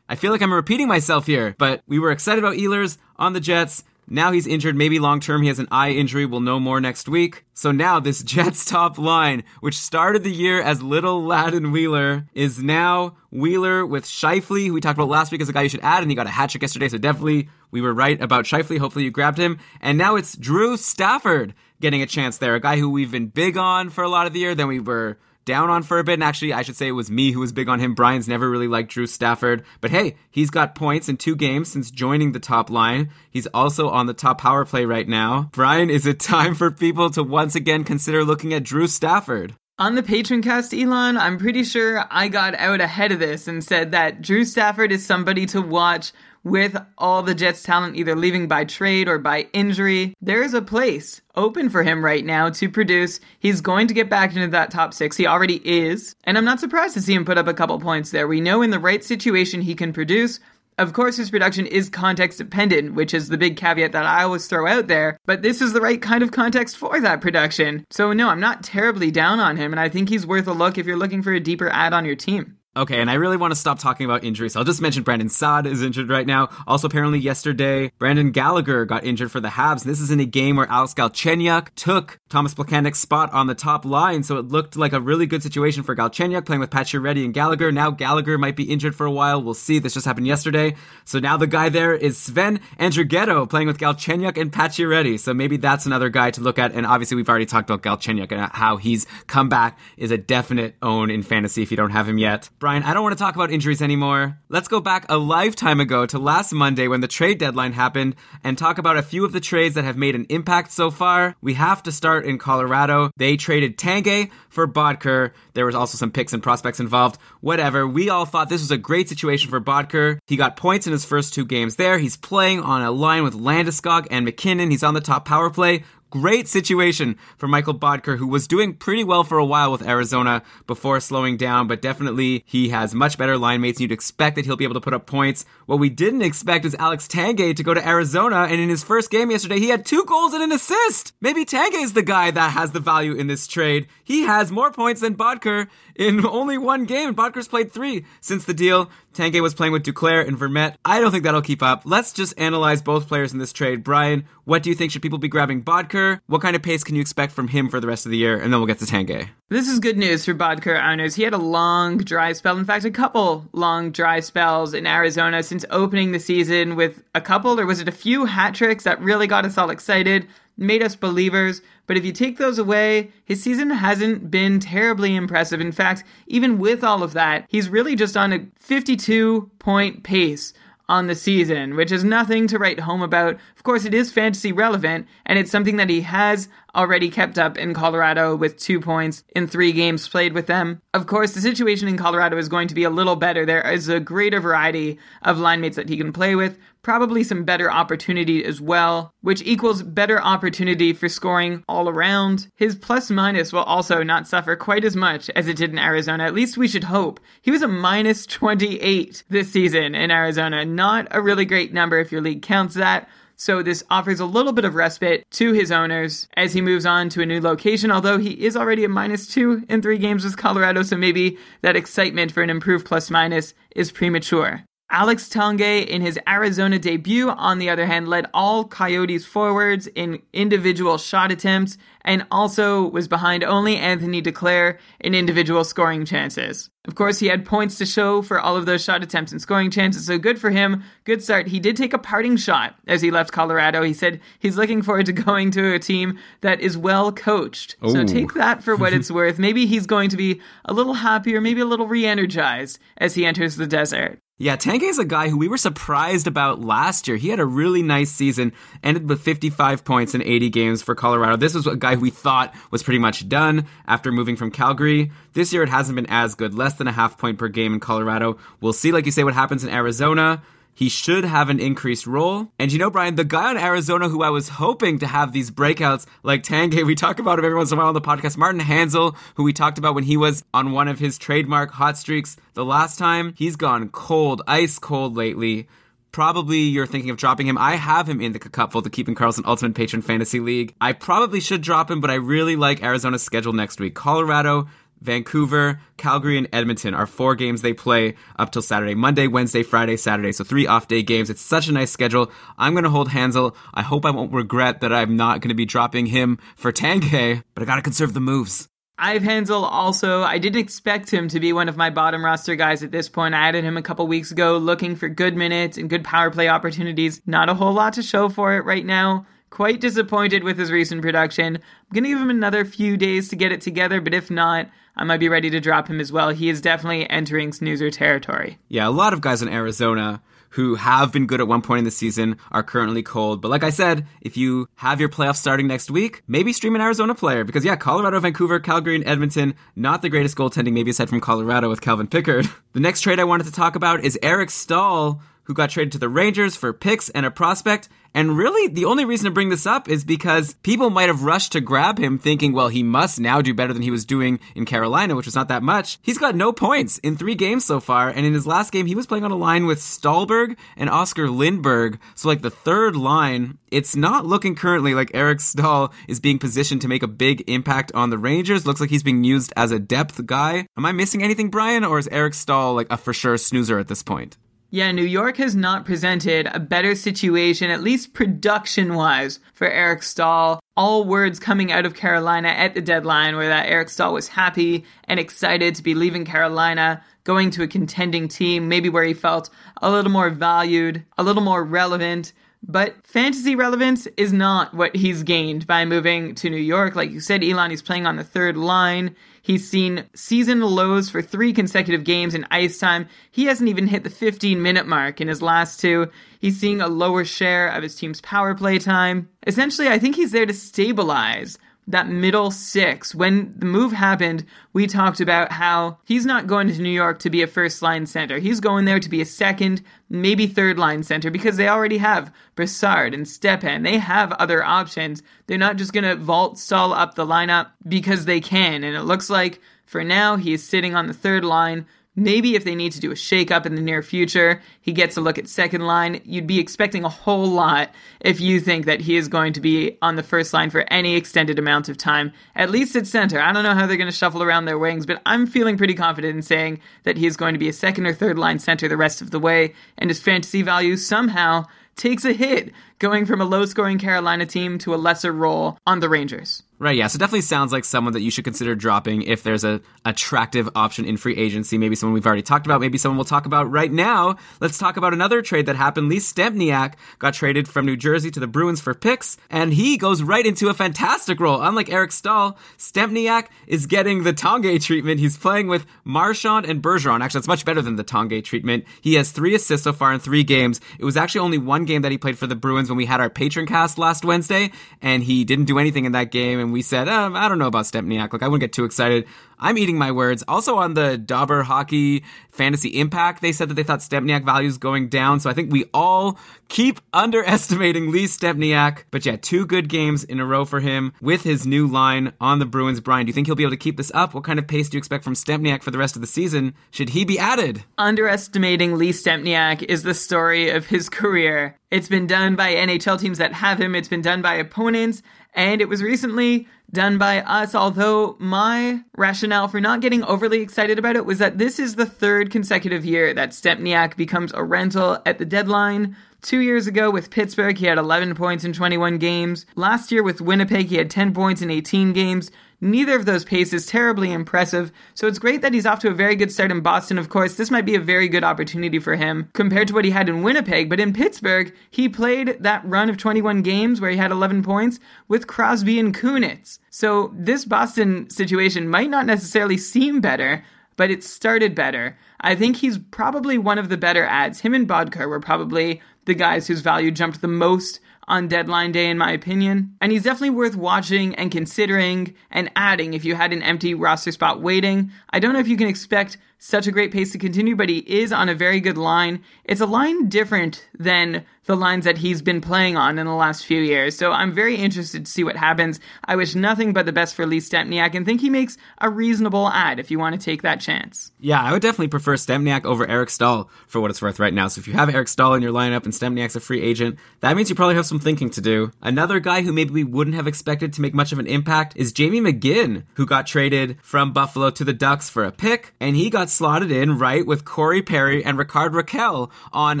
I 0.08 0.14
feel 0.14 0.30
like 0.32 0.42
I'm 0.42 0.52
repeating 0.52 0.88
myself 0.88 1.26
here, 1.26 1.54
but 1.58 1.82
we 1.86 1.98
were 1.98 2.10
excited 2.12 2.42
about 2.42 2.56
Ehlers 2.56 2.98
on 3.16 3.32
the 3.32 3.40
Jets. 3.40 3.84
Now 4.12 4.32
he's 4.32 4.48
injured, 4.48 4.74
maybe 4.74 4.98
long 4.98 5.20
term. 5.20 5.42
He 5.42 5.48
has 5.48 5.60
an 5.60 5.68
eye 5.70 5.90
injury. 5.90 6.26
We'll 6.26 6.40
know 6.40 6.58
more 6.58 6.80
next 6.80 7.08
week. 7.08 7.44
So 7.54 7.70
now 7.70 8.00
this 8.00 8.22
Jets 8.24 8.64
top 8.64 8.98
line, 8.98 9.44
which 9.60 9.78
started 9.78 10.24
the 10.24 10.32
year 10.32 10.60
as 10.60 10.82
Little 10.82 11.24
Laden 11.24 11.70
Wheeler, 11.70 12.26
is 12.34 12.60
now 12.60 13.16
Wheeler 13.30 13.86
with 13.86 14.04
Scheifele, 14.04 14.66
who 14.66 14.74
we 14.74 14.80
talked 14.80 14.98
about 14.98 15.08
last 15.08 15.30
week 15.30 15.40
as 15.40 15.48
a 15.48 15.52
guy 15.52 15.62
you 15.62 15.68
should 15.68 15.84
add, 15.84 16.02
and 16.02 16.10
he 16.10 16.16
got 16.16 16.26
a 16.26 16.30
hat 16.30 16.50
trick 16.50 16.62
yesterday. 16.62 16.88
So 16.88 16.98
definitely 16.98 17.48
we 17.70 17.80
were 17.80 17.94
right 17.94 18.20
about 18.20 18.46
Scheifele. 18.46 18.78
Hopefully 18.78 19.04
you 19.04 19.12
grabbed 19.12 19.38
him. 19.38 19.58
And 19.80 19.96
now 19.96 20.16
it's 20.16 20.36
Drew 20.36 20.76
Stafford 20.76 21.54
getting 21.80 22.02
a 22.02 22.06
chance 22.06 22.38
there, 22.38 22.56
a 22.56 22.60
guy 22.60 22.78
who 22.78 22.90
we've 22.90 23.12
been 23.12 23.28
big 23.28 23.56
on 23.56 23.90
for 23.90 24.02
a 24.02 24.08
lot 24.08 24.26
of 24.26 24.32
the 24.32 24.40
year. 24.40 24.56
Then 24.56 24.66
we 24.66 24.80
were 24.80 25.18
down 25.50 25.68
on 25.68 25.82
for 25.82 25.98
a 25.98 26.04
bit. 26.04 26.14
And 26.14 26.22
actually, 26.22 26.52
I 26.52 26.62
should 26.62 26.76
say 26.76 26.86
it 26.86 26.92
was 26.92 27.10
me 27.10 27.32
who 27.32 27.40
was 27.40 27.52
big 27.52 27.68
on 27.68 27.80
him. 27.80 27.94
Brian's 27.94 28.28
never 28.28 28.48
really 28.48 28.68
liked 28.68 28.92
Drew 28.92 29.08
Stafford. 29.08 29.64
But 29.80 29.90
hey, 29.90 30.14
he's 30.30 30.48
got 30.48 30.76
points 30.76 31.08
in 31.08 31.16
two 31.16 31.34
games 31.34 31.72
since 31.72 31.90
joining 31.90 32.30
the 32.30 32.38
top 32.38 32.70
line. 32.70 33.10
He's 33.30 33.48
also 33.48 33.88
on 33.88 34.06
the 34.06 34.14
top 34.14 34.40
power 34.40 34.64
play 34.64 34.84
right 34.84 35.08
now. 35.08 35.50
Brian, 35.52 35.90
is 35.90 36.06
it 36.06 36.20
time 36.20 36.54
for 36.54 36.70
people 36.70 37.10
to 37.10 37.24
once 37.24 37.56
again 37.56 37.82
consider 37.82 38.24
looking 38.24 38.54
at 38.54 38.62
Drew 38.62 38.86
Stafford? 38.86 39.56
On 39.80 39.94
the 39.94 40.02
Patreon 40.02 40.42
cast, 40.42 40.74
Elon, 40.74 41.16
I'm 41.16 41.38
pretty 41.38 41.64
sure 41.64 42.04
I 42.10 42.28
got 42.28 42.54
out 42.54 42.80
ahead 42.80 43.12
of 43.12 43.18
this 43.18 43.48
and 43.48 43.64
said 43.64 43.92
that 43.92 44.20
Drew 44.20 44.44
Stafford 44.44 44.92
is 44.92 45.04
somebody 45.04 45.46
to 45.46 45.62
watch 45.62 46.12
with 46.42 46.76
all 46.96 47.22
the 47.22 47.34
Jets 47.34 47.62
talent 47.62 47.96
either 47.96 48.16
leaving 48.16 48.48
by 48.48 48.64
trade 48.64 49.08
or 49.08 49.18
by 49.18 49.48
injury, 49.52 50.14
there 50.20 50.42
is 50.42 50.54
a 50.54 50.62
place 50.62 51.20
open 51.36 51.68
for 51.68 51.82
him 51.82 52.04
right 52.04 52.24
now 52.24 52.50
to 52.50 52.68
produce. 52.68 53.20
He's 53.38 53.60
going 53.60 53.86
to 53.88 53.94
get 53.94 54.10
back 54.10 54.34
into 54.34 54.48
that 54.48 54.70
top 54.70 54.94
six. 54.94 55.16
He 55.16 55.26
already 55.26 55.60
is. 55.64 56.14
And 56.24 56.38
I'm 56.38 56.44
not 56.44 56.60
surprised 56.60 56.94
to 56.94 57.02
see 57.02 57.14
him 57.14 57.24
put 57.24 57.38
up 57.38 57.48
a 57.48 57.54
couple 57.54 57.78
points 57.80 58.10
there. 58.10 58.26
We 58.26 58.40
know 58.40 58.62
in 58.62 58.70
the 58.70 58.78
right 58.78 59.04
situation 59.04 59.62
he 59.62 59.74
can 59.74 59.92
produce. 59.92 60.40
Of 60.78 60.94
course, 60.94 61.18
his 61.18 61.30
production 61.30 61.66
is 61.66 61.90
context 61.90 62.38
dependent, 62.38 62.94
which 62.94 63.12
is 63.12 63.28
the 63.28 63.36
big 63.36 63.58
caveat 63.58 63.92
that 63.92 64.06
I 64.06 64.22
always 64.22 64.46
throw 64.46 64.66
out 64.66 64.86
there, 64.86 65.18
but 65.26 65.42
this 65.42 65.60
is 65.60 65.74
the 65.74 65.80
right 65.80 66.00
kind 66.00 66.22
of 66.22 66.32
context 66.32 66.78
for 66.78 66.98
that 67.02 67.20
production. 67.20 67.84
So, 67.90 68.14
no, 68.14 68.30
I'm 68.30 68.40
not 68.40 68.62
terribly 68.62 69.10
down 69.10 69.40
on 69.40 69.58
him, 69.58 69.74
and 69.74 69.80
I 69.80 69.90
think 69.90 70.08
he's 70.08 70.26
worth 70.26 70.46
a 70.46 70.54
look 70.54 70.78
if 70.78 70.86
you're 70.86 70.96
looking 70.96 71.22
for 71.22 71.34
a 71.34 71.40
deeper 71.40 71.68
ad 71.68 71.92
on 71.92 72.06
your 72.06 72.16
team. 72.16 72.56
Okay, 72.76 73.00
and 73.00 73.10
I 73.10 73.14
really 73.14 73.36
want 73.36 73.50
to 73.50 73.58
stop 73.58 73.80
talking 73.80 74.04
about 74.04 74.22
injuries. 74.22 74.54
I'll 74.54 74.62
just 74.62 74.80
mention 74.80 75.02
Brandon 75.02 75.28
Saad 75.28 75.66
is 75.66 75.82
injured 75.82 76.08
right 76.08 76.24
now. 76.24 76.50
Also, 76.68 76.86
apparently 76.86 77.18
yesterday, 77.18 77.90
Brendan 77.98 78.30
Gallagher 78.30 78.84
got 78.84 79.02
injured 79.02 79.32
for 79.32 79.40
the 79.40 79.48
Habs. 79.48 79.82
And 79.82 79.90
This 79.90 80.00
is 80.00 80.12
in 80.12 80.20
a 80.20 80.24
game 80.24 80.54
where 80.54 80.68
Alex 80.68 80.94
Galchenyuk 80.94 81.70
took 81.74 82.20
Thomas 82.28 82.54
Plekanec's 82.54 83.00
spot 83.00 83.32
on 83.32 83.48
the 83.48 83.56
top 83.56 83.84
line, 83.84 84.22
so 84.22 84.36
it 84.36 84.46
looked 84.46 84.76
like 84.76 84.92
a 84.92 85.00
really 85.00 85.26
good 85.26 85.42
situation 85.42 85.82
for 85.82 85.96
Galchenyuk 85.96 86.46
playing 86.46 86.60
with 86.60 86.70
Pacioretty 86.70 87.24
and 87.24 87.34
Gallagher. 87.34 87.72
Now 87.72 87.90
Gallagher 87.90 88.38
might 88.38 88.54
be 88.54 88.70
injured 88.70 88.94
for 88.94 89.04
a 89.04 89.10
while. 89.10 89.42
We'll 89.42 89.54
see. 89.54 89.80
This 89.80 89.94
just 89.94 90.06
happened 90.06 90.28
yesterday. 90.28 90.76
So 91.04 91.18
now 91.18 91.36
the 91.36 91.48
guy 91.48 91.70
there 91.70 91.92
is 91.92 92.18
Sven 92.18 92.60
Andrighetto 92.78 93.50
playing 93.50 93.66
with 93.66 93.78
Galchenyuk 93.78 94.40
and 94.40 94.52
Pacioretty. 94.52 95.18
So 95.18 95.34
maybe 95.34 95.56
that's 95.56 95.86
another 95.86 96.08
guy 96.08 96.30
to 96.30 96.40
look 96.40 96.60
at. 96.60 96.72
And 96.72 96.86
obviously, 96.86 97.16
we've 97.16 97.28
already 97.28 97.46
talked 97.46 97.68
about 97.68 97.82
Galchenyuk 97.82 98.30
and 98.30 98.48
how 98.52 98.76
he's 98.76 99.08
come 99.26 99.48
back 99.48 99.76
is 99.96 100.12
a 100.12 100.18
definite 100.18 100.76
own 100.82 101.10
in 101.10 101.24
fantasy 101.24 101.64
if 101.64 101.72
you 101.72 101.76
don't 101.76 101.90
have 101.90 102.08
him 102.08 102.18
yet. 102.18 102.48
Brian, 102.60 102.82
I 102.82 102.92
don't 102.92 103.02
want 103.02 103.16
to 103.16 103.24
talk 103.24 103.36
about 103.36 103.50
injuries 103.50 103.80
anymore. 103.80 104.38
Let's 104.50 104.68
go 104.68 104.80
back 104.80 105.06
a 105.08 105.16
lifetime 105.16 105.80
ago 105.80 106.04
to 106.04 106.18
last 106.18 106.52
Monday 106.52 106.88
when 106.88 107.00
the 107.00 107.08
trade 107.08 107.38
deadline 107.38 107.72
happened 107.72 108.16
and 108.44 108.58
talk 108.58 108.76
about 108.76 108.98
a 108.98 109.02
few 109.02 109.24
of 109.24 109.32
the 109.32 109.40
trades 109.40 109.76
that 109.76 109.84
have 109.84 109.96
made 109.96 110.14
an 110.14 110.26
impact 110.28 110.70
so 110.70 110.90
far. 110.90 111.34
We 111.40 111.54
have 111.54 111.82
to 111.84 111.90
start 111.90 112.26
in 112.26 112.36
Colorado. 112.36 113.12
They 113.16 113.38
traded 113.38 113.78
Tanguay 113.78 114.30
for 114.50 114.68
Boedker. 114.68 115.32
There 115.54 115.64
was 115.64 115.74
also 115.74 115.96
some 115.96 116.10
picks 116.10 116.34
and 116.34 116.42
prospects 116.42 116.80
involved. 116.80 117.18
Whatever. 117.40 117.88
We 117.88 118.10
all 118.10 118.26
thought 118.26 118.50
this 118.50 118.60
was 118.60 118.70
a 118.70 118.76
great 118.76 119.08
situation 119.08 119.48
for 119.48 119.62
Boedker. 119.62 120.18
He 120.26 120.36
got 120.36 120.58
points 120.58 120.86
in 120.86 120.92
his 120.92 121.06
first 121.06 121.32
two 121.32 121.46
games 121.46 121.76
there. 121.76 121.96
He's 121.96 122.18
playing 122.18 122.60
on 122.60 122.82
a 122.82 122.90
line 122.90 123.22
with 123.22 123.32
Landeskog 123.32 124.06
and 124.10 124.26
MacKinnon. 124.26 124.70
He's 124.70 124.82
on 124.82 124.92
the 124.92 125.00
top 125.00 125.24
power 125.24 125.48
play. 125.48 125.84
Great 126.10 126.48
situation 126.48 127.16
for 127.38 127.46
Michael 127.46 127.78
Boedker, 127.78 128.18
who 128.18 128.26
was 128.26 128.48
doing 128.48 128.74
pretty 128.74 129.04
well 129.04 129.22
for 129.22 129.38
a 129.38 129.44
while 129.44 129.70
with 129.70 129.86
Arizona 129.86 130.42
before 130.66 130.98
slowing 130.98 131.36
down, 131.36 131.68
but 131.68 131.80
definitely 131.80 132.42
he 132.44 132.70
has 132.70 132.94
much 132.94 133.16
better 133.16 133.38
line 133.38 133.60
mates. 133.60 133.80
You'd 133.80 133.92
expect 133.92 134.34
that 134.34 134.44
he'll 134.44 134.56
be 134.56 134.64
able 134.64 134.74
to 134.74 134.80
put 134.80 134.92
up 134.92 135.06
points. 135.06 135.44
What 135.66 135.78
we 135.78 135.88
didn't 135.88 136.22
expect 136.22 136.64
is 136.64 136.74
Alex 136.74 137.06
Tanguay 137.06 137.54
to 137.54 137.62
go 137.62 137.74
to 137.74 137.86
Arizona, 137.86 138.48
and 138.50 138.60
in 138.60 138.68
his 138.68 138.82
first 138.82 139.08
game 139.08 139.30
yesterday, 139.30 139.60
he 139.60 139.68
had 139.68 139.86
two 139.86 140.04
goals 140.04 140.34
and 140.34 140.42
an 140.42 140.50
assist. 140.50 141.14
Maybe 141.20 141.44
Tanguay 141.44 141.84
is 141.84 141.92
the 141.92 142.02
guy 142.02 142.32
that 142.32 142.54
has 142.54 142.72
the 142.72 142.80
value 142.80 143.14
in 143.14 143.28
this 143.28 143.46
trade. 143.46 143.86
He 144.02 144.22
has 144.22 144.50
more 144.50 144.72
points 144.72 145.02
than 145.02 145.14
Boedker 145.14 145.68
in 145.94 146.26
only 146.26 146.58
one 146.58 146.86
game. 146.86 147.14
Boedker's 147.14 147.46
played 147.46 147.70
three 147.70 148.04
since 148.20 148.44
the 148.44 148.54
deal. 148.54 148.90
Tanguay 149.14 149.42
was 149.42 149.54
playing 149.54 149.72
with 149.72 149.82
Duclair 149.82 150.26
and 150.26 150.38
Vermette. 150.38 150.76
I 150.84 151.00
don't 151.00 151.10
think 151.10 151.24
that'll 151.24 151.42
keep 151.42 151.62
up. 151.62 151.82
Let's 151.84 152.12
just 152.12 152.38
analyze 152.38 152.80
both 152.80 153.08
players 153.08 153.32
in 153.32 153.38
this 153.38 153.52
trade. 153.52 153.82
Brian, 153.82 154.24
what 154.44 154.62
do 154.62 154.70
you 154.70 154.76
think? 154.76 154.92
Should 154.92 155.02
people 155.02 155.18
be 155.18 155.28
grabbing 155.28 155.62
Boedker? 155.62 156.20
What 156.26 156.42
kind 156.42 156.54
of 156.54 156.62
pace 156.62 156.84
can 156.84 156.94
you 156.94 157.00
expect 157.00 157.32
from 157.32 157.48
him 157.48 157.68
for 157.68 157.80
the 157.80 157.86
rest 157.86 158.06
of 158.06 158.12
the 158.12 158.18
year? 158.18 158.34
And 158.34 158.52
then 158.52 158.60
we'll 158.60 158.66
get 158.66 158.78
to 158.78 158.84
Tanguay. 158.84 159.28
This 159.48 159.68
is 159.68 159.80
good 159.80 159.98
news 159.98 160.24
for 160.24 160.32
Boedker 160.32 160.80
owners. 160.80 161.16
He 161.16 161.24
had 161.24 161.32
a 161.32 161.38
long 161.38 161.98
dry 161.98 162.32
spell. 162.32 162.56
In 162.56 162.64
fact, 162.64 162.84
a 162.84 162.90
couple 162.90 163.48
long 163.52 163.90
dry 163.90 164.20
spells 164.20 164.74
in 164.74 164.86
Arizona 164.86 165.42
since 165.42 165.64
opening 165.70 166.12
the 166.12 166.20
season 166.20 166.76
with 166.76 167.02
a 167.14 167.20
couple, 167.20 167.58
or 167.58 167.66
was 167.66 167.80
it 167.80 167.88
a 167.88 167.92
few 167.92 168.26
hat 168.26 168.54
tricks 168.54 168.84
that 168.84 169.00
really 169.00 169.26
got 169.26 169.44
us 169.44 169.58
all 169.58 169.70
excited, 169.70 170.28
made 170.60 170.82
us 170.82 170.94
believers. 170.94 171.62
But 171.86 171.96
if 171.96 172.04
you 172.04 172.12
take 172.12 172.36
those 172.36 172.58
away, 172.58 173.10
his 173.24 173.42
season 173.42 173.70
hasn't 173.70 174.30
been 174.30 174.60
terribly 174.60 175.16
impressive. 175.16 175.60
In 175.60 175.72
fact, 175.72 176.04
even 176.26 176.58
with 176.58 176.84
all 176.84 177.02
of 177.02 177.14
that, 177.14 177.46
he's 177.48 177.68
really 177.68 177.96
just 177.96 178.16
on 178.16 178.32
a 178.32 178.46
52 178.56 179.50
point 179.58 180.04
pace 180.04 180.52
on 180.90 181.06
the 181.06 181.14
season, 181.14 181.76
which 181.76 181.92
is 181.92 182.02
nothing 182.02 182.48
to 182.48 182.58
write 182.58 182.80
home 182.80 183.00
about. 183.00 183.38
Of 183.56 183.62
course, 183.62 183.84
it 183.84 183.94
is 183.94 184.12
fantasy 184.12 184.50
relevant, 184.50 185.06
and 185.24 185.38
it's 185.38 185.50
something 185.50 185.76
that 185.76 185.88
he 185.88 186.00
has 186.00 186.48
already 186.74 187.10
kept 187.10 187.38
up 187.38 187.58
in 187.58 187.74
Colorado 187.74 188.36
with 188.36 188.58
two 188.58 188.80
points 188.80 189.24
in 189.34 189.46
three 189.46 189.72
games 189.72 190.08
played 190.08 190.32
with 190.32 190.46
them. 190.46 190.82
Of 190.94 191.06
course, 191.06 191.32
the 191.32 191.40
situation 191.40 191.88
in 191.88 191.96
Colorado 191.96 192.36
is 192.36 192.48
going 192.48 192.68
to 192.68 192.74
be 192.74 192.84
a 192.84 192.90
little 192.90 193.16
better. 193.16 193.44
There 193.46 193.68
is 193.70 193.88
a 193.88 194.00
greater 194.00 194.40
variety 194.40 194.98
of 195.22 195.38
line 195.38 195.60
mates 195.60 195.76
that 195.76 195.88
he 195.88 195.96
can 195.96 196.12
play 196.12 196.34
with, 196.34 196.58
probably 196.82 197.22
some 197.22 197.44
better 197.44 197.70
opportunity 197.70 198.44
as 198.44 198.60
well, 198.60 199.12
which 199.20 199.42
equals 199.42 199.82
better 199.82 200.20
opportunity 200.22 200.92
for 200.92 201.08
scoring 201.08 201.62
all 201.68 201.88
around. 201.88 202.48
His 202.56 202.74
plus 202.74 203.10
minus 203.10 203.52
will 203.52 203.62
also 203.62 204.02
not 204.02 204.26
suffer 204.26 204.56
quite 204.56 204.84
as 204.84 204.96
much 204.96 205.30
as 205.30 205.46
it 205.48 205.56
did 205.56 205.70
in 205.70 205.78
Arizona. 205.78 206.24
At 206.24 206.34
least 206.34 206.56
we 206.56 206.68
should 206.68 206.84
hope. 206.84 207.20
He 207.42 207.50
was 207.50 207.62
a 207.62 207.68
minus 207.68 208.26
28 208.26 209.24
this 209.28 209.52
season 209.52 209.94
in 209.94 210.10
Arizona. 210.10 210.64
Not 210.64 211.08
a 211.10 211.20
really 211.20 211.44
great 211.44 211.72
number 211.72 211.98
if 211.98 212.12
your 212.12 212.22
league 212.22 212.42
counts 212.42 212.74
that. 212.74 213.08
So 213.40 213.62
this 213.62 213.82
offers 213.88 214.20
a 214.20 214.26
little 214.26 214.52
bit 214.52 214.66
of 214.66 214.74
respite 214.74 215.24
to 215.30 215.54
his 215.54 215.72
owners 215.72 216.28
as 216.36 216.52
he 216.52 216.60
moves 216.60 216.84
on 216.84 217.08
to 217.08 217.22
a 217.22 217.26
new 217.26 217.40
location, 217.40 217.90
although 217.90 218.18
he 218.18 218.32
is 218.44 218.54
already 218.54 218.84
a 218.84 218.88
minus 218.90 219.26
two 219.26 219.64
in 219.66 219.80
three 219.80 219.96
games 219.96 220.24
with 220.24 220.36
Colorado, 220.36 220.82
so 220.82 220.94
maybe 220.94 221.38
that 221.62 221.74
excitement 221.74 222.32
for 222.32 222.42
an 222.42 222.50
improved 222.50 222.84
plus 222.84 223.10
minus 223.10 223.54
is 223.74 223.90
premature. 223.90 224.64
Alex 224.92 225.28
Tanguay, 225.28 225.86
in 225.86 226.02
his 226.02 226.18
Arizona 226.28 226.76
debut, 226.76 227.30
on 227.30 227.60
the 227.60 227.70
other 227.70 227.86
hand, 227.86 228.08
led 228.08 228.26
all 228.34 228.64
Coyotes 228.64 229.24
forwards 229.24 229.86
in 229.86 230.20
individual 230.32 230.98
shot 230.98 231.30
attempts 231.30 231.78
and 232.02 232.26
also 232.30 232.88
was 232.88 233.06
behind 233.06 233.44
only 233.44 233.76
Anthony 233.76 234.20
Duclair 234.20 234.78
in 234.98 235.14
individual 235.14 235.62
scoring 235.62 236.04
chances. 236.04 236.70
Of 236.88 236.96
course, 236.96 237.20
he 237.20 237.28
had 237.28 237.44
points 237.44 237.78
to 237.78 237.86
show 237.86 238.20
for 238.20 238.40
all 238.40 238.56
of 238.56 238.66
those 238.66 238.82
shot 238.82 239.02
attempts 239.02 239.30
and 239.30 239.40
scoring 239.40 239.70
chances, 239.70 240.06
so 240.06 240.18
good 240.18 240.40
for 240.40 240.50
him. 240.50 240.82
Good 241.04 241.22
start. 241.22 241.48
He 241.48 241.60
did 241.60 241.76
take 241.76 241.92
a 241.92 241.98
parting 241.98 242.36
shot 242.36 242.74
as 242.88 243.00
he 243.00 243.12
left 243.12 243.32
Colorado. 243.32 243.82
He 243.82 243.92
said 243.92 244.20
he's 244.40 244.56
looking 244.56 244.82
forward 244.82 245.06
to 245.06 245.12
going 245.12 245.52
to 245.52 245.72
a 245.72 245.78
team 245.78 246.18
that 246.40 246.60
is 246.60 246.76
well 246.76 247.12
coached. 247.12 247.76
So 247.86 248.02
take 248.04 248.34
that 248.34 248.64
for 248.64 248.74
what 248.74 248.92
it's 248.92 249.10
worth. 249.10 249.38
Maybe 249.38 249.66
he's 249.66 249.86
going 249.86 250.08
to 250.10 250.16
be 250.16 250.40
a 250.64 250.72
little 250.72 250.94
happier, 250.94 251.40
maybe 251.40 251.60
a 251.60 251.66
little 251.66 251.86
re 251.86 252.06
energized 252.06 252.78
as 252.96 253.14
he 253.14 253.24
enters 253.24 253.56
the 253.56 253.66
desert. 253.66 254.18
Yeah, 254.42 254.56
Tanguay 254.56 254.88
is 254.88 254.98
a 254.98 255.04
guy 255.04 255.28
who 255.28 255.36
we 255.36 255.48
were 255.48 255.58
surprised 255.58 256.26
about 256.26 256.62
last 256.62 257.06
year. 257.06 257.18
He 257.18 257.28
had 257.28 257.40
a 257.40 257.44
really 257.44 257.82
nice 257.82 258.10
season, 258.10 258.54
ended 258.82 259.06
with 259.06 259.20
55 259.20 259.84
points 259.84 260.14
in 260.14 260.22
80 260.22 260.48
games 260.48 260.82
for 260.82 260.94
Colorado. 260.94 261.36
This 261.36 261.52
was 261.52 261.66
a 261.66 261.76
guy 261.76 261.96
who 261.96 262.00
we 262.00 262.08
thought 262.08 262.54
was 262.70 262.82
pretty 262.82 263.00
much 263.00 263.28
done 263.28 263.66
after 263.86 264.10
moving 264.10 264.36
from 264.36 264.50
Calgary. 264.50 265.10
This 265.34 265.52
year 265.52 265.62
it 265.62 265.68
hasn't 265.68 265.96
been 265.96 266.06
as 266.08 266.36
good, 266.36 266.54
less 266.54 266.72
than 266.72 266.88
a 266.88 266.92
half 266.92 267.18
point 267.18 267.38
per 267.38 267.48
game 267.48 267.74
in 267.74 267.80
Colorado. 267.80 268.38
We'll 268.62 268.72
see, 268.72 268.92
like 268.92 269.04
you 269.04 269.12
say, 269.12 269.24
what 269.24 269.34
happens 269.34 269.62
in 269.62 269.68
Arizona. 269.68 270.42
He 270.74 270.88
should 270.88 271.24
have 271.24 271.50
an 271.50 271.60
increased 271.60 272.06
role. 272.06 272.48
And 272.58 272.72
you 272.72 272.78
know, 272.78 272.90
Brian, 272.90 273.16
the 273.16 273.24
guy 273.24 273.50
on 273.50 273.58
Arizona 273.58 274.08
who 274.08 274.22
I 274.22 274.30
was 274.30 274.48
hoping 274.48 274.98
to 275.00 275.06
have 275.06 275.32
these 275.32 275.50
breakouts 275.50 276.06
like 276.22 276.42
Tanguay, 276.42 276.86
we 276.86 276.94
talk 276.94 277.18
about 277.18 277.38
him 277.38 277.44
every 277.44 277.56
once 277.56 277.70
in 277.70 277.76
a 277.76 277.80
while 277.80 277.88
on 277.88 277.94
the 277.94 278.00
podcast, 278.00 278.36
Martin 278.36 278.60
Hanzal, 278.60 279.14
who 279.34 279.42
we 279.42 279.52
talked 279.52 279.78
about 279.78 279.94
when 279.94 280.04
he 280.04 280.16
was 280.16 280.42
on 280.54 280.72
one 280.72 280.88
of 280.88 280.98
his 280.98 281.18
trademark 281.18 281.70
hot 281.70 281.98
streaks 281.98 282.36
the 282.54 282.64
last 282.64 282.98
time, 282.98 283.34
he's 283.36 283.56
gone 283.56 283.88
cold, 283.90 284.42
ice 284.46 284.78
cold 284.78 285.16
lately. 285.16 285.68
Probably 286.12 286.58
you're 286.58 286.86
thinking 286.86 287.10
of 287.10 287.16
dropping 287.16 287.46
him. 287.46 287.56
I 287.56 287.76
have 287.76 288.08
him 288.08 288.20
in 288.20 288.32
the 288.32 288.38
cupful 288.38 288.82
to 288.82 288.90
Keeping 288.90 289.14
Karlsson 289.14 289.46
Ultimate 289.46 289.76
Patron 289.76 290.02
Fantasy 290.02 290.40
League. 290.40 290.74
I 290.80 290.92
probably 290.92 291.40
should 291.40 291.62
drop 291.62 291.90
him, 291.90 292.00
but 292.00 292.10
I 292.10 292.14
really 292.14 292.56
like 292.56 292.82
Arizona's 292.82 293.22
schedule 293.22 293.52
next 293.52 293.78
week. 293.78 293.94
Colorado, 293.94 294.66
Vancouver, 295.00 295.80
Calgary, 295.96 296.38
and 296.38 296.48
Edmonton 296.52 296.94
are 296.94 297.06
four 297.06 297.34
games 297.34 297.62
they 297.62 297.72
play 297.72 298.16
up 298.36 298.52
till 298.52 298.62
Saturday. 298.62 298.94
Monday, 298.94 299.26
Wednesday, 299.26 299.62
Friday, 299.62 299.96
Saturday. 299.96 300.32
So 300.32 300.44
three 300.44 300.66
off 300.66 300.88
day 300.88 301.02
games. 301.02 301.30
It's 301.30 301.40
such 301.40 301.68
a 301.68 301.72
nice 301.72 301.90
schedule. 301.90 302.30
I'm 302.58 302.72
going 302.72 302.84
to 302.84 302.90
hold 302.90 303.08
Hanzal. 303.08 303.54
I 303.72 303.82
hope 303.82 304.04
I 304.04 304.10
won't 304.10 304.32
regret 304.32 304.80
that 304.80 304.92
I'm 304.92 305.16
not 305.16 305.40
going 305.40 305.48
to 305.48 305.54
be 305.54 305.66
dropping 305.66 306.06
him 306.06 306.38
for 306.56 306.72
Tanguay, 306.72 307.42
but 307.54 307.62
I 307.62 307.66
got 307.66 307.76
to 307.76 307.82
conserve 307.82 308.14
the 308.14 308.20
moves. 308.20 308.68
I 309.02 309.14
have 309.14 309.22
Hanzal 309.22 309.62
also, 309.62 310.22
I 310.22 310.36
didn't 310.36 310.60
expect 310.60 311.10
him 311.10 311.28
to 311.28 311.40
be 311.40 311.54
one 311.54 311.70
of 311.70 311.76
my 311.78 311.88
bottom 311.88 312.22
roster 312.22 312.54
guys 312.54 312.82
at 312.82 312.92
this 312.92 313.08
point. 313.08 313.34
I 313.34 313.48
added 313.48 313.64
him 313.64 313.78
a 313.78 313.82
couple 313.82 314.06
weeks 314.06 314.30
ago 314.30 314.58
looking 314.58 314.94
for 314.94 315.08
good 315.08 315.34
minutes 315.34 315.78
and 315.78 315.88
good 315.88 316.04
power 316.04 316.30
play 316.30 316.50
opportunities. 316.50 317.22
Not 317.24 317.48
a 317.48 317.54
whole 317.54 317.72
lot 317.72 317.94
to 317.94 318.02
show 318.02 318.28
for 318.28 318.56
it 318.56 318.66
right 318.66 318.84
now. 318.84 319.24
Quite 319.48 319.80
disappointed 319.80 320.44
with 320.44 320.58
his 320.58 320.70
recent 320.70 321.00
production. 321.00 321.56
I'm 321.56 321.94
going 321.94 322.04
to 322.04 322.10
give 322.10 322.20
him 322.20 322.28
another 322.28 322.66
few 322.66 322.98
days 322.98 323.30
to 323.30 323.36
get 323.36 323.52
it 323.52 323.62
together, 323.62 324.02
but 324.02 324.12
if 324.12 324.30
not, 324.30 324.68
I 324.96 325.04
might 325.04 325.20
be 325.20 325.28
ready 325.28 325.50
to 325.50 325.60
drop 325.60 325.88
him 325.88 326.00
as 326.00 326.12
well. 326.12 326.30
He 326.30 326.48
is 326.48 326.60
definitely 326.60 327.08
entering 327.08 327.52
snoozer 327.52 327.90
territory. 327.90 328.58
Yeah, 328.68 328.88
a 328.88 328.90
lot 328.90 329.12
of 329.12 329.20
guys 329.20 329.42
in 329.42 329.48
Arizona 329.48 330.22
who 330.50 330.74
have 330.74 331.12
been 331.12 331.26
good 331.26 331.40
at 331.40 331.48
one 331.48 331.62
point 331.62 331.78
in 331.78 331.84
the 331.84 331.90
season 331.90 332.36
are 332.50 332.62
currently 332.62 333.02
cold. 333.02 333.40
But 333.40 333.50
like 333.50 333.62
I 333.62 333.70
said, 333.70 334.06
if 334.20 334.36
you 334.36 334.68
have 334.76 335.00
your 335.00 335.08
playoffs 335.08 335.36
starting 335.36 335.66
next 335.66 335.90
week, 335.90 336.22
maybe 336.26 336.52
stream 336.52 336.74
an 336.74 336.80
Arizona 336.80 337.14
player 337.14 337.44
because 337.44 337.64
yeah, 337.64 337.76
Colorado, 337.76 338.18
Vancouver, 338.20 338.58
Calgary, 338.58 338.96
and 338.96 339.06
Edmonton, 339.06 339.54
not 339.76 340.02
the 340.02 340.08
greatest 340.08 340.36
goaltending 340.36 340.72
maybe 340.72 340.90
aside 340.90 341.08
from 341.08 341.20
Colorado 341.20 341.68
with 341.68 341.80
Calvin 341.80 342.06
Pickard. 342.06 342.48
The 342.72 342.78
next 342.78 343.00
trade 343.00 343.18
I 343.18 343.24
wanted 343.24 343.46
to 343.46 343.52
talk 343.52 343.74
about 343.74 344.04
is 344.04 344.16
Eric 344.22 344.48
Staal 344.48 345.20
who 345.50 345.54
got 345.54 345.68
traded 345.68 345.90
to 345.90 345.98
the 345.98 346.08
Rangers 346.08 346.54
for 346.54 346.72
picks 346.72 347.08
and 347.10 347.26
a 347.26 347.30
prospect. 347.30 347.88
And 348.14 348.36
really, 348.36 348.68
the 348.68 348.84
only 348.84 349.04
reason 349.04 349.24
to 349.24 349.30
bring 349.32 349.48
this 349.48 349.66
up 349.66 349.88
is 349.88 350.04
because 350.04 350.54
people 350.62 350.90
might 350.90 351.08
have 351.08 351.24
rushed 351.24 351.52
to 351.52 351.60
grab 351.60 351.98
him 351.98 352.18
thinking, 352.18 352.52
well, 352.52 352.68
he 352.68 352.84
must 352.84 353.18
now 353.18 353.40
do 353.40 353.52
better 353.52 353.72
than 353.72 353.82
he 353.82 353.90
was 353.90 354.04
doing 354.04 354.38
in 354.54 354.64
Carolina, 354.64 355.16
which 355.16 355.26
was 355.26 355.34
not 355.34 355.48
that 355.48 355.62
much. 355.62 355.98
He's 356.02 356.18
got 356.18 356.36
no 356.36 356.52
points 356.52 356.98
in 356.98 357.16
three 357.16 357.34
games 357.34 357.64
so 357.64 357.80
far. 357.80 358.08
And 358.08 358.24
in 358.24 358.32
his 358.32 358.46
last 358.46 358.70
game, 358.70 358.86
he 358.86 358.94
was 358.94 359.06
playing 359.06 359.24
on 359.24 359.32
a 359.32 359.36
line 359.36 359.66
with 359.66 359.80
Stalberg 359.80 360.56
and 360.76 360.88
Oscar 360.88 361.26
Lindberg. 361.26 361.98
So, 362.14 362.28
like 362.28 362.42
the 362.42 362.50
third 362.50 362.94
line, 362.94 363.58
it's 363.72 363.96
not 363.96 364.26
looking 364.26 364.54
currently 364.54 364.94
like 364.94 365.10
Eric 365.14 365.40
Staal 365.40 365.92
is 366.08 366.20
being 366.20 366.38
positioned 366.38 366.82
to 366.82 366.88
make 366.88 367.02
a 367.02 367.08
big 367.08 367.48
impact 367.48 367.92
on 367.94 368.10
the 368.10 368.18
Rangers. 368.18 368.66
Looks 368.66 368.80
like 368.80 368.90
he's 368.90 369.02
being 369.02 369.24
used 369.24 369.52
as 369.56 369.72
a 369.72 369.80
depth 369.80 370.24
guy. 370.26 370.66
Am 370.76 370.86
I 370.86 370.92
missing 370.92 371.22
anything, 371.24 371.50
Brian? 371.50 371.84
Or 371.84 371.98
is 371.98 372.08
Eric 372.08 372.34
Staal 372.34 372.74
like 372.74 372.88
a 372.90 372.96
for 372.96 373.12
sure 373.12 373.36
snoozer 373.36 373.78
at 373.78 373.88
this 373.88 374.02
point? 374.02 374.36
Yeah, 374.72 374.92
New 374.92 375.02
York 375.02 375.38
has 375.38 375.56
not 375.56 375.84
presented 375.84 376.46
a 376.46 376.60
better 376.60 376.94
situation, 376.94 377.72
at 377.72 377.82
least 377.82 378.14
production 378.14 378.94
wise, 378.94 379.40
for 379.52 379.68
Eric 379.68 380.04
Staal. 380.04 380.60
All 380.76 381.02
words 381.02 381.40
coming 381.40 381.72
out 381.72 381.86
of 381.86 381.96
Carolina 381.96 382.50
at 382.50 382.74
the 382.74 382.80
deadline 382.80 383.34
were 383.34 383.48
that 383.48 383.66
Eric 383.66 383.88
Staal 383.88 384.14
was 384.14 384.28
happy 384.28 384.84
and 385.08 385.18
excited 385.18 385.74
to 385.74 385.82
be 385.82 385.96
leaving 385.96 386.24
Carolina, 386.24 387.02
going 387.24 387.50
to 387.50 387.64
a 387.64 387.66
contending 387.66 388.28
team, 388.28 388.68
maybe 388.68 388.88
where 388.88 389.02
he 389.02 389.12
felt 389.12 389.50
a 389.82 389.90
little 389.90 390.12
more 390.12 390.30
valued, 390.30 391.04
a 391.18 391.24
little 391.24 391.42
more 391.42 391.64
relevant. 391.64 392.32
But 392.62 393.06
fantasy 393.06 393.54
relevance 393.54 394.06
is 394.16 394.32
not 394.32 394.74
what 394.74 394.94
he's 394.94 395.22
gained 395.22 395.66
by 395.66 395.84
moving 395.84 396.34
to 396.36 396.50
New 396.50 396.56
York. 396.56 396.94
Like 396.94 397.10
you 397.10 397.20
said, 397.20 397.42
Elon, 397.42 397.70
he's 397.70 397.82
playing 397.82 398.06
on 398.06 398.16
the 398.16 398.24
third 398.24 398.56
line. 398.56 399.16
He's 399.42 399.68
seen 399.68 400.04
season 400.14 400.60
lows 400.60 401.08
for 401.08 401.22
three 401.22 401.52
consecutive 401.54 402.04
games 402.04 402.34
in 402.34 402.46
ice 402.50 402.78
time. 402.78 403.08
He 403.30 403.46
hasn't 403.46 403.70
even 403.70 403.86
hit 403.86 404.04
the 404.04 404.10
15 404.10 404.60
minute 404.60 404.86
mark 404.86 405.20
in 405.20 405.28
his 405.28 405.40
last 405.40 405.80
two. 405.80 406.10
He's 406.38 406.60
seeing 406.60 406.80
a 406.80 406.88
lower 406.88 407.24
share 407.24 407.68
of 407.68 407.82
his 407.82 407.96
team's 407.96 408.20
power 408.20 408.54
play 408.54 408.78
time. 408.78 409.30
Essentially, 409.46 409.88
I 409.88 409.98
think 409.98 410.16
he's 410.16 410.32
there 410.32 410.46
to 410.46 410.52
stabilize 410.52 411.58
that 411.90 412.08
middle 412.08 412.50
six. 412.50 413.14
When 413.14 413.54
the 413.56 413.66
move 413.66 413.92
happened, 413.92 414.44
we 414.72 414.86
talked 414.86 415.20
about 415.20 415.52
how 415.52 415.98
he's 416.04 416.24
not 416.24 416.46
going 416.46 416.68
to 416.68 416.80
New 416.80 416.90
York 416.90 417.18
to 417.20 417.30
be 417.30 417.42
a 417.42 417.46
first 417.46 417.82
line 417.82 418.06
center. 418.06 418.38
He's 418.38 418.60
going 418.60 418.84
there 418.84 419.00
to 419.00 419.08
be 419.08 419.20
a 419.20 419.26
second, 419.26 419.82
maybe 420.08 420.46
third 420.46 420.78
line 420.78 421.02
center 421.02 421.30
because 421.30 421.56
they 421.56 421.68
already 421.68 421.98
have 421.98 422.32
Brassard 422.54 423.14
and 423.14 423.26
Stepan. 423.26 423.82
They 423.82 423.98
have 423.98 424.32
other 424.32 424.64
options. 424.64 425.22
They're 425.46 425.58
not 425.58 425.76
just 425.76 425.92
going 425.92 426.04
to 426.04 426.16
vault 426.16 426.58
Staal 426.58 426.92
up 426.92 427.14
the 427.14 427.26
lineup 427.26 427.70
because 427.86 428.24
they 428.24 428.40
can. 428.40 428.84
And 428.84 428.96
it 428.96 429.02
looks 429.02 429.28
like 429.28 429.60
for 429.84 430.04
now 430.04 430.36
he's 430.36 430.62
sitting 430.62 430.94
on 430.94 431.06
the 431.06 431.14
third 431.14 431.44
line 431.44 431.86
Maybe 432.20 432.54
if 432.54 432.64
they 432.64 432.74
need 432.74 432.92
to 432.92 433.00
do 433.00 433.10
a 433.10 433.14
shakeup 433.14 433.64
in 433.64 433.76
the 433.76 433.80
near 433.80 434.02
future, 434.02 434.60
he 434.78 434.92
gets 434.92 435.16
a 435.16 435.22
look 435.22 435.38
at 435.38 435.48
second 435.48 435.86
line. 435.86 436.20
You'd 436.22 436.46
be 436.46 436.60
expecting 436.60 437.02
a 437.02 437.08
whole 437.08 437.46
lot 437.46 437.94
if 438.20 438.42
you 438.42 438.60
think 438.60 438.84
that 438.84 439.00
he 439.00 439.16
is 439.16 439.26
going 439.26 439.54
to 439.54 439.60
be 439.60 439.96
on 440.02 440.16
the 440.16 440.22
first 440.22 440.52
line 440.52 440.68
for 440.68 440.84
any 440.92 441.16
extended 441.16 441.58
amount 441.58 441.88
of 441.88 441.96
time, 441.96 442.34
at 442.54 442.68
least 442.68 442.94
at 442.94 443.06
center. 443.06 443.40
I 443.40 443.54
don't 443.54 443.64
know 443.64 443.72
how 443.72 443.86
they're 443.86 443.96
going 443.96 444.10
to 444.10 444.14
shuffle 444.14 444.42
around 444.42 444.66
their 444.66 444.78
wings, 444.78 445.06
but 445.06 445.22
I'm 445.24 445.46
feeling 445.46 445.78
pretty 445.78 445.94
confident 445.94 446.36
in 446.36 446.42
saying 446.42 446.80
that 447.04 447.16
he 447.16 447.26
is 447.26 447.38
going 447.38 447.54
to 447.54 447.58
be 447.58 447.70
a 447.70 447.72
second 447.72 448.04
or 448.04 448.12
third 448.12 448.38
line 448.38 448.58
center 448.58 448.86
the 448.86 448.98
rest 448.98 449.22
of 449.22 449.30
the 449.30 449.40
way, 449.40 449.72
and 449.96 450.10
his 450.10 450.20
fantasy 450.20 450.60
value 450.60 450.98
somehow 450.98 451.64
takes 451.96 452.26
a 452.26 452.34
hit 452.34 452.70
going 453.00 453.26
from 453.26 453.40
a 453.40 453.44
low 453.44 453.64
scoring 453.64 453.98
Carolina 453.98 454.46
team 454.46 454.78
to 454.78 454.94
a 454.94 454.96
lesser 454.96 455.32
role 455.32 455.76
on 455.86 455.98
the 455.98 456.08
Rangers. 456.08 456.62
Right, 456.80 456.96
yeah. 456.96 457.08
So 457.08 457.18
definitely 457.18 457.42
sounds 457.42 457.72
like 457.72 457.84
someone 457.84 458.14
that 458.14 458.22
you 458.22 458.30
should 458.30 458.44
consider 458.44 458.74
dropping 458.74 459.20
if 459.20 459.42
there's 459.42 459.64
a 459.64 459.82
attractive 460.06 460.70
option 460.74 461.04
in 461.04 461.18
free 461.18 461.36
agency. 461.36 461.76
Maybe 461.76 461.94
someone 461.94 462.14
we've 462.14 462.26
already 462.26 462.40
talked 462.40 462.66
about. 462.66 462.80
Maybe 462.80 462.96
someone 462.96 463.18
we'll 463.18 463.26
talk 463.26 463.44
about 463.44 463.70
right 463.70 463.92
now. 463.92 464.36
Let's 464.60 464.78
talk 464.78 464.96
about 464.96 465.12
another 465.12 465.42
trade 465.42 465.66
that 465.66 465.76
happened. 465.76 466.08
Lee 466.08 466.20
Stempniak 466.20 466.94
got 467.18 467.34
traded 467.34 467.68
from 467.68 467.84
New 467.84 467.98
Jersey 467.98 468.30
to 468.30 468.40
the 468.40 468.46
Bruins 468.46 468.80
for 468.80 468.94
picks, 468.94 469.36
and 469.50 469.74
he 469.74 469.98
goes 469.98 470.22
right 470.22 470.46
into 470.46 470.70
a 470.70 470.74
fantastic 470.74 471.38
role. 471.38 471.60
Unlike 471.60 471.90
Eric 471.92 472.12
Staal, 472.12 472.56
Stempniak 472.78 473.48
is 473.66 473.84
getting 473.84 474.22
the 474.22 474.32
Tanguay 474.32 474.82
treatment. 474.82 475.20
He's 475.20 475.36
playing 475.36 475.68
with 475.68 475.84
Marchand 476.04 476.64
and 476.64 476.82
Bergeron. 476.82 477.20
Actually, 477.20 477.40
it's 477.40 477.46
much 477.46 477.66
better 477.66 477.82
than 477.82 477.96
the 477.96 478.04
Tanguay 478.04 478.42
treatment. 478.42 478.86
He 479.02 479.16
has 479.16 479.32
three 479.32 479.54
assists 479.54 479.84
so 479.84 479.92
far 479.92 480.14
in 480.14 480.20
three 480.20 480.44
games. 480.44 480.80
It 480.98 481.04
was 481.04 481.18
actually 481.18 481.40
only 481.40 481.58
one 481.58 481.84
game 481.84 482.00
that 482.02 482.10
he 482.10 482.16
played 482.16 482.38
for 482.38 482.46
the 482.46 482.56
Bruins 482.56 482.89
when 482.90 482.96
we 482.96 483.06
had 483.06 483.20
our 483.20 483.30
patron 483.30 483.66
cast 483.66 483.96
last 483.96 484.24
Wednesday, 484.24 484.70
and 485.00 485.22
he 485.22 485.44
didn't 485.44 485.64
do 485.64 485.78
anything 485.78 486.04
in 486.04 486.12
that 486.12 486.30
game. 486.30 486.60
And 486.60 486.72
we 486.72 486.82
said, 486.82 487.08
um, 487.08 487.36
I 487.36 487.48
don't 487.48 487.58
know 487.58 487.68
about 487.68 487.86
Stempniak. 487.86 488.32
Like, 488.32 488.42
I 488.42 488.48
wouldn't 488.48 488.60
get 488.60 488.72
too 488.72 488.84
excited. 488.84 489.26
I'm 489.60 489.78
eating 489.78 489.98
my 489.98 490.10
words. 490.10 490.42
Also 490.48 490.76
on 490.76 490.94
the 490.94 491.16
Dobber 491.16 491.62
Hockey 491.62 492.24
Fantasy 492.50 492.88
Impact, 492.98 493.42
they 493.42 493.52
said 493.52 493.68
that 493.68 493.74
they 493.74 493.82
thought 493.82 494.00
Stempniak 494.00 494.44
values 494.44 494.78
going 494.78 495.08
down. 495.08 495.38
So 495.38 495.50
I 495.50 495.52
think 495.52 495.70
we 495.70 495.84
all 495.94 496.38
keep 496.68 497.00
underestimating 497.12 498.10
Lee 498.10 498.24
Stempniak. 498.24 499.04
But 499.10 499.24
yeah, 499.26 499.36
two 499.36 499.66
good 499.66 499.88
games 499.88 500.24
in 500.24 500.40
a 500.40 500.46
row 500.46 500.64
for 500.64 500.80
him 500.80 501.12
with 501.20 501.42
his 501.42 501.66
new 501.66 501.86
line 501.86 502.32
on 502.40 502.58
the 502.58 502.66
Bruins. 502.66 503.00
Brian, 503.00 503.26
do 503.26 503.30
you 503.30 503.34
think 503.34 503.46
he'll 503.46 503.56
be 503.56 503.62
able 503.62 503.70
to 503.70 503.76
keep 503.76 503.96
this 503.96 504.10
up? 504.14 504.34
What 504.34 504.44
kind 504.44 504.58
of 504.58 504.66
pace 504.66 504.88
do 504.88 504.96
you 504.96 504.98
expect 504.98 505.24
from 505.24 505.34
Stempniak 505.34 505.82
for 505.82 505.90
the 505.90 505.98
rest 505.98 506.16
of 506.16 506.22
the 506.22 506.26
season? 506.26 506.74
Should 506.90 507.10
he 507.10 507.24
be 507.24 507.38
added? 507.38 507.84
Underestimating 507.98 508.96
Lee 508.96 509.12
Stempniak 509.12 509.82
is 509.82 510.02
the 510.02 510.14
story 510.14 510.70
of 510.70 510.86
his 510.86 511.08
career. 511.08 511.76
It's 511.90 512.08
been 512.08 512.26
done 512.26 512.56
by 512.56 512.74
NHL 512.74 513.20
teams 513.20 513.38
that 513.38 513.52
have 513.52 513.80
him. 513.80 513.94
It's 513.94 514.08
been 514.08 514.22
done 514.22 514.42
by 514.42 514.54
opponents. 514.54 515.22
And 515.54 515.80
it 515.80 515.88
was 515.88 516.02
recently 516.02 516.68
done 516.92 517.18
by 517.18 517.42
us, 517.42 517.74
although 517.74 518.36
my 518.38 519.02
rationale 519.16 519.68
for 519.68 519.80
not 519.80 520.00
getting 520.00 520.24
overly 520.24 520.60
excited 520.60 520.98
about 520.98 521.16
it 521.16 521.24
was 521.24 521.38
that 521.38 521.58
this 521.58 521.78
is 521.78 521.94
the 521.94 522.06
third 522.06 522.50
consecutive 522.50 523.04
year 523.04 523.32
that 523.34 523.50
Stempniak 523.50 524.16
becomes 524.16 524.52
a 524.52 524.64
rental 524.64 525.18
at 525.24 525.38
the 525.38 525.44
deadline. 525.44 526.16
Two 526.42 526.60
years 526.60 526.86
ago 526.86 527.10
with 527.10 527.30
Pittsburgh, 527.30 527.76
he 527.76 527.86
had 527.86 527.98
11 527.98 528.34
points 528.34 528.64
in 528.64 528.72
21 528.72 529.18
games. 529.18 529.66
Last 529.76 530.10
year 530.10 530.22
with 530.22 530.40
Winnipeg, 530.40 530.86
he 530.86 530.96
had 530.96 531.10
10 531.10 531.34
points 531.34 531.60
in 531.60 531.70
18 531.70 532.12
games. 532.12 532.50
Neither 532.80 533.14
of 533.14 533.26
those 533.26 533.44
paces 533.44 533.84
terribly 533.84 534.32
impressive, 534.32 534.90
so 535.14 535.26
it's 535.26 535.38
great 535.38 535.60
that 535.60 535.74
he's 535.74 535.84
off 535.84 535.98
to 536.00 536.08
a 536.08 536.14
very 536.14 536.34
good 536.34 536.50
start 536.50 536.70
in 536.70 536.80
Boston. 536.80 537.18
Of 537.18 537.28
course, 537.28 537.56
this 537.56 537.70
might 537.70 537.84
be 537.84 537.94
a 537.94 538.00
very 538.00 538.26
good 538.26 538.42
opportunity 538.42 538.98
for 538.98 539.16
him 539.16 539.50
compared 539.52 539.88
to 539.88 539.94
what 539.94 540.06
he 540.06 540.12
had 540.12 540.30
in 540.30 540.42
Winnipeg, 540.42 540.88
but 540.88 540.98
in 540.98 541.12
Pittsburgh, 541.12 541.74
he 541.90 542.08
played 542.08 542.56
that 542.60 542.82
run 542.86 543.10
of 543.10 543.18
21 543.18 543.60
games 543.60 544.00
where 544.00 544.10
he 544.10 544.16
had 544.16 544.30
11 544.30 544.62
points 544.62 544.98
with 545.28 545.46
Crosby 545.46 546.00
and 546.00 546.16
Kunitz. 546.16 546.78
So 546.88 547.34
this 547.34 547.66
Boston 547.66 548.30
situation 548.30 548.88
might 548.88 549.10
not 549.10 549.26
necessarily 549.26 549.76
seem 549.76 550.22
better, 550.22 550.64
but 550.96 551.10
it 551.10 551.22
started 551.22 551.74
better. 551.74 552.18
I 552.40 552.54
think 552.54 552.76
he's 552.76 552.96
probably 552.96 553.58
one 553.58 553.78
of 553.78 553.90
the 553.90 553.98
better 553.98 554.24
ads. 554.24 554.60
Him 554.60 554.72
and 554.72 554.88
Boedker 554.88 555.28
were 555.28 555.40
probably 555.40 556.00
the 556.24 556.34
guys 556.34 556.66
whose 556.66 556.80
value 556.80 557.10
jumped 557.10 557.40
the 557.40 557.48
most 557.48 558.00
on 558.30 558.46
deadline 558.48 558.92
day, 558.92 559.10
in 559.10 559.18
my 559.18 559.32
opinion. 559.32 559.96
And 560.00 560.12
he's 560.12 560.22
definitely 560.22 560.50
worth 560.50 560.76
watching 560.76 561.34
and 561.34 561.50
considering 561.50 562.34
and 562.50 562.70
adding 562.76 563.12
if 563.12 563.24
you 563.24 563.34
had 563.34 563.52
an 563.52 563.62
empty 563.62 563.92
roster 563.92 564.30
spot 564.30 564.62
waiting. 564.62 565.10
I 565.30 565.40
don't 565.40 565.52
know 565.52 565.58
if 565.58 565.68
you 565.68 565.76
can 565.76 565.88
expect 565.88 566.38
such 566.60 566.86
a 566.86 566.92
great 566.92 567.10
pace 567.10 567.32
to 567.32 567.38
continue, 567.38 567.74
but 567.74 567.88
he 567.88 567.98
is 567.98 568.32
on 568.32 568.48
a 568.48 568.54
very 568.54 568.80
good 568.80 568.98
line. 568.98 569.42
It's 569.64 569.80
a 569.80 569.86
line 569.86 570.28
different 570.28 570.86
than 570.96 571.44
the 571.64 571.76
lines 571.76 572.04
that 572.04 572.18
he's 572.18 572.42
been 572.42 572.60
playing 572.60 572.96
on 572.96 573.18
in 573.18 573.26
the 573.26 573.32
last 573.32 573.64
few 573.64 573.80
years. 573.80 574.16
So 574.16 574.32
I'm 574.32 574.52
very 574.52 574.76
interested 574.76 575.24
to 575.24 575.30
see 575.30 575.44
what 575.44 575.56
happens. 575.56 576.00
I 576.24 576.36
wish 576.36 576.54
nothing 576.54 576.92
but 576.92 577.06
the 577.06 577.12
best 577.12 577.34
for 577.34 577.46
Lee 577.46 577.60
Stempniak 577.60 578.14
and 578.14 578.26
think 578.26 578.40
he 578.40 578.50
makes 578.50 578.76
a 578.98 579.08
reasonable 579.08 579.68
ad 579.68 580.00
if 580.00 580.10
you 580.10 580.18
want 580.18 580.38
to 580.38 580.44
take 580.44 580.62
that 580.62 580.80
chance. 580.80 581.32
Yeah, 581.38 581.62
I 581.62 581.72
would 581.72 581.80
definitely 581.80 582.08
prefer 582.08 582.34
Stempniak 582.34 582.84
over 582.84 583.08
Eric 583.08 583.30
Staal 583.30 583.70
for 583.86 584.00
what 584.00 584.10
it's 584.10 584.20
worth 584.20 584.40
right 584.40 584.52
now. 584.52 584.68
So 584.68 584.80
if 584.80 584.88
you 584.88 584.94
have 584.94 585.14
Eric 585.14 585.28
Staal 585.28 585.54
in 585.54 585.62
your 585.62 585.72
lineup 585.72 586.04
and 586.04 586.12
Stempniak's 586.12 586.56
a 586.56 586.60
free 586.60 586.82
agent, 586.82 587.18
that 587.38 587.56
means 587.56 587.70
you 587.70 587.76
probably 587.76 587.94
have 587.94 588.06
some 588.06 588.20
thinking 588.20 588.50
to 588.50 588.60
do. 588.60 588.90
Another 589.00 589.38
guy 589.38 589.62
who 589.62 589.72
maybe 589.72 589.92
we 589.92 590.04
wouldn't 590.04 590.36
have 590.36 590.46
expected 590.46 590.92
to 590.94 591.00
make 591.00 591.14
much 591.14 591.32
of 591.32 591.38
an 591.38 591.46
impact 591.46 591.96
is 591.96 592.12
Jamie 592.12 592.40
McGinn, 592.40 593.04
who 593.14 593.24
got 593.24 593.46
traded 593.46 593.98
from 594.02 594.32
Buffalo 594.32 594.70
to 594.70 594.84
the 594.84 594.92
Ducks 594.92 595.30
for 595.30 595.44
a 595.44 595.52
pick, 595.52 595.94
and 596.00 596.16
he 596.16 596.30
got 596.30 596.49
slotted 596.50 596.90
in 596.90 597.18
right 597.18 597.46
with 597.46 597.64
Corey 597.64 598.02
Perry 598.02 598.44
and 598.44 598.58
Rickard 598.58 598.92
Rakell 598.92 599.50
on 599.72 600.00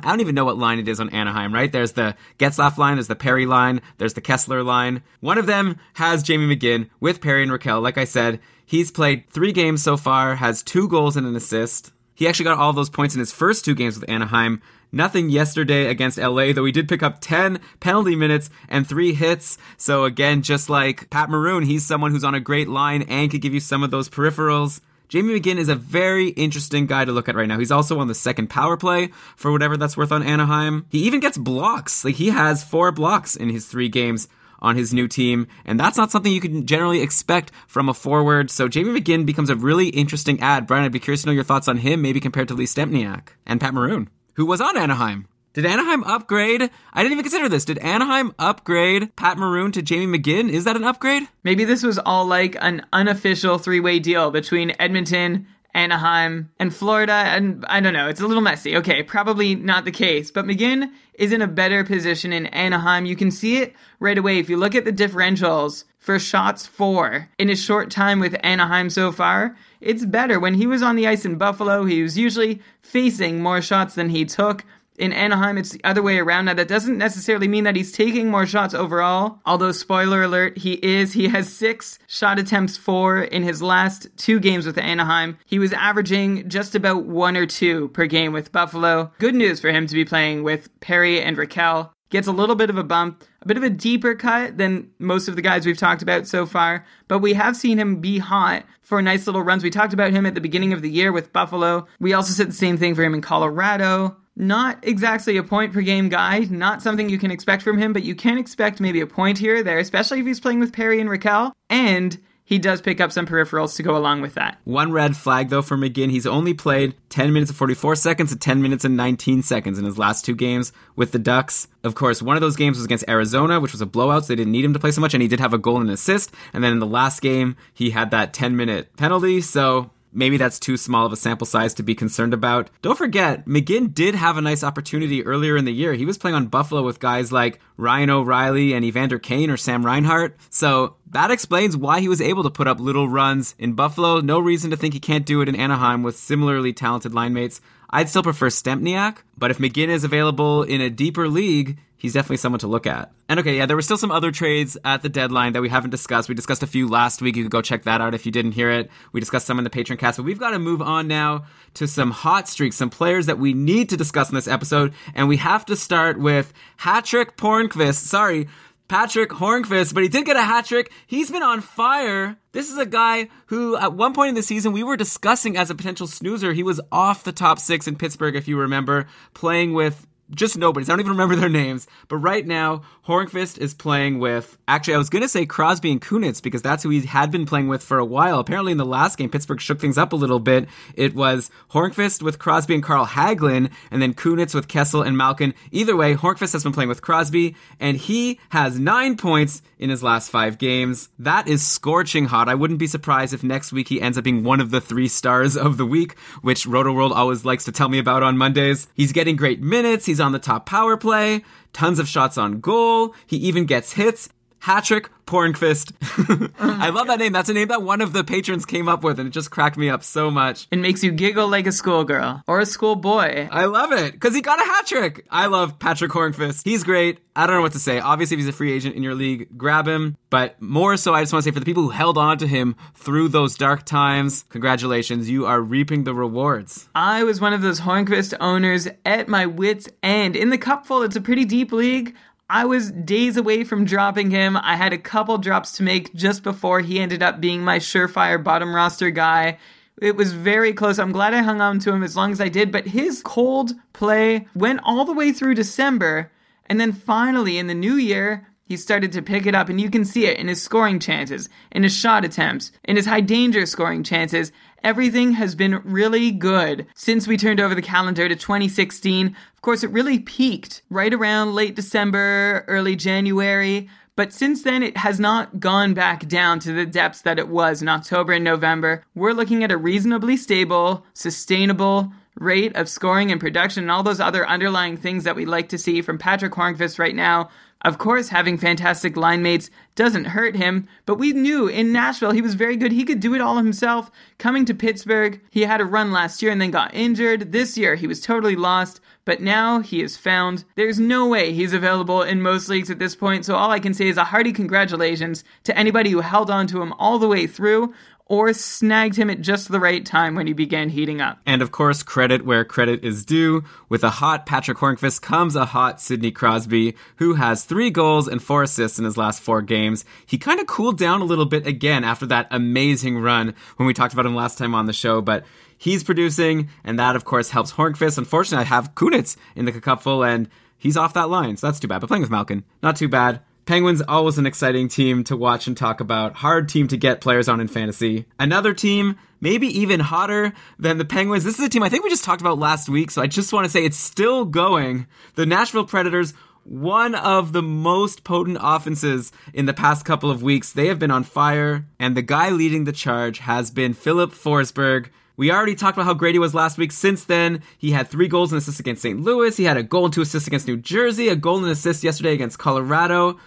I 0.00 0.08
don't 0.08 0.20
even 0.20 0.34
know 0.34 0.44
what 0.44 0.58
line 0.58 0.78
it 0.78 0.88
is 0.88 1.00
on 1.00 1.10
Anaheim, 1.10 1.52
right? 1.52 1.70
There's 1.70 1.92
the 1.92 2.16
Getzlaf 2.38 2.78
line, 2.78 2.96
there's 2.96 3.08
the 3.08 3.16
Perry 3.16 3.46
line, 3.46 3.80
there's 3.98 4.14
the 4.14 4.20
Kesler 4.20 4.64
line. 4.64 5.02
One 5.20 5.38
of 5.38 5.46
them 5.46 5.78
has 5.94 6.22
Jamie 6.22 6.54
McGinn 6.54 6.88
with 7.00 7.20
Perry 7.20 7.42
and 7.42 7.52
Rakell. 7.52 7.82
Like 7.82 7.98
I 7.98 8.04
said, 8.04 8.40
he's 8.64 8.90
played 8.90 9.28
three 9.30 9.52
games 9.52 9.82
so 9.82 9.96
far, 9.96 10.36
has 10.36 10.62
two 10.62 10.88
goals 10.88 11.16
and 11.16 11.26
an 11.26 11.36
assist. 11.36 11.92
He 12.14 12.26
actually 12.26 12.44
got 12.44 12.58
all 12.58 12.72
those 12.72 12.90
points 12.90 13.14
in 13.14 13.20
his 13.20 13.30
first 13.30 13.64
two 13.64 13.76
games 13.76 13.98
with 13.98 14.10
Anaheim. 14.10 14.60
Nothing 14.90 15.28
yesterday 15.28 15.86
against 15.86 16.18
LA, 16.18 16.52
though 16.52 16.64
he 16.64 16.72
did 16.72 16.88
pick 16.88 17.02
up 17.02 17.20
10 17.20 17.60
penalty 17.78 18.16
minutes 18.16 18.50
and 18.68 18.88
three 18.88 19.12
hits. 19.12 19.58
So 19.76 20.04
again, 20.04 20.42
just 20.42 20.68
like 20.68 21.10
Pat 21.10 21.30
Maroon, 21.30 21.62
he's 21.62 21.86
someone 21.86 22.10
who's 22.10 22.24
on 22.24 22.34
a 22.34 22.40
great 22.40 22.68
line 22.68 23.02
and 23.02 23.30
could 23.30 23.42
give 23.42 23.54
you 23.54 23.60
some 23.60 23.82
of 23.82 23.90
those 23.90 24.08
peripherals. 24.08 24.80
Jamie 25.08 25.40
McGinn 25.40 25.56
is 25.56 25.70
a 25.70 25.74
very 25.74 26.28
interesting 26.28 26.86
guy 26.86 27.04
to 27.04 27.12
look 27.12 27.30
at 27.30 27.34
right 27.34 27.48
now. 27.48 27.58
He's 27.58 27.72
also 27.72 27.98
on 27.98 28.08
the 28.08 28.14
second 28.14 28.48
power 28.50 28.76
play 28.76 29.08
for 29.36 29.50
whatever 29.50 29.76
that's 29.76 29.96
worth 29.96 30.12
on 30.12 30.22
Anaheim. 30.22 30.86
He 30.90 31.04
even 31.04 31.20
gets 31.20 31.38
blocks. 31.38 32.04
Like 32.04 32.16
he 32.16 32.28
has 32.28 32.62
four 32.62 32.92
blocks 32.92 33.34
in 33.34 33.48
his 33.48 33.66
three 33.66 33.88
games 33.88 34.28
on 34.60 34.76
his 34.76 34.92
new 34.92 35.08
team, 35.08 35.46
and 35.64 35.78
that's 35.78 35.96
not 35.96 36.10
something 36.10 36.32
you 36.32 36.40
can 36.40 36.66
generally 36.66 37.00
expect 37.00 37.52
from 37.66 37.88
a 37.88 37.94
forward. 37.94 38.50
So 38.50 38.68
Jamie 38.68 39.00
McGinn 39.00 39.24
becomes 39.24 39.50
a 39.50 39.56
really 39.56 39.88
interesting 39.88 40.40
ad. 40.40 40.66
Brian, 40.66 40.84
I'd 40.84 40.92
be 40.92 40.98
curious 40.98 41.22
to 41.22 41.28
know 41.28 41.32
your 41.32 41.44
thoughts 41.44 41.68
on 41.68 41.78
him, 41.78 42.02
maybe 42.02 42.20
compared 42.20 42.48
to 42.48 42.54
Lee 42.54 42.66
Stempniak 42.66 43.28
and 43.46 43.60
Pat 43.60 43.72
Maroon, 43.72 44.10
who 44.34 44.44
was 44.44 44.60
on 44.60 44.76
Anaheim. 44.76 45.28
Did 45.58 45.66
Anaheim 45.66 46.04
upgrade? 46.04 46.70
I 46.92 47.02
didn't 47.02 47.14
even 47.14 47.24
consider 47.24 47.48
this. 47.48 47.64
Did 47.64 47.78
Anaheim 47.78 48.32
upgrade 48.38 49.16
Pat 49.16 49.36
Maroon 49.36 49.72
to 49.72 49.82
Jamie 49.82 50.16
McGinn? 50.16 50.48
Is 50.48 50.62
that 50.62 50.76
an 50.76 50.84
upgrade? 50.84 51.24
Maybe 51.42 51.64
this 51.64 51.82
was 51.82 51.98
all 51.98 52.26
like 52.26 52.56
an 52.60 52.86
unofficial 52.92 53.58
three 53.58 53.80
way 53.80 53.98
deal 53.98 54.30
between 54.30 54.72
Edmonton, 54.78 55.48
Anaheim, 55.74 56.52
and 56.60 56.72
Florida, 56.72 57.12
and 57.12 57.64
I 57.68 57.80
don't 57.80 57.92
know, 57.92 58.08
it's 58.08 58.20
a 58.20 58.26
little 58.28 58.40
messy. 58.40 58.76
Okay, 58.76 59.02
probably 59.02 59.56
not 59.56 59.84
the 59.84 59.90
case, 59.90 60.30
but 60.30 60.44
McGinn 60.44 60.92
is 61.14 61.32
in 61.32 61.42
a 61.42 61.48
better 61.48 61.82
position 61.82 62.32
in 62.32 62.46
Anaheim. 62.46 63.04
You 63.04 63.16
can 63.16 63.32
see 63.32 63.58
it 63.58 63.74
right 63.98 64.16
away 64.16 64.38
if 64.38 64.48
you 64.48 64.56
look 64.56 64.76
at 64.76 64.84
the 64.84 64.92
differentials 64.92 65.82
for 65.98 66.20
shots 66.20 66.66
for 66.66 67.28
in 67.36 67.48
his 67.48 67.60
short 67.60 67.90
time 67.90 68.20
with 68.20 68.36
Anaheim 68.44 68.90
so 68.90 69.10
far. 69.10 69.56
It's 69.80 70.04
better. 70.04 70.38
When 70.38 70.54
he 70.54 70.66
was 70.66 70.82
on 70.82 70.94
the 70.94 71.06
ice 71.06 71.24
in 71.24 71.36
Buffalo, 71.36 71.84
he 71.84 72.02
was 72.02 72.16
usually 72.16 72.62
facing 72.80 73.42
more 73.42 73.60
shots 73.60 73.94
than 73.94 74.10
he 74.10 74.24
took. 74.24 74.64
In 74.98 75.12
Anaheim, 75.12 75.56
it's 75.56 75.70
the 75.70 75.80
other 75.84 76.02
way 76.02 76.18
around. 76.18 76.46
Now, 76.46 76.54
that 76.54 76.66
doesn't 76.66 76.98
necessarily 76.98 77.46
mean 77.46 77.64
that 77.64 77.76
he's 77.76 77.92
taking 77.92 78.30
more 78.30 78.46
shots 78.46 78.74
overall. 78.74 79.38
Although, 79.46 79.70
spoiler 79.72 80.24
alert, 80.24 80.58
he 80.58 80.74
is. 80.74 81.12
He 81.12 81.28
has 81.28 81.52
six 81.52 82.00
shot 82.08 82.38
attempts 82.38 82.76
for 82.76 83.22
in 83.22 83.44
his 83.44 83.62
last 83.62 84.08
two 84.16 84.40
games 84.40 84.66
with 84.66 84.76
Anaheim. 84.76 85.38
He 85.46 85.60
was 85.60 85.72
averaging 85.72 86.48
just 86.48 86.74
about 86.74 87.04
one 87.04 87.36
or 87.36 87.46
two 87.46 87.88
per 87.90 88.06
game 88.06 88.32
with 88.32 88.50
Buffalo. 88.50 89.12
Good 89.18 89.36
news 89.36 89.60
for 89.60 89.70
him 89.70 89.86
to 89.86 89.94
be 89.94 90.04
playing 90.04 90.42
with 90.42 90.68
Perry 90.80 91.22
and 91.22 91.36
Rakell. 91.36 91.90
gets 92.10 92.26
a 92.26 92.32
little 92.32 92.56
bit 92.56 92.70
of 92.70 92.78
a 92.78 92.84
bump, 92.84 93.22
a 93.42 93.46
bit 93.46 93.56
of 93.56 93.62
a 93.62 93.70
deeper 93.70 94.14
cut 94.14 94.58
than 94.58 94.90
most 94.98 95.28
of 95.28 95.36
the 95.36 95.42
guys 95.42 95.66
we've 95.66 95.76
talked 95.78 96.02
about 96.02 96.26
so 96.26 96.46
far, 96.46 96.84
but 97.06 97.18
we 97.18 97.34
have 97.34 97.56
seen 97.56 97.78
him 97.78 98.00
be 98.00 98.18
hot 98.18 98.64
for 98.80 99.02
nice 99.02 99.26
little 99.26 99.42
runs. 99.42 99.62
We 99.62 99.70
talked 99.70 99.92
about 99.92 100.12
him 100.12 100.24
at 100.24 100.34
the 100.34 100.40
beginning 100.40 100.72
of 100.72 100.80
the 100.80 100.90
year 100.90 101.12
with 101.12 101.32
Buffalo. 101.32 101.86
We 102.00 102.14
also 102.14 102.32
said 102.32 102.48
the 102.48 102.54
same 102.54 102.78
thing 102.78 102.94
for 102.94 103.04
him 103.04 103.14
in 103.14 103.20
Colorado. 103.20 104.16
Not 104.40 104.78
exactly 104.86 105.36
a 105.36 105.42
point 105.42 105.72
per 105.72 105.80
game 105.80 106.08
guy, 106.08 106.46
not 106.48 106.80
something 106.80 107.08
you 107.08 107.18
can 107.18 107.32
expect 107.32 107.60
from 107.60 107.76
him, 107.76 107.92
but 107.92 108.04
you 108.04 108.14
can 108.14 108.38
expect 108.38 108.80
maybe 108.80 109.00
a 109.00 109.06
point 109.06 109.38
here 109.38 109.56
or 109.56 109.62
there, 109.64 109.80
especially 109.80 110.20
if 110.20 110.26
he's 110.26 110.38
playing 110.38 110.60
with 110.60 110.72
Perry 110.72 111.00
and 111.00 111.10
Rakell. 111.10 111.50
And 111.68 112.16
he 112.44 112.60
does 112.60 112.80
pick 112.80 113.00
up 113.00 113.10
some 113.10 113.26
peripherals 113.26 113.74
to 113.76 113.82
go 113.82 113.96
along 113.96 114.20
with 114.20 114.34
that. 114.34 114.58
One 114.62 114.92
red 114.92 115.16
flag 115.16 115.48
though 115.48 115.60
for 115.60 115.76
McGinn. 115.76 116.12
He's 116.12 116.24
only 116.24 116.54
played 116.54 116.94
10 117.08 117.32
minutes 117.32 117.50
and 117.50 117.58
44 117.58 117.96
seconds 117.96 118.30
and 118.30 118.40
10 118.40 118.62
minutes 118.62 118.84
and 118.84 118.96
19 118.96 119.42
seconds 119.42 119.76
in 119.76 119.84
his 119.84 119.98
last 119.98 120.24
two 120.24 120.36
games 120.36 120.72
with 120.94 121.10
the 121.10 121.18
Ducks. 121.18 121.66
Of 121.82 121.96
course, 121.96 122.22
one 122.22 122.36
of 122.36 122.40
those 122.40 122.56
games 122.56 122.76
was 122.78 122.84
against 122.84 123.08
Arizona, 123.08 123.58
which 123.58 123.72
was 123.72 123.80
a 123.80 123.86
blowout, 123.86 124.24
so 124.24 124.28
they 124.28 124.36
didn't 124.36 124.52
need 124.52 124.64
him 124.64 124.72
to 124.72 124.78
play 124.78 124.92
so 124.92 125.00
much, 125.00 125.14
and 125.14 125.22
he 125.22 125.28
did 125.28 125.40
have 125.40 125.52
a 125.52 125.58
goal 125.58 125.78
and 125.78 125.88
an 125.88 125.94
assist. 125.94 126.32
And 126.52 126.62
then 126.62 126.72
in 126.72 126.78
the 126.78 126.86
last 126.86 127.20
game, 127.20 127.56
he 127.74 127.90
had 127.90 128.12
that 128.12 128.32
10 128.32 128.56
minute 128.56 128.96
penalty, 128.96 129.40
so 129.40 129.90
maybe 130.12 130.36
that's 130.36 130.58
too 130.58 130.76
small 130.76 131.06
of 131.06 131.12
a 131.12 131.16
sample 131.16 131.46
size 131.46 131.74
to 131.74 131.82
be 131.82 131.94
concerned 131.94 132.34
about. 132.34 132.70
Don't 132.82 132.98
forget, 132.98 133.46
McGinn 133.46 133.92
did 133.94 134.14
have 134.14 134.36
a 134.36 134.42
nice 134.42 134.64
opportunity 134.64 135.24
earlier 135.24 135.56
in 135.56 135.64
the 135.64 135.72
year. 135.72 135.94
He 135.94 136.06
was 136.06 136.18
playing 136.18 136.34
on 136.34 136.46
Buffalo 136.46 136.82
with 136.82 137.00
guys 137.00 137.32
like 137.32 137.60
Ryan 137.76 138.10
O'Reilly 138.10 138.72
and 138.72 138.84
Evander 138.84 139.18
Kane 139.18 139.50
or 139.50 139.56
Sam 139.56 139.84
Reinhart. 139.84 140.36
So 140.50 140.96
that 141.10 141.30
explains 141.30 141.76
why 141.76 142.00
he 142.00 142.08
was 142.08 142.20
able 142.20 142.42
to 142.42 142.50
put 142.50 142.68
up 142.68 142.80
little 142.80 143.08
runs 143.08 143.54
in 143.58 143.74
Buffalo. 143.74 144.20
No 144.20 144.38
reason 144.38 144.70
to 144.70 144.76
think 144.76 144.94
he 144.94 145.00
can't 145.00 145.26
do 145.26 145.40
it 145.40 145.48
in 145.48 145.56
Anaheim 145.56 146.02
with 146.02 146.16
similarly 146.16 146.72
talented 146.72 147.14
line 147.14 147.32
mates. 147.32 147.60
I'd 147.90 148.08
still 148.08 148.22
prefer 148.22 148.48
Stempniak, 148.48 149.18
but 149.36 149.50
if 149.50 149.58
McGinn 149.58 149.88
is 149.88 150.04
available 150.04 150.62
in 150.62 150.80
a 150.80 150.90
deeper 150.90 151.28
league, 151.28 151.78
he's 151.96 152.12
definitely 152.12 152.36
someone 152.36 152.60
to 152.60 152.66
look 152.66 152.86
at. 152.86 153.12
And 153.28 153.40
okay, 153.40 153.56
yeah, 153.56 153.66
there 153.66 153.76
were 153.76 153.82
still 153.82 153.96
some 153.96 154.10
other 154.10 154.30
trades 154.30 154.76
at 154.84 155.02
the 155.02 155.08
deadline 155.08 155.54
that 155.54 155.62
we 155.62 155.68
haven't 155.68 155.90
discussed. 155.90 156.28
We 156.28 156.34
discussed 156.34 156.62
a 156.62 156.66
few 156.66 156.86
last 156.86 157.22
week. 157.22 157.36
You 157.36 157.44
could 157.44 157.52
go 157.52 157.62
check 157.62 157.84
that 157.84 158.00
out 158.00 158.14
if 158.14 158.26
you 158.26 158.32
didn't 158.32 158.52
hear 158.52 158.70
it. 158.70 158.90
We 159.12 159.20
discussed 159.20 159.46
some 159.46 159.58
in 159.58 159.64
the 159.64 159.70
Patreon 159.70 159.98
cast, 159.98 160.18
but 160.18 160.24
we've 160.24 160.38
got 160.38 160.50
to 160.50 160.58
move 160.58 160.82
on 160.82 161.08
now 161.08 161.46
to 161.74 161.86
some 161.86 162.10
hot 162.10 162.48
streaks, 162.48 162.76
some 162.76 162.90
players 162.90 163.26
that 163.26 163.38
we 163.38 163.54
need 163.54 163.88
to 163.90 163.96
discuss 163.96 164.28
in 164.28 164.34
this 164.34 164.48
episode. 164.48 164.92
And 165.14 165.28
we 165.28 165.38
have 165.38 165.64
to 165.66 165.76
start 165.76 166.18
with 166.18 166.52
Hatrick 166.78 167.36
Pornquist. 167.36 168.04
Sorry. 168.04 168.48
Patrick 168.88 169.30
Hornqvist, 169.30 169.94
but 169.94 170.02
he 170.02 170.08
did 170.08 170.24
get 170.24 170.36
a 170.36 170.42
hat 170.42 170.64
trick. 170.64 170.90
He's 171.06 171.30
been 171.30 171.42
on 171.42 171.60
fire. 171.60 172.38
This 172.52 172.70
is 172.70 172.78
a 172.78 172.86
guy 172.86 173.28
who, 173.46 173.76
at 173.76 173.92
one 173.92 174.14
point 174.14 174.30
in 174.30 174.34
the 174.34 174.42
season, 174.42 174.72
we 174.72 174.82
were 174.82 174.96
discussing 174.96 175.56
as 175.56 175.70
a 175.70 175.74
potential 175.74 176.06
snoozer. 176.06 176.52
He 176.54 176.62
was 176.62 176.80
off 176.90 177.22
the 177.22 177.32
top 177.32 177.58
six 177.58 177.86
in 177.86 177.96
Pittsburgh, 177.96 178.34
if 178.34 178.48
you 178.48 178.58
remember, 178.58 179.06
playing 179.34 179.74
with 179.74 180.06
just 180.30 180.58
nobodies. 180.58 180.88
I 180.88 180.92
don't 180.92 181.00
even 181.00 181.12
remember 181.12 181.36
their 181.36 181.48
names. 181.48 181.86
But 182.08 182.16
right 182.16 182.46
now, 182.46 182.82
Hornqvist 183.06 183.58
is 183.58 183.74
playing 183.74 184.18
with. 184.18 184.58
Actually, 184.68 184.94
I 184.94 184.98
was 184.98 185.10
going 185.10 185.22
to 185.22 185.28
say 185.28 185.46
Crosby 185.46 185.90
and 185.90 186.00
Kunitz 186.00 186.42
because 186.42 186.62
that's 186.62 186.82
who 186.82 186.90
he 186.90 187.00
had 187.02 187.30
been 187.30 187.46
playing 187.46 187.68
with 187.68 187.82
for 187.82 187.98
a 187.98 188.04
while. 188.04 188.38
Apparently, 188.38 188.72
in 188.72 188.78
the 188.78 188.84
last 188.84 189.16
game, 189.16 189.30
Pittsburgh 189.30 189.60
shook 189.60 189.80
things 189.80 189.98
up 189.98 190.12
a 190.12 190.16
little 190.16 190.40
bit. 190.40 190.68
It 190.94 191.14
was 191.14 191.50
Hornqvist 191.70 192.22
with 192.22 192.38
Crosby 192.38 192.74
and 192.74 192.82
Carl 192.82 193.06
Hagelin, 193.06 193.70
and 193.90 194.02
then 194.02 194.14
Kunitz 194.14 194.54
with 194.54 194.68
Kessel 194.68 195.02
and 195.02 195.16
Malkin. 195.16 195.54
Either 195.70 195.96
way, 195.96 196.14
Hornqvist 196.14 196.52
has 196.52 196.62
been 196.62 196.72
playing 196.72 196.88
with 196.88 197.02
Crosby, 197.02 197.56
and 197.80 197.96
he 197.96 198.38
has 198.50 198.78
nine 198.78 199.16
points 199.16 199.62
in 199.78 199.90
his 199.90 200.02
last 200.02 200.30
five 200.30 200.58
games. 200.58 201.08
That 201.18 201.48
is 201.48 201.66
scorching 201.66 202.26
hot. 202.26 202.48
I 202.48 202.54
wouldn't 202.54 202.78
be 202.78 202.86
surprised 202.86 203.32
if 203.32 203.44
next 203.44 203.72
week 203.72 203.88
he 203.88 204.00
ends 204.00 204.18
up 204.18 204.24
being 204.24 204.44
one 204.44 204.60
of 204.60 204.70
the 204.70 204.80
three 204.80 205.08
stars 205.08 205.56
of 205.56 205.76
the 205.76 205.86
week, 205.86 206.18
which 206.42 206.66
Roto 206.66 206.92
World 206.92 207.12
always 207.12 207.44
likes 207.44 207.64
to 207.64 207.72
tell 207.72 207.88
me 207.88 207.98
about 207.98 208.22
on 208.22 208.36
Mondays. 208.36 208.88
He's 208.94 209.12
getting 209.12 209.36
great 209.36 209.60
minutes. 209.60 210.04
He's 210.04 210.17
on 210.20 210.32
the 210.32 210.38
top 210.38 210.66
power 210.66 210.96
play, 210.96 211.44
tons 211.72 211.98
of 211.98 212.08
shots 212.08 212.38
on 212.38 212.60
goal. 212.60 213.14
He 213.26 213.36
even 213.36 213.66
gets 213.66 213.92
hits. 213.92 214.28
Hatrick 214.60 215.10
Pornquist. 215.26 215.92
Oh 216.60 216.76
I 216.80 216.90
love 216.90 217.06
that 217.06 217.18
name. 217.20 217.32
That's 217.32 217.48
a 217.48 217.54
name 217.54 217.68
that 217.68 217.82
one 217.82 218.00
of 218.00 218.12
the 218.12 218.24
patrons 218.24 218.66
came 218.66 218.88
up 218.88 219.04
with, 219.04 219.20
and 219.20 219.28
it 219.28 219.30
just 219.30 219.50
cracked 219.50 219.76
me 219.76 219.88
up 219.88 220.02
so 220.02 220.30
much. 220.30 220.66
It 220.70 220.78
makes 220.78 221.04
you 221.04 221.12
giggle 221.12 221.48
like 221.48 221.66
a 221.66 221.72
schoolgirl 221.72 222.42
or 222.46 222.60
a 222.60 222.66
schoolboy. 222.66 223.48
I 223.50 223.66
love 223.66 223.92
it 223.92 224.12
because 224.12 224.34
he 224.34 224.40
got 224.40 224.60
a 224.60 224.64
hat 224.64 224.86
trick. 224.86 225.24
I 225.30 225.46
love 225.46 225.78
Patrick 225.78 226.10
Hornqvist. 226.10 226.64
He's 226.64 226.82
great. 226.82 227.18
I 227.36 227.46
don't 227.46 227.56
know 227.56 227.62
what 227.62 227.72
to 227.72 227.78
say. 227.78 228.00
Obviously, 228.00 228.34
if 228.34 228.38
he's 228.40 228.48
a 228.48 228.52
free 228.52 228.72
agent 228.72 228.96
in 228.96 229.02
your 229.02 229.14
league, 229.14 229.56
grab 229.56 229.86
him. 229.86 230.16
But 230.30 230.60
more 230.60 230.96
so, 230.96 231.14
I 231.14 231.22
just 231.22 231.32
want 231.32 231.44
to 231.44 231.50
say 231.50 231.54
for 231.54 231.60
the 231.60 231.66
people 231.66 231.84
who 231.84 231.90
held 231.90 232.18
on 232.18 232.38
to 232.38 232.46
him 232.46 232.74
through 232.94 233.28
those 233.28 233.56
dark 233.56 233.84
times, 233.84 234.44
congratulations. 234.48 235.30
You 235.30 235.46
are 235.46 235.60
reaping 235.60 236.04
the 236.04 236.14
rewards. 236.14 236.88
I 236.94 237.22
was 237.22 237.40
one 237.40 237.52
of 237.52 237.62
those 237.62 237.80
Hornqvist 237.80 238.34
owners 238.40 238.88
at 239.06 239.28
my 239.28 239.46
wits' 239.46 239.88
end. 240.02 240.34
In 240.34 240.50
the 240.50 240.58
cupful, 240.58 241.02
it's 241.02 241.16
a 241.16 241.20
pretty 241.20 241.44
deep 241.44 241.70
league. 241.70 242.16
I 242.50 242.64
was 242.64 242.90
days 242.90 243.36
away 243.36 243.64
from 243.64 243.84
dropping 243.84 244.30
him. 244.30 244.56
I 244.56 244.76
had 244.76 244.94
a 244.94 244.98
couple 244.98 245.36
drops 245.36 245.72
to 245.72 245.82
make 245.82 246.14
just 246.14 246.42
before 246.42 246.80
he 246.80 246.98
ended 246.98 247.22
up 247.22 247.42
being 247.42 247.62
my 247.62 247.78
surefire 247.78 248.42
bottom 248.42 248.74
roster 248.74 249.10
guy. 249.10 249.58
It 250.00 250.16
was 250.16 250.32
very 250.32 250.72
close. 250.72 250.98
I'm 250.98 251.12
glad 251.12 251.34
I 251.34 251.42
hung 251.42 251.60
on 251.60 251.78
to 251.80 251.92
him 251.92 252.02
as 252.02 252.16
long 252.16 252.32
as 252.32 252.40
I 252.40 252.48
did, 252.48 252.72
but 252.72 252.86
his 252.86 253.20
cold 253.20 253.72
play 253.92 254.48
went 254.54 254.80
all 254.82 255.04
the 255.04 255.12
way 255.12 255.30
through 255.30 255.56
December. 255.56 256.30
And 256.64 256.80
then 256.80 256.92
finally 256.92 257.58
in 257.58 257.66
the 257.66 257.74
new 257.74 257.96
year, 257.96 258.46
he 258.64 258.78
started 258.78 259.12
to 259.12 259.22
pick 259.22 259.44
it 259.44 259.54
up, 259.54 259.68
and 259.68 259.80
you 259.80 259.90
can 259.90 260.04
see 260.04 260.26
it 260.26 260.38
in 260.38 260.48
his 260.48 260.62
scoring 260.62 261.00
chances, 261.00 261.48
in 261.72 261.82
his 261.82 261.96
shot 261.96 262.24
attempts, 262.24 262.70
in 262.84 262.96
his 262.96 263.06
high 263.06 263.22
danger 263.22 263.64
scoring 263.66 264.02
chances. 264.02 264.52
Everything 264.84 265.32
has 265.32 265.54
been 265.54 265.80
really 265.84 266.30
good 266.30 266.86
since 266.94 267.26
we 267.26 267.36
turned 267.36 267.60
over 267.60 267.74
the 267.74 267.82
calendar 267.82 268.28
to 268.28 268.36
2016. 268.36 269.26
Of 269.54 269.62
course, 269.62 269.82
it 269.82 269.90
really 269.90 270.18
peaked 270.18 270.82
right 270.88 271.12
around 271.12 271.54
late 271.54 271.74
December, 271.74 272.64
early 272.68 272.94
January. 272.96 273.88
But 274.14 274.32
since 274.32 274.62
then, 274.62 274.82
it 274.82 274.96
has 274.96 275.20
not 275.20 275.60
gone 275.60 275.94
back 275.94 276.26
down 276.26 276.58
to 276.60 276.72
the 276.72 276.86
depths 276.86 277.22
that 277.22 277.38
it 277.38 277.48
was 277.48 277.82
in 277.82 277.88
October 277.88 278.32
and 278.32 278.44
November. 278.44 279.04
We're 279.14 279.32
looking 279.32 279.62
at 279.62 279.70
a 279.70 279.76
reasonably 279.76 280.36
stable, 280.36 281.06
sustainable 281.14 282.12
rate 282.34 282.74
of 282.76 282.88
scoring 282.88 283.30
and 283.32 283.40
production 283.40 283.84
and 283.84 283.90
all 283.90 284.02
those 284.02 284.20
other 284.20 284.46
underlying 284.46 284.96
things 284.96 285.24
that 285.24 285.36
we 285.36 285.44
like 285.44 285.68
to 285.68 285.78
see 285.78 286.02
from 286.02 286.18
Patrick 286.18 286.52
Hornqvist 286.52 286.98
right 286.98 287.14
now. 287.14 287.50
Of 287.82 287.96
course, 287.96 288.30
having 288.30 288.58
fantastic 288.58 289.16
line 289.16 289.40
mates 289.40 289.70
doesn't 289.94 290.26
hurt 290.26 290.56
him, 290.56 290.88
but 291.06 291.14
we 291.14 291.32
knew 291.32 291.68
in 291.68 291.92
Nashville 291.92 292.32
he 292.32 292.42
was 292.42 292.54
very 292.54 292.76
good. 292.76 292.90
He 292.90 293.04
could 293.04 293.20
do 293.20 293.34
it 293.34 293.40
all 293.40 293.56
himself. 293.56 294.10
Coming 294.36 294.64
to 294.64 294.74
Pittsburgh, 294.74 295.40
he 295.50 295.62
had 295.62 295.80
a 295.80 295.84
run 295.84 296.10
last 296.10 296.42
year 296.42 296.50
and 296.50 296.60
then 296.60 296.72
got 296.72 296.92
injured. 296.92 297.52
This 297.52 297.78
year, 297.78 297.94
he 297.94 298.08
was 298.08 298.20
totally 298.20 298.56
lost, 298.56 299.00
but 299.24 299.40
now 299.40 299.78
he 299.78 300.02
is 300.02 300.16
found. 300.16 300.64
There's 300.74 300.98
no 300.98 301.28
way 301.28 301.52
he's 301.52 301.72
available 301.72 302.22
in 302.22 302.42
most 302.42 302.68
leagues 302.68 302.90
at 302.90 302.98
this 302.98 303.14
point, 303.14 303.44
so 303.44 303.54
all 303.54 303.70
I 303.70 303.78
can 303.78 303.94
say 303.94 304.08
is 304.08 304.16
a 304.16 304.24
hearty 304.24 304.52
congratulations 304.52 305.44
to 305.62 305.78
anybody 305.78 306.10
who 306.10 306.20
held 306.20 306.50
on 306.50 306.66
to 306.68 306.82
him 306.82 306.92
all 306.94 307.20
the 307.20 307.28
way 307.28 307.46
through 307.46 307.94
or 308.28 308.52
snagged 308.52 309.16
him 309.16 309.30
at 309.30 309.40
just 309.40 309.70
the 309.70 309.80
right 309.80 310.04
time 310.04 310.34
when 310.34 310.46
he 310.46 310.52
began 310.52 310.90
heating 310.90 311.20
up. 311.20 311.38
And 311.46 311.62
of 311.62 311.72
course, 311.72 312.02
credit 312.02 312.44
where 312.44 312.64
credit 312.64 313.02
is 313.02 313.24
due. 313.24 313.64
With 313.88 314.04
a 314.04 314.10
hot 314.10 314.44
Patrick 314.44 314.78
Hornqvist 314.78 315.22
comes 315.22 315.56
a 315.56 315.64
hot 315.64 316.00
Sidney 316.00 316.30
Crosby, 316.30 316.94
who 317.16 317.34
has 317.34 317.64
three 317.64 317.90
goals 317.90 318.28
and 318.28 318.42
four 318.42 318.62
assists 318.62 318.98
in 318.98 319.06
his 319.06 319.16
last 319.16 319.40
four 319.40 319.62
games. 319.62 320.04
He 320.26 320.36
kind 320.36 320.60
of 320.60 320.66
cooled 320.66 320.98
down 320.98 321.22
a 321.22 321.24
little 321.24 321.46
bit 321.46 321.66
again 321.66 322.04
after 322.04 322.26
that 322.26 322.48
amazing 322.50 323.18
run 323.18 323.54
when 323.76 323.86
we 323.86 323.94
talked 323.94 324.12
about 324.12 324.26
him 324.26 324.36
last 324.36 324.58
time 324.58 324.74
on 324.74 324.86
the 324.86 324.92
show, 324.92 325.22
but 325.22 325.44
he's 325.78 326.04
producing, 326.04 326.68
and 326.84 326.98
that 326.98 327.16
of 327.16 327.24
course 327.24 327.50
helps 327.50 327.72
Hornqvist. 327.72 328.18
Unfortunately, 328.18 328.64
I 328.64 328.68
have 328.68 328.94
Kunitz 328.94 329.36
in 329.56 329.64
the 329.64 329.72
cupful, 329.72 330.22
and 330.22 330.50
he's 330.76 330.96
off 330.98 331.14
that 331.14 331.30
line, 331.30 331.56
so 331.56 331.66
that's 331.66 331.80
too 331.80 331.88
bad. 331.88 332.00
But 332.00 332.08
playing 332.08 332.22
with 332.22 332.30
Malkin, 332.30 332.64
not 332.82 332.96
too 332.96 333.08
bad. 333.08 333.40
Penguins 333.68 334.00
always 334.08 334.38
an 334.38 334.46
exciting 334.46 334.88
team 334.88 335.24
to 335.24 335.36
watch 335.36 335.66
and 335.66 335.76
talk 335.76 336.00
about. 336.00 336.36
Hard 336.36 336.70
team 336.70 336.88
to 336.88 336.96
get 336.96 337.20
players 337.20 337.50
on 337.50 337.60
in 337.60 337.68
fantasy. 337.68 338.24
Another 338.38 338.72
team, 338.72 339.18
maybe 339.42 339.66
even 339.80 340.00
hotter 340.00 340.54
than 340.78 340.96
the 340.96 341.04
Penguins. 341.04 341.44
This 341.44 341.58
is 341.58 341.66
a 341.66 341.68
team 341.68 341.82
I 341.82 341.90
think 341.90 342.02
we 342.02 342.08
just 342.08 342.24
talked 342.24 342.40
about 342.40 342.58
last 342.58 342.88
week, 342.88 343.10
so 343.10 343.20
I 343.20 343.26
just 343.26 343.52
want 343.52 343.66
to 343.66 343.70
say 343.70 343.84
it's 343.84 343.98
still 343.98 344.46
going. 344.46 345.06
The 345.34 345.44
Nashville 345.44 345.84
Predators 345.84 346.32
one 346.64 347.14
of 347.14 347.52
the 347.52 347.60
most 347.62 348.24
potent 348.24 348.56
offenses 348.58 349.32
in 349.52 349.66
the 349.66 349.74
past 349.74 350.06
couple 350.06 350.30
of 350.30 350.42
weeks. 350.42 350.72
They 350.72 350.86
have 350.86 350.98
been 350.98 351.10
on 351.10 351.22
fire, 351.22 351.84
and 351.98 352.16
the 352.16 352.22
guy 352.22 352.48
leading 352.48 352.84
the 352.84 352.92
charge 352.92 353.40
has 353.40 353.70
been 353.70 353.92
Filip 353.92 354.32
Forsberg. 354.32 355.08
We 355.36 355.52
already 355.52 355.74
talked 355.74 355.96
about 355.96 356.06
how 356.06 356.14
great 356.14 356.34
he 356.34 356.38
was 356.38 356.54
last 356.54 356.78
week. 356.78 356.90
Since 356.90 357.24
then, 357.24 357.62
he 357.76 357.90
had 357.90 358.08
three 358.08 358.28
goals 358.28 358.50
and 358.50 358.58
assists 358.60 358.80
against 358.80 359.02
St. 359.02 359.20
Louis. 359.20 359.56
He 359.56 359.64
had 359.64 359.76
a 359.76 359.82
goal 359.82 360.06
and 360.06 360.14
two 360.14 360.22
assists 360.22 360.48
against 360.48 360.66
New 360.66 360.78
Jersey, 360.78 361.28
a 361.28 361.36
goal 361.36 361.58
and 361.58 361.70
assist 361.70 362.02
yesterday 362.02 362.32
against 362.32 362.58
Colorado. 362.58 363.38